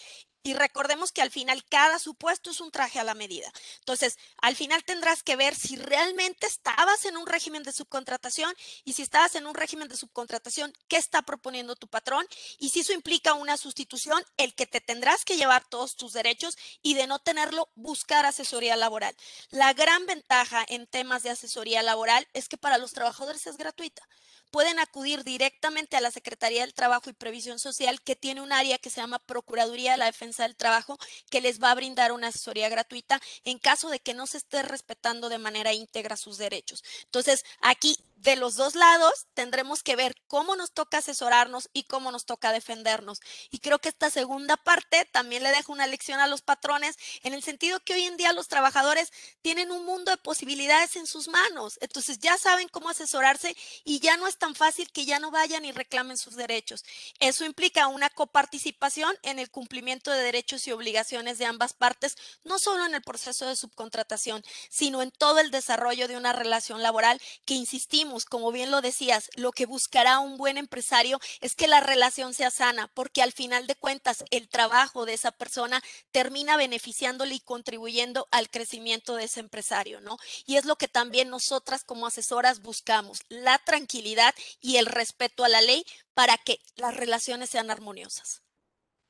Y 0.45 0.55
recordemos 0.55 1.13
que 1.13 1.21
al 1.21 1.31
final 1.31 1.63
cada 1.69 1.99
supuesto 1.99 2.51
es 2.51 2.59
un 2.59 2.69
traje 2.69 2.99
a 2.99 3.05
la 3.05 3.13
medida. 3.13 3.49
Entonces, 3.79 4.17
al 4.41 4.57
final 4.57 4.83
tendrás 4.83 5.23
que 5.23 5.37
ver 5.37 5.55
si 5.55 5.77
realmente 5.77 6.47
estabas 6.47 7.05
en 7.05 7.15
un 7.15 7.25
régimen 7.25 7.63
de 7.63 7.71
subcontratación 7.71 8.53
y 8.83 8.91
si 8.91 9.03
estabas 9.03 9.35
en 9.35 9.47
un 9.47 9.55
régimen 9.55 9.87
de 9.87 9.95
subcontratación, 9.95 10.73
¿qué 10.89 10.97
está 10.97 11.21
proponiendo 11.21 11.77
tu 11.77 11.87
patrón? 11.87 12.27
Y 12.59 12.69
si 12.69 12.81
eso 12.81 12.91
implica 12.91 13.35
una 13.35 13.55
sustitución, 13.55 14.21
el 14.35 14.53
que 14.53 14.67
te 14.67 14.81
tendrás 14.81 15.23
que 15.23 15.37
llevar 15.37 15.63
todos 15.69 15.95
tus 15.95 16.11
derechos 16.11 16.57
y 16.81 16.95
de 16.95 17.07
no 17.07 17.19
tenerlo, 17.19 17.69
buscar 17.75 18.25
asesoría 18.25 18.75
laboral. 18.75 19.15
La 19.49 19.71
gran 19.71 20.05
ventaja 20.05 20.65
en 20.67 20.87
temas 20.87 21.23
de 21.23 21.29
asesoría 21.29 21.83
laboral 21.83 22.27
es 22.33 22.49
que 22.49 22.57
para 22.57 22.77
los 22.77 22.91
trabajadores 22.91 23.47
es 23.47 23.55
gratuita 23.55 24.05
pueden 24.53 24.77
acudir 24.77 25.23
directamente 25.23 25.97
a 25.97 26.01
la 26.01 26.11
Secretaría 26.11 26.61
del 26.61 26.75
Trabajo 26.75 27.09
y 27.09 27.13
Previsión 27.13 27.57
Social, 27.57 27.99
que 28.03 28.15
tiene 28.15 28.39
un 28.39 28.53
área 28.53 28.77
que 28.77 28.91
se 28.91 29.01
llama 29.01 29.17
Procuraduría 29.17 29.93
de 29.93 29.97
la 29.97 30.05
Defensa 30.05 30.43
del 30.43 30.55
Trabajo, 30.55 30.99
que 31.31 31.41
les 31.41 31.59
va 31.59 31.71
a 31.71 31.75
brindar 31.75 32.11
una 32.11 32.27
asesoría 32.27 32.69
gratuita 32.69 33.19
en 33.45 33.57
caso 33.57 33.89
de 33.89 33.99
que 33.99 34.13
no 34.13 34.27
se 34.27 34.37
esté 34.37 34.61
respetando 34.61 35.29
de 35.29 35.39
manera 35.39 35.73
íntegra 35.73 36.17
sus 36.17 36.37
derechos. 36.37 36.83
Entonces, 37.05 37.43
aquí 37.61 37.97
de 38.23 38.37
los 38.37 38.55
dos 38.55 38.75
lados 38.75 39.27
tendremos 39.33 39.83
que 39.83 39.97
ver 39.97 40.15
cómo 40.27 40.55
nos 40.55 40.71
toca 40.71 40.99
asesorarnos 40.99 41.69
y 41.73 41.83
cómo 41.83 42.09
nos 42.09 42.25
toca 42.25 42.53
defendernos. 42.53 43.19
Y 43.51 43.59
creo 43.59 43.79
que 43.79 43.89
esta 43.89 44.09
segunda 44.09 44.55
parte 44.55 45.03
también 45.11 45.43
le 45.43 45.51
dejo 45.51 45.73
una 45.73 45.87
lección 45.87 46.21
a 46.21 46.27
los 46.27 46.41
patrones 46.41 46.95
en 47.23 47.33
el 47.33 47.43
sentido 47.43 47.81
que 47.81 47.95
hoy 47.95 48.05
en 48.05 48.15
día 48.15 48.31
los 48.31 48.47
trabajadores 48.47 49.11
tienen 49.41 49.71
un 49.71 49.85
mundo 49.85 50.09
de 50.09 50.17
posibilidades 50.17 50.95
en 50.95 51.05
sus 51.05 51.27
manos. 51.27 51.77
Entonces 51.81 52.19
ya 52.19 52.37
saben 52.37 52.69
cómo 52.69 52.89
asesorarse 52.89 53.57
y 53.83 53.99
ya 53.99 54.15
no 54.15 54.25
es 54.27 54.37
tan 54.37 54.55
fácil 54.55 54.89
que 54.91 55.03
ya 55.03 55.19
no 55.19 55.29
vayan 55.29 55.65
y 55.65 55.73
reclamen 55.73 56.17
sus 56.17 56.37
derechos. 56.37 56.85
Eso 57.19 57.43
implica 57.43 57.87
una 57.87 58.09
coparticipación 58.09 59.13
en 59.23 59.37
el 59.37 59.51
cumplimiento 59.51 60.11
de 60.11 60.23
derechos 60.23 60.65
y 60.67 60.71
obligaciones 60.71 61.39
de 61.39 61.45
ambas 61.45 61.73
partes, 61.73 62.15
no 62.45 62.57
solo 62.57 62.85
en 62.85 62.93
el 62.93 63.01
proceso 63.01 63.45
de 63.47 63.57
subcontratación, 63.57 64.45
sino 64.69 65.01
en 65.01 65.11
todo 65.11 65.39
el 65.39 65.51
desarrollo 65.51 66.07
de 66.07 66.15
una 66.15 66.31
relación 66.31 66.81
laboral 66.81 67.21
que 67.43 67.55
insistimos 67.55 68.12
como 68.25 68.51
bien 68.51 68.71
lo 68.71 68.81
decías, 68.81 69.29
lo 69.35 69.51
que 69.51 69.65
buscará 69.65 70.19
un 70.19 70.37
buen 70.37 70.57
empresario 70.57 71.19
es 71.41 71.55
que 71.55 71.67
la 71.67 71.79
relación 71.79 72.33
sea 72.33 72.51
sana, 72.51 72.89
porque 72.93 73.21
al 73.21 73.31
final 73.31 73.67
de 73.67 73.75
cuentas 73.75 74.23
el 74.31 74.47
trabajo 74.47 75.05
de 75.05 75.13
esa 75.13 75.31
persona 75.31 75.81
termina 76.11 76.57
beneficiándole 76.57 77.35
y 77.35 77.39
contribuyendo 77.39 78.27
al 78.31 78.49
crecimiento 78.49 79.15
de 79.15 79.25
ese 79.25 79.39
empresario, 79.39 79.99
¿no? 80.01 80.17
Y 80.45 80.57
es 80.57 80.65
lo 80.65 80.75
que 80.75 80.87
también 80.87 81.29
nosotras 81.29 81.83
como 81.83 82.07
asesoras 82.07 82.61
buscamos, 82.61 83.21
la 83.29 83.57
tranquilidad 83.59 84.33
y 84.61 84.77
el 84.77 84.85
respeto 84.85 85.43
a 85.43 85.49
la 85.49 85.61
ley 85.61 85.85
para 86.13 86.37
que 86.37 86.59
las 86.75 86.95
relaciones 86.95 87.49
sean 87.49 87.71
armoniosas. 87.71 88.43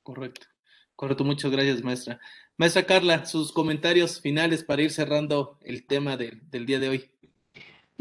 Correcto, 0.02 0.48
correcto, 0.96 1.24
muchas 1.24 1.52
gracias 1.52 1.82
maestra. 1.82 2.20
Maestra 2.56 2.86
Carla, 2.86 3.26
sus 3.26 3.52
comentarios 3.52 4.22
finales 4.22 4.64
para 4.64 4.84
ir 4.84 4.92
cerrando 4.92 5.58
el 5.62 5.88
tema 5.88 6.18
del 6.18 6.66
día 6.66 6.80
de 6.80 6.90
hoy. 6.90 7.13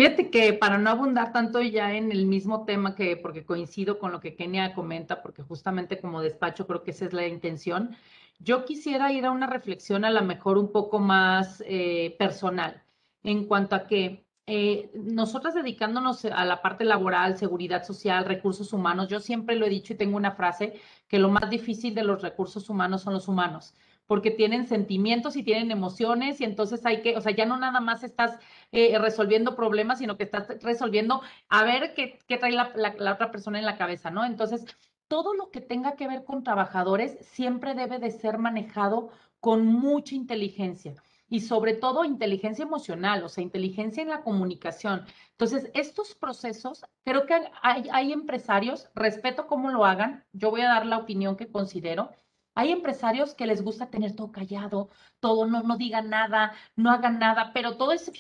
Fíjate 0.02 0.30
que 0.30 0.52
para 0.52 0.78
no 0.78 0.90
abundar 0.90 1.32
tanto 1.32 1.62
ya 1.62 1.94
en 1.94 2.10
el 2.10 2.26
mismo 2.26 2.64
tema 2.64 2.96
que, 2.96 3.16
porque 3.16 3.44
coincido 3.44 4.00
con 4.00 4.10
lo 4.10 4.18
que 4.18 4.34
Kenia 4.34 4.74
comenta, 4.74 5.22
porque 5.22 5.42
justamente 5.44 6.00
como 6.00 6.20
despacho 6.20 6.66
creo 6.66 6.82
que 6.82 6.90
esa 6.90 7.04
es 7.04 7.12
la 7.12 7.28
intención, 7.28 7.94
yo 8.40 8.64
quisiera 8.64 9.12
ir 9.12 9.26
a 9.26 9.30
una 9.30 9.46
reflexión 9.46 10.04
a 10.04 10.10
lo 10.10 10.20
mejor 10.22 10.58
un 10.58 10.72
poco 10.72 10.98
más 10.98 11.62
eh, 11.68 12.16
personal 12.18 12.82
en 13.22 13.46
cuanto 13.46 13.76
a 13.76 13.86
que 13.86 14.26
eh, 14.48 14.90
nosotras 14.94 15.54
dedicándonos 15.54 16.24
a 16.24 16.44
la 16.44 16.60
parte 16.62 16.84
laboral, 16.84 17.38
seguridad 17.38 17.84
social, 17.84 18.24
recursos 18.24 18.72
humanos, 18.72 19.06
yo 19.06 19.20
siempre 19.20 19.54
lo 19.54 19.66
he 19.66 19.70
dicho 19.70 19.92
y 19.92 19.96
tengo 19.96 20.16
una 20.16 20.32
frase, 20.32 20.80
que 21.06 21.20
lo 21.20 21.30
más 21.30 21.48
difícil 21.48 21.94
de 21.94 22.02
los 22.02 22.22
recursos 22.22 22.68
humanos 22.68 23.02
son 23.02 23.14
los 23.14 23.28
humanos 23.28 23.72
porque 24.06 24.30
tienen 24.30 24.66
sentimientos 24.66 25.36
y 25.36 25.42
tienen 25.42 25.70
emociones 25.70 26.40
y 26.40 26.44
entonces 26.44 26.84
hay 26.84 27.02
que, 27.02 27.16
o 27.16 27.20
sea, 27.20 27.32
ya 27.34 27.46
no 27.46 27.56
nada 27.56 27.80
más 27.80 28.04
estás 28.04 28.38
eh, 28.72 28.98
resolviendo 28.98 29.56
problemas, 29.56 29.98
sino 29.98 30.16
que 30.16 30.24
estás 30.24 30.48
resolviendo 30.62 31.22
a 31.48 31.64
ver 31.64 31.94
qué, 31.94 32.18
qué 32.26 32.38
trae 32.38 32.52
la, 32.52 32.72
la, 32.74 33.12
otra 33.12 33.30
persona 33.30 33.58
en 33.58 33.66
la 33.66 33.78
cabeza, 33.78 34.10
¿no? 34.10 34.24
Entonces, 34.24 34.66
todo 35.08 35.34
lo 35.34 35.50
que 35.50 35.60
tenga 35.60 35.96
que 35.96 36.08
ver 36.08 36.24
con 36.24 36.42
trabajadores 36.42 37.18
siempre 37.20 37.74
debe 37.74 37.98
de 37.98 38.10
ser 38.10 38.38
manejado 38.38 39.10
con 39.40 39.66
mucha 39.66 40.14
inteligencia 40.14 40.94
y 41.28 41.40
sobre 41.40 41.72
todo 41.72 42.04
inteligencia 42.04 42.62
emocional, 42.62 43.24
o 43.24 43.28
sea, 43.30 43.42
inteligencia 43.42 44.02
en 44.02 44.10
la 44.10 44.22
comunicación. 44.22 45.06
Entonces, 45.30 45.70
estos 45.72 46.14
procesos, 46.14 46.84
creo 47.04 47.24
que 47.24 47.34
hay, 47.62 47.88
hay 47.90 48.12
empresarios, 48.12 48.90
respeto 48.94 49.46
cómo 49.46 49.70
lo 49.70 49.86
hagan, 49.86 50.24
yo 50.32 50.50
voy 50.50 50.60
a 50.60 50.68
dar 50.68 50.84
la 50.84 50.98
opinión 50.98 51.36
que 51.36 51.50
considero, 51.50 52.10
hay 52.54 52.72
empresarios 52.72 53.34
que 53.34 53.46
les 53.46 53.62
gusta 53.62 53.90
tener 53.90 54.14
todo 54.14 54.32
callado, 54.32 54.90
todo, 55.20 55.46
no, 55.46 55.62
no 55.62 55.76
digan 55.76 56.10
nada, 56.10 56.52
no 56.76 56.90
hagan 56.90 57.18
nada, 57.18 57.52
pero 57.52 57.76
todo 57.76 57.92
es, 57.92 58.10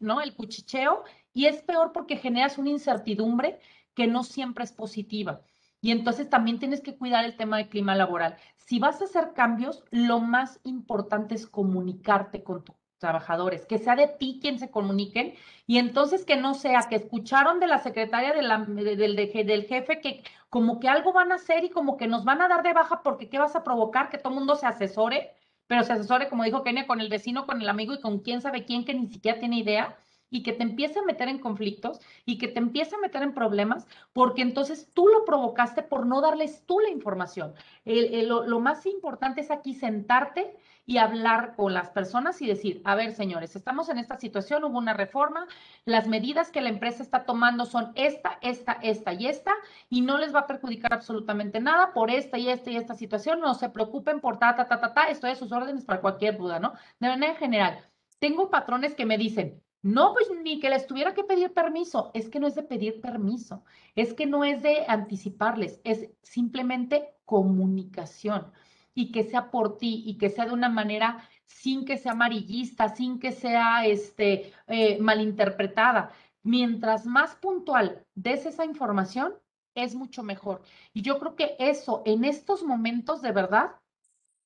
¿no? 0.00 0.20
El 0.20 0.34
cuchicheo, 0.34 1.04
y 1.32 1.46
es 1.46 1.62
peor 1.62 1.92
porque 1.92 2.16
generas 2.16 2.58
una 2.58 2.70
incertidumbre 2.70 3.60
que 3.94 4.06
no 4.06 4.24
siempre 4.24 4.64
es 4.64 4.72
positiva. 4.72 5.42
Y 5.80 5.90
entonces 5.90 6.30
también 6.30 6.58
tienes 6.58 6.80
que 6.80 6.96
cuidar 6.96 7.24
el 7.24 7.36
tema 7.36 7.56
del 7.58 7.68
clima 7.68 7.94
laboral. 7.96 8.36
Si 8.56 8.78
vas 8.78 9.00
a 9.00 9.04
hacer 9.04 9.32
cambios, 9.34 9.84
lo 9.90 10.20
más 10.20 10.60
importante 10.64 11.34
es 11.34 11.46
comunicarte 11.46 12.42
con 12.44 12.64
tu 12.64 12.74
trabajadores, 13.02 13.66
que 13.66 13.78
sea 13.78 13.96
de 13.96 14.08
ti 14.08 14.38
quien 14.40 14.58
se 14.58 14.70
comuniquen. 14.70 15.34
Y 15.66 15.78
entonces 15.78 16.24
que 16.24 16.36
no 16.36 16.54
sea 16.54 16.80
que 16.88 16.96
escucharon 16.96 17.60
de 17.60 17.66
la 17.66 17.78
secretaria 17.78 18.32
de 18.32 18.42
la, 18.42 18.58
del, 18.58 19.16
del 19.16 19.64
jefe 19.66 20.00
que 20.00 20.22
como 20.48 20.80
que 20.80 20.88
algo 20.88 21.12
van 21.12 21.32
a 21.32 21.36
hacer 21.36 21.64
y 21.64 21.70
como 21.70 21.96
que 21.98 22.06
nos 22.06 22.24
van 22.24 22.40
a 22.42 22.48
dar 22.48 22.62
de 22.62 22.72
baja 22.72 23.02
porque 23.02 23.28
qué 23.28 23.38
vas 23.38 23.56
a 23.56 23.64
provocar 23.64 24.08
que 24.10 24.18
todo 24.18 24.30
el 24.32 24.38
mundo 24.38 24.56
se 24.56 24.66
asesore, 24.66 25.32
pero 25.66 25.82
se 25.84 25.92
asesore, 25.94 26.28
como 26.28 26.44
dijo 26.44 26.62
Kenia, 26.62 26.86
con 26.86 27.00
el 27.00 27.08
vecino, 27.08 27.46
con 27.46 27.60
el 27.60 27.68
amigo 27.68 27.94
y 27.94 28.00
con 28.00 28.20
quién 28.20 28.40
sabe 28.40 28.64
quién 28.64 28.84
que 28.84 28.94
ni 28.94 29.08
siquiera 29.08 29.38
tiene 29.38 29.58
idea 29.58 29.96
y 30.32 30.42
que 30.42 30.52
te 30.52 30.64
empiece 30.64 30.98
a 30.98 31.04
meter 31.04 31.28
en 31.28 31.38
conflictos 31.38 32.00
y 32.24 32.38
que 32.38 32.48
te 32.48 32.58
empiece 32.58 32.96
a 32.96 32.98
meter 32.98 33.22
en 33.22 33.34
problemas, 33.34 33.86
porque 34.12 34.42
entonces 34.42 34.88
tú 34.92 35.06
lo 35.06 35.24
provocaste 35.24 35.82
por 35.82 36.06
no 36.06 36.20
darles 36.20 36.64
tú 36.66 36.80
la 36.80 36.88
información. 36.88 37.54
lo, 37.84 38.44
lo, 38.44 38.58
más 38.58 38.86
importante 38.86 39.42
es 39.42 39.50
aquí 39.50 39.74
sentarte 39.74 40.56
y 40.86 40.98
hablar 40.98 41.54
con 41.54 41.74
las 41.74 41.90
personas 41.90 42.40
y 42.42 42.46
decir, 42.46 42.80
a 42.84 42.94
ver, 42.94 43.12
señores, 43.12 43.54
estamos 43.54 43.88
en 43.88 43.98
esta 43.98 44.16
situación, 44.16 44.64
hubo 44.64 44.78
una 44.78 44.94
reforma, 44.94 45.46
las 45.84 46.08
medidas 46.08 46.50
que 46.50 46.62
la 46.62 46.70
empresa 46.70 47.02
está 47.02 47.24
tomando 47.24 47.66
son 47.66 47.92
esta, 47.94 48.38
esta, 48.40 48.72
esta 48.82 49.12
y 49.12 49.26
esta, 49.26 49.52
y 49.90 50.00
no 50.00 50.18
les 50.18 50.34
va 50.34 50.40
a 50.40 50.46
perjudicar 50.46 50.92
absolutamente 50.94 51.60
nada 51.60 51.92
por 51.92 52.10
esta 52.10 52.38
y 52.38 52.48
esta 52.48 52.70
y 52.70 52.76
esta 52.76 52.94
situación, 52.94 53.40
no 53.40 53.54
se 53.54 53.68
preocupen 53.68 54.20
por 54.20 54.38
ta, 54.38 54.56
ta, 54.56 54.66
ta, 54.66 54.80
ta, 54.80 54.94
ta, 54.94 55.04
estoy 55.04 55.32
a 55.32 55.36
sus 55.36 55.52
órdenes 55.52 55.84
para 55.84 56.00
cualquier 56.00 56.38
duda, 56.38 56.58
¿no? 56.58 56.72
De 56.98 57.08
manera 57.08 57.36
general, 57.36 57.78
tengo 58.18 58.50
patrones 58.50 58.94
que 58.94 59.06
me 59.06 59.18
dicen, 59.18 59.61
no, 59.82 60.12
pues 60.14 60.28
ni 60.42 60.60
que 60.60 60.70
les 60.70 60.86
tuviera 60.86 61.12
que 61.14 61.24
pedir 61.24 61.52
permiso. 61.52 62.10
Es 62.14 62.28
que 62.28 62.40
no 62.40 62.46
es 62.46 62.54
de 62.54 62.62
pedir 62.62 63.00
permiso, 63.00 63.64
es 63.96 64.14
que 64.14 64.26
no 64.26 64.44
es 64.44 64.62
de 64.62 64.84
anticiparles, 64.88 65.80
es 65.84 66.08
simplemente 66.22 67.14
comunicación 67.24 68.52
y 68.94 69.10
que 69.12 69.24
sea 69.24 69.50
por 69.50 69.78
ti 69.78 70.02
y 70.06 70.18
que 70.18 70.30
sea 70.30 70.46
de 70.46 70.52
una 70.52 70.68
manera 70.68 71.28
sin 71.46 71.84
que 71.84 71.96
sea 71.98 72.12
amarillista, 72.12 72.94
sin 72.94 73.18
que 73.18 73.32
sea 73.32 73.86
este, 73.86 74.52
eh, 74.68 74.98
malinterpretada. 75.00 76.12
Mientras 76.42 77.06
más 77.06 77.34
puntual 77.36 78.04
des 78.14 78.46
esa 78.46 78.64
información, 78.64 79.34
es 79.74 79.94
mucho 79.94 80.22
mejor. 80.22 80.62
Y 80.92 81.02
yo 81.02 81.18
creo 81.18 81.36
que 81.36 81.56
eso, 81.58 82.02
en 82.04 82.24
estos 82.24 82.62
momentos 82.62 83.22
de 83.22 83.32
verdad, 83.32 83.72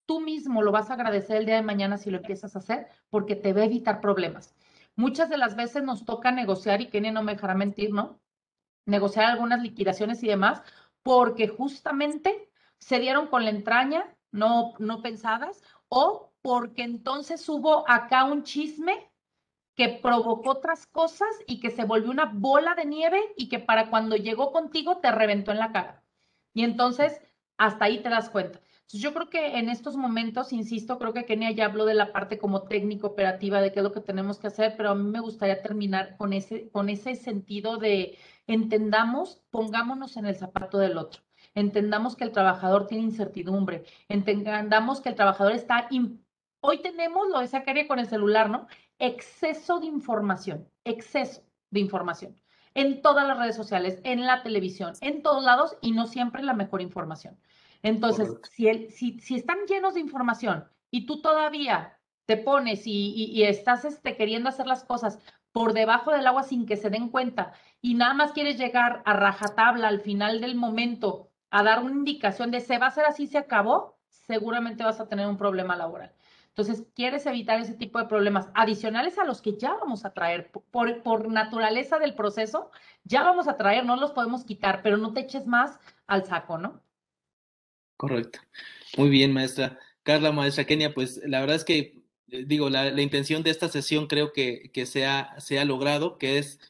tú 0.06 0.20
mismo 0.20 0.62
lo 0.62 0.72
vas 0.72 0.90
a 0.90 0.94
agradecer 0.94 1.36
el 1.36 1.46
día 1.46 1.56
de 1.56 1.62
mañana 1.62 1.98
si 1.98 2.10
lo 2.10 2.18
empiezas 2.18 2.54
a 2.54 2.60
hacer, 2.60 2.86
porque 3.10 3.36
te 3.36 3.52
va 3.52 3.62
a 3.62 3.64
evitar 3.64 4.00
problemas. 4.00 4.54
Muchas 4.96 5.28
de 5.28 5.36
las 5.38 5.56
veces 5.56 5.82
nos 5.84 6.04
toca 6.04 6.32
negociar, 6.32 6.80
y 6.80 6.88
Kenia 6.88 7.12
no 7.12 7.22
me 7.22 7.34
dejará 7.34 7.54
mentir, 7.54 7.92
¿no? 7.92 8.20
Negociar 8.86 9.26
algunas 9.26 9.62
liquidaciones 9.62 10.22
y 10.22 10.28
demás, 10.28 10.62
porque 11.02 11.48
justamente 11.48 12.50
se 12.78 12.98
dieron 12.98 13.28
con 13.28 13.44
la 13.44 13.50
entraña, 13.50 14.16
no, 14.32 14.74
no 14.78 15.02
pensadas, 15.02 15.62
o 15.88 16.32
porque 16.42 16.82
entonces 16.82 17.48
hubo 17.48 17.88
acá 17.88 18.24
un 18.24 18.42
chisme 18.42 19.10
que 19.74 20.00
provocó 20.02 20.50
otras 20.50 20.86
cosas 20.86 21.28
y 21.46 21.60
que 21.60 21.70
se 21.70 21.84
volvió 21.84 22.10
una 22.10 22.24
bola 22.32 22.74
de 22.74 22.86
nieve 22.86 23.20
y 23.36 23.48
que 23.48 23.58
para 23.58 23.90
cuando 23.90 24.16
llegó 24.16 24.50
contigo 24.50 24.98
te 24.98 25.12
reventó 25.12 25.52
en 25.52 25.58
la 25.58 25.72
cara. 25.72 26.02
Y 26.54 26.64
entonces 26.64 27.20
hasta 27.58 27.84
ahí 27.84 28.02
te 28.02 28.08
das 28.08 28.30
cuenta. 28.30 28.60
Yo 28.88 29.12
creo 29.12 29.28
que 29.28 29.58
en 29.58 29.68
estos 29.68 29.96
momentos, 29.96 30.52
insisto, 30.52 30.98
creo 30.98 31.12
que 31.12 31.24
Kenia 31.24 31.50
ya 31.50 31.66
habló 31.66 31.84
de 31.84 31.94
la 31.94 32.12
parte 32.12 32.38
como 32.38 32.62
técnico 32.62 33.08
operativa 33.08 33.60
de 33.60 33.72
qué 33.72 33.80
es 33.80 33.84
lo 33.84 33.92
que 33.92 34.00
tenemos 34.00 34.38
que 34.38 34.46
hacer, 34.46 34.74
pero 34.76 34.90
a 34.90 34.94
mí 34.94 35.08
me 35.10 35.20
gustaría 35.20 35.62
terminar 35.62 36.16
con 36.16 36.32
ese, 36.32 36.70
con 36.70 36.88
ese 36.88 37.16
sentido 37.16 37.78
de 37.78 38.18
entendamos, 38.46 39.42
pongámonos 39.50 40.16
en 40.16 40.26
el 40.26 40.36
zapato 40.36 40.78
del 40.78 40.98
otro. 40.98 41.22
Entendamos 41.54 42.16
que 42.16 42.24
el 42.24 42.32
trabajador 42.32 42.86
tiene 42.86 43.04
incertidumbre, 43.04 43.84
entendamos 44.08 45.00
que 45.00 45.08
el 45.08 45.14
trabajador 45.16 45.52
está 45.52 45.88
Hoy 46.60 46.82
tenemos 46.82 47.28
lo 47.28 47.40
de 47.40 47.48
Zacaria 47.48 47.86
con 47.86 47.98
el 47.98 48.08
celular, 48.08 48.50
¿no? 48.50 48.66
Exceso 48.98 49.78
de 49.80 49.86
información, 49.86 50.68
exceso 50.84 51.42
de 51.70 51.80
información 51.80 52.36
en 52.76 53.00
todas 53.00 53.26
las 53.26 53.38
redes 53.38 53.56
sociales, 53.56 54.00
en 54.04 54.26
la 54.26 54.42
televisión, 54.42 54.92
en 55.00 55.22
todos 55.22 55.42
lados 55.42 55.76
y 55.80 55.92
no 55.92 56.06
siempre 56.06 56.42
la 56.42 56.52
mejor 56.52 56.82
información. 56.82 57.38
Entonces, 57.82 58.36
si, 58.50 58.68
el, 58.68 58.90
si, 58.90 59.18
si, 59.20 59.36
están 59.36 59.58
llenos 59.68 59.94
de 59.94 60.00
información 60.00 60.68
y 60.90 61.06
tú 61.06 61.20
todavía 61.20 61.98
te 62.26 62.36
pones 62.36 62.82
y, 62.86 63.42
estás 63.44 63.84
este, 63.84 64.16
queriendo 64.16 64.48
hacer 64.48 64.66
las 64.66 64.84
cosas 64.84 65.18
por 65.52 65.72
debajo 65.72 66.10
del 66.10 66.26
agua 66.26 66.42
sin 66.42 66.66
que 66.66 66.76
se 66.76 66.90
den 66.90 67.08
cuenta 67.08 67.52
y 67.80 67.94
nada 67.94 68.14
más 68.14 68.32
quieres 68.32 68.58
llegar 68.58 69.02
a 69.04 69.12
rajatabla 69.14 69.88
al 69.88 70.00
final 70.00 70.40
del 70.40 70.54
momento 70.54 71.30
a 71.50 71.62
dar 71.62 71.82
una 71.82 71.94
indicación 71.94 72.50
de 72.50 72.60
se 72.60 72.78
va 72.78 72.86
a 72.86 72.88
hacer 72.88 73.04
así, 73.04 73.26
se 73.26 73.38
acabó, 73.38 73.98
seguramente 74.08 74.84
vas 74.84 75.00
a 75.00 75.08
tener 75.08 75.26
un 75.26 75.38
problema 75.38 75.76
laboral. 75.76 76.12
Entonces, 76.48 76.86
quieres 76.94 77.26
evitar 77.26 77.60
ese 77.60 77.74
tipo 77.74 77.98
de 77.98 78.06
problemas 78.06 78.48
adicionales 78.54 79.18
a 79.18 79.24
los 79.24 79.42
que 79.42 79.58
ya 79.58 79.74
vamos 79.74 80.06
a 80.06 80.14
traer. 80.14 80.50
Por, 80.50 81.02
por 81.02 81.28
naturaleza 81.28 81.98
del 81.98 82.14
proceso, 82.14 82.70
ya 83.04 83.22
vamos 83.22 83.46
a 83.46 83.58
traer, 83.58 83.84
no 83.84 83.96
los 83.96 84.12
podemos 84.12 84.42
quitar, 84.42 84.80
pero 84.82 84.96
no 84.96 85.12
te 85.12 85.20
eches 85.20 85.46
más 85.46 85.78
al 86.06 86.24
saco, 86.24 86.56
¿no? 86.56 86.80
Correcto. 87.96 88.40
Muy 88.96 89.08
bien, 89.08 89.32
maestra. 89.32 89.78
Carla, 90.02 90.32
maestra 90.32 90.64
Kenia, 90.64 90.94
pues 90.94 91.20
la 91.24 91.40
verdad 91.40 91.56
es 91.56 91.64
que, 91.64 92.02
eh, 92.30 92.44
digo, 92.46 92.70
la, 92.70 93.00
intención 93.00 93.42
de 93.42 93.50
esta 93.50 93.68
sesión 93.68 94.06
creo 94.06 94.32
que, 94.32 94.70
que 94.72 94.86
se, 94.86 95.06
ha, 95.06 95.38
se 95.40 95.58
ha 95.58 95.64
logrado, 95.64 96.18
que 96.18 96.38
es 96.38 96.60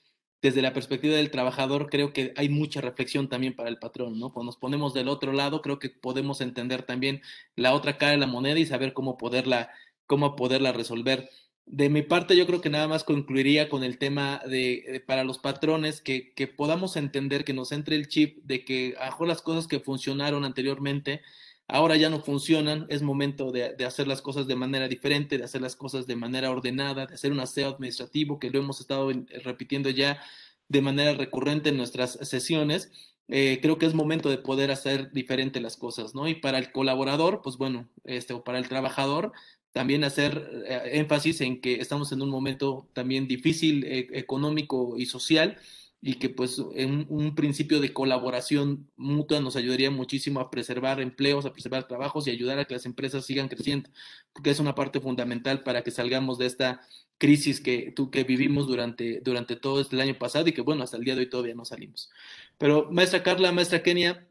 desde 0.42 0.62
la 0.62 0.72
perspectiva 0.72 1.16
del 1.16 1.30
trabajador, 1.30 1.88
creo 1.90 2.12
que 2.12 2.32
hay 2.36 2.48
mucha 2.48 2.80
reflexión 2.80 3.28
también 3.28 3.56
para 3.56 3.68
el 3.68 3.78
patrón, 3.78 4.18
¿no? 4.18 4.32
Cuando 4.32 4.50
nos 4.50 4.56
ponemos 4.56 4.94
del 4.94 5.08
otro 5.08 5.32
lado, 5.32 5.60
creo 5.62 5.78
que 5.78 5.90
podemos 5.90 6.40
entender 6.40 6.82
también 6.84 7.22
la 7.56 7.74
otra 7.74 7.98
cara 7.98 8.12
de 8.12 8.18
la 8.18 8.26
moneda 8.26 8.58
y 8.58 8.66
saber 8.66 8.92
cómo 8.92 9.16
poderla, 9.18 9.70
cómo 10.06 10.36
poderla 10.36 10.72
resolver. 10.72 11.28
De 11.66 11.90
mi 11.90 12.02
parte, 12.02 12.36
yo 12.36 12.46
creo 12.46 12.60
que 12.60 12.70
nada 12.70 12.86
más 12.86 13.02
concluiría 13.02 13.68
con 13.68 13.82
el 13.82 13.98
tema 13.98 14.40
de, 14.46 15.02
para 15.06 15.24
los 15.24 15.38
patrones, 15.38 16.00
que, 16.00 16.32
que, 16.32 16.46
podamos 16.46 16.96
entender, 16.96 17.44
que 17.44 17.52
nos 17.54 17.72
entre 17.72 17.96
el 17.96 18.06
chip 18.06 18.38
de 18.44 18.64
que 18.64 18.94
a 19.00 19.16
las 19.24 19.42
cosas 19.42 19.66
que 19.66 19.80
funcionaron 19.80 20.44
anteriormente, 20.44 21.22
ahora 21.66 21.96
ya 21.96 22.08
no 22.08 22.20
funcionan, 22.20 22.86
es 22.88 23.02
momento 23.02 23.50
de, 23.50 23.74
de, 23.74 23.84
hacer 23.84 24.06
las 24.06 24.22
cosas 24.22 24.46
de 24.46 24.54
manera 24.54 24.86
diferente, 24.86 25.38
de 25.38 25.44
hacer 25.44 25.60
las 25.60 25.74
cosas 25.74 26.06
de 26.06 26.14
manera 26.14 26.52
ordenada, 26.52 27.06
de 27.06 27.14
hacer 27.14 27.32
un 27.32 27.40
aseo 27.40 27.70
administrativo, 27.70 28.38
que 28.38 28.50
lo 28.50 28.60
hemos 28.60 28.80
estado 28.80 29.10
repitiendo 29.42 29.90
ya 29.90 30.22
de 30.68 30.82
manera 30.82 31.14
recurrente 31.14 31.70
en 31.70 31.76
nuestras 31.76 32.12
sesiones. 32.22 32.92
Eh, 33.28 33.58
creo 33.60 33.76
que 33.78 33.86
es 33.86 33.94
momento 33.94 34.30
de 34.30 34.38
poder 34.38 34.70
hacer 34.70 35.10
diferente 35.10 35.60
las 35.60 35.76
cosas, 35.76 36.14
¿no? 36.14 36.28
Y 36.28 36.36
para 36.36 36.58
el 36.58 36.70
colaborador, 36.70 37.40
pues 37.42 37.56
bueno, 37.56 37.88
este, 38.04 38.34
o 38.34 38.44
para 38.44 38.58
el 38.58 38.68
trabajador, 38.68 39.32
también 39.76 40.04
hacer 40.04 40.64
eh, 40.66 40.92
énfasis 40.94 41.42
en 41.42 41.60
que 41.60 41.82
estamos 41.82 42.10
en 42.10 42.22
un 42.22 42.30
momento 42.30 42.88
también 42.94 43.28
difícil 43.28 43.84
eh, 43.84 44.06
económico 44.12 44.94
y 44.96 45.04
social 45.04 45.58
y 46.00 46.14
que 46.14 46.30
pues 46.30 46.62
en 46.74 47.04
un 47.10 47.34
principio 47.34 47.78
de 47.78 47.92
colaboración 47.92 48.90
mutua 48.96 49.40
nos 49.40 49.54
ayudaría 49.54 49.90
muchísimo 49.90 50.40
a 50.40 50.50
preservar 50.50 50.98
empleos, 51.02 51.44
a 51.44 51.52
preservar 51.52 51.86
trabajos 51.86 52.26
y 52.26 52.30
ayudar 52.30 52.58
a 52.58 52.64
que 52.64 52.72
las 52.72 52.86
empresas 52.86 53.26
sigan 53.26 53.48
creciendo, 53.48 53.90
porque 54.32 54.48
es 54.48 54.60
una 54.60 54.74
parte 54.74 54.98
fundamental 54.98 55.62
para 55.62 55.82
que 55.82 55.90
salgamos 55.90 56.38
de 56.38 56.46
esta 56.46 56.80
crisis 57.18 57.60
que, 57.60 57.92
que 58.10 58.24
vivimos 58.24 58.66
durante, 58.66 59.20
durante 59.20 59.56
todo 59.56 59.82
este 59.82 60.00
año 60.00 60.16
pasado 60.18 60.48
y 60.48 60.52
que 60.52 60.62
bueno, 60.62 60.84
hasta 60.84 60.96
el 60.96 61.04
día 61.04 61.14
de 61.14 61.20
hoy 61.20 61.28
todavía 61.28 61.54
no 61.54 61.66
salimos. 61.66 62.08
Pero 62.56 62.88
maestra 62.90 63.22
Carla, 63.22 63.52
maestra 63.52 63.82
Kenia, 63.82 64.26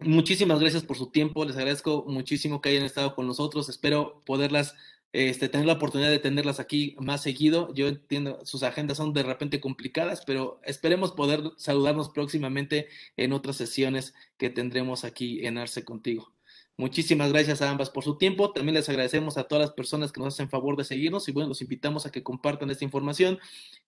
muchísimas 0.00 0.60
gracias 0.60 0.84
por 0.84 0.96
su 0.96 1.10
tiempo, 1.10 1.44
les 1.44 1.56
agradezco 1.56 2.04
muchísimo 2.06 2.60
que 2.60 2.70
hayan 2.70 2.84
estado 2.84 3.14
con 3.14 3.26
nosotros, 3.26 3.68
espero 3.68 4.22
poderlas 4.24 4.74
este, 5.12 5.48
tener 5.48 5.66
la 5.66 5.74
oportunidad 5.74 6.10
de 6.10 6.18
tenerlas 6.18 6.60
aquí 6.60 6.94
más 6.98 7.22
seguido. 7.22 7.72
Yo 7.72 7.88
entiendo, 7.88 8.44
sus 8.44 8.62
agendas 8.62 8.98
son 8.98 9.14
de 9.14 9.22
repente 9.22 9.60
complicadas, 9.60 10.22
pero 10.26 10.60
esperemos 10.62 11.12
poder 11.12 11.52
saludarnos 11.56 12.10
próximamente 12.10 12.88
en 13.16 13.32
otras 13.32 13.56
sesiones 13.56 14.14
que 14.36 14.50
tendremos 14.50 15.04
aquí 15.04 15.46
en 15.46 15.56
Arce 15.56 15.84
contigo. 15.84 16.35
Muchísimas 16.78 17.32
gracias 17.32 17.62
a 17.62 17.70
ambas 17.70 17.88
por 17.88 18.04
su 18.04 18.18
tiempo. 18.18 18.52
También 18.52 18.74
les 18.74 18.86
agradecemos 18.90 19.38
a 19.38 19.44
todas 19.44 19.64
las 19.64 19.72
personas 19.74 20.12
que 20.12 20.20
nos 20.20 20.34
hacen 20.34 20.50
favor 20.50 20.76
de 20.76 20.84
seguirnos 20.84 21.26
y 21.26 21.32
bueno, 21.32 21.48
los 21.48 21.62
invitamos 21.62 22.04
a 22.04 22.12
que 22.12 22.22
compartan 22.22 22.70
esta 22.70 22.84
información 22.84 23.38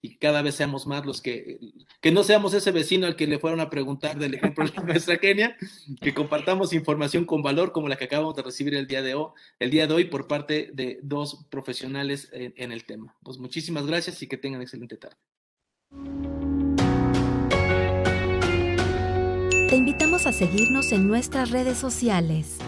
y 0.01 0.17
cada 0.17 0.41
vez 0.41 0.55
seamos 0.55 0.87
más 0.87 1.05
los 1.05 1.21
que, 1.21 1.59
que 2.01 2.13
no 2.13 2.25
seamos 2.25 2.55
ese 2.55 2.71
vecino 2.71 3.07
al 3.07 3.15
que 3.15 3.27
le 3.27 3.39
fueron 3.39 3.61
a 3.61 3.69
preguntar 3.69 4.19
del 4.19 4.35
ejemplo 4.35 4.65
de 4.67 4.83
nuestra 4.85 5.19
Kenia, 5.19 5.55
que 6.01 6.15
compartamos 6.15 6.73
información 6.73 7.27
con 7.27 7.43
valor 7.43 7.73
como 7.73 7.89
la 7.89 7.97
que 7.97 8.05
acabamos 8.05 8.35
de 8.37 8.43
recibir 8.43 8.75
el 8.75 8.87
día 8.87 9.03
de 9.03 9.15
hoy, 9.15 9.33
el 9.59 9.71
día 9.71 9.87
de 9.87 9.93
hoy 9.93 10.05
por 10.05 10.27
parte 10.27 10.71
de 10.73 10.99
dos 11.03 11.45
profesionales 11.51 12.31
en, 12.33 12.55
en 12.57 12.73
el 12.73 12.85
tema. 12.85 13.15
Pues 13.23 13.37
muchísimas 13.37 13.87
gracias 13.87 14.23
y 14.23 14.29
que 14.29 14.39
tengan 14.39 14.63
excelente 14.63 14.97
tarde. 14.97 15.17
Te 19.69 19.77
invitamos 19.77 20.25
a 20.25 20.33
seguirnos 20.33 20.93
en 20.93 21.07
nuestras 21.07 21.51
redes 21.51 21.77
sociales 21.77 22.59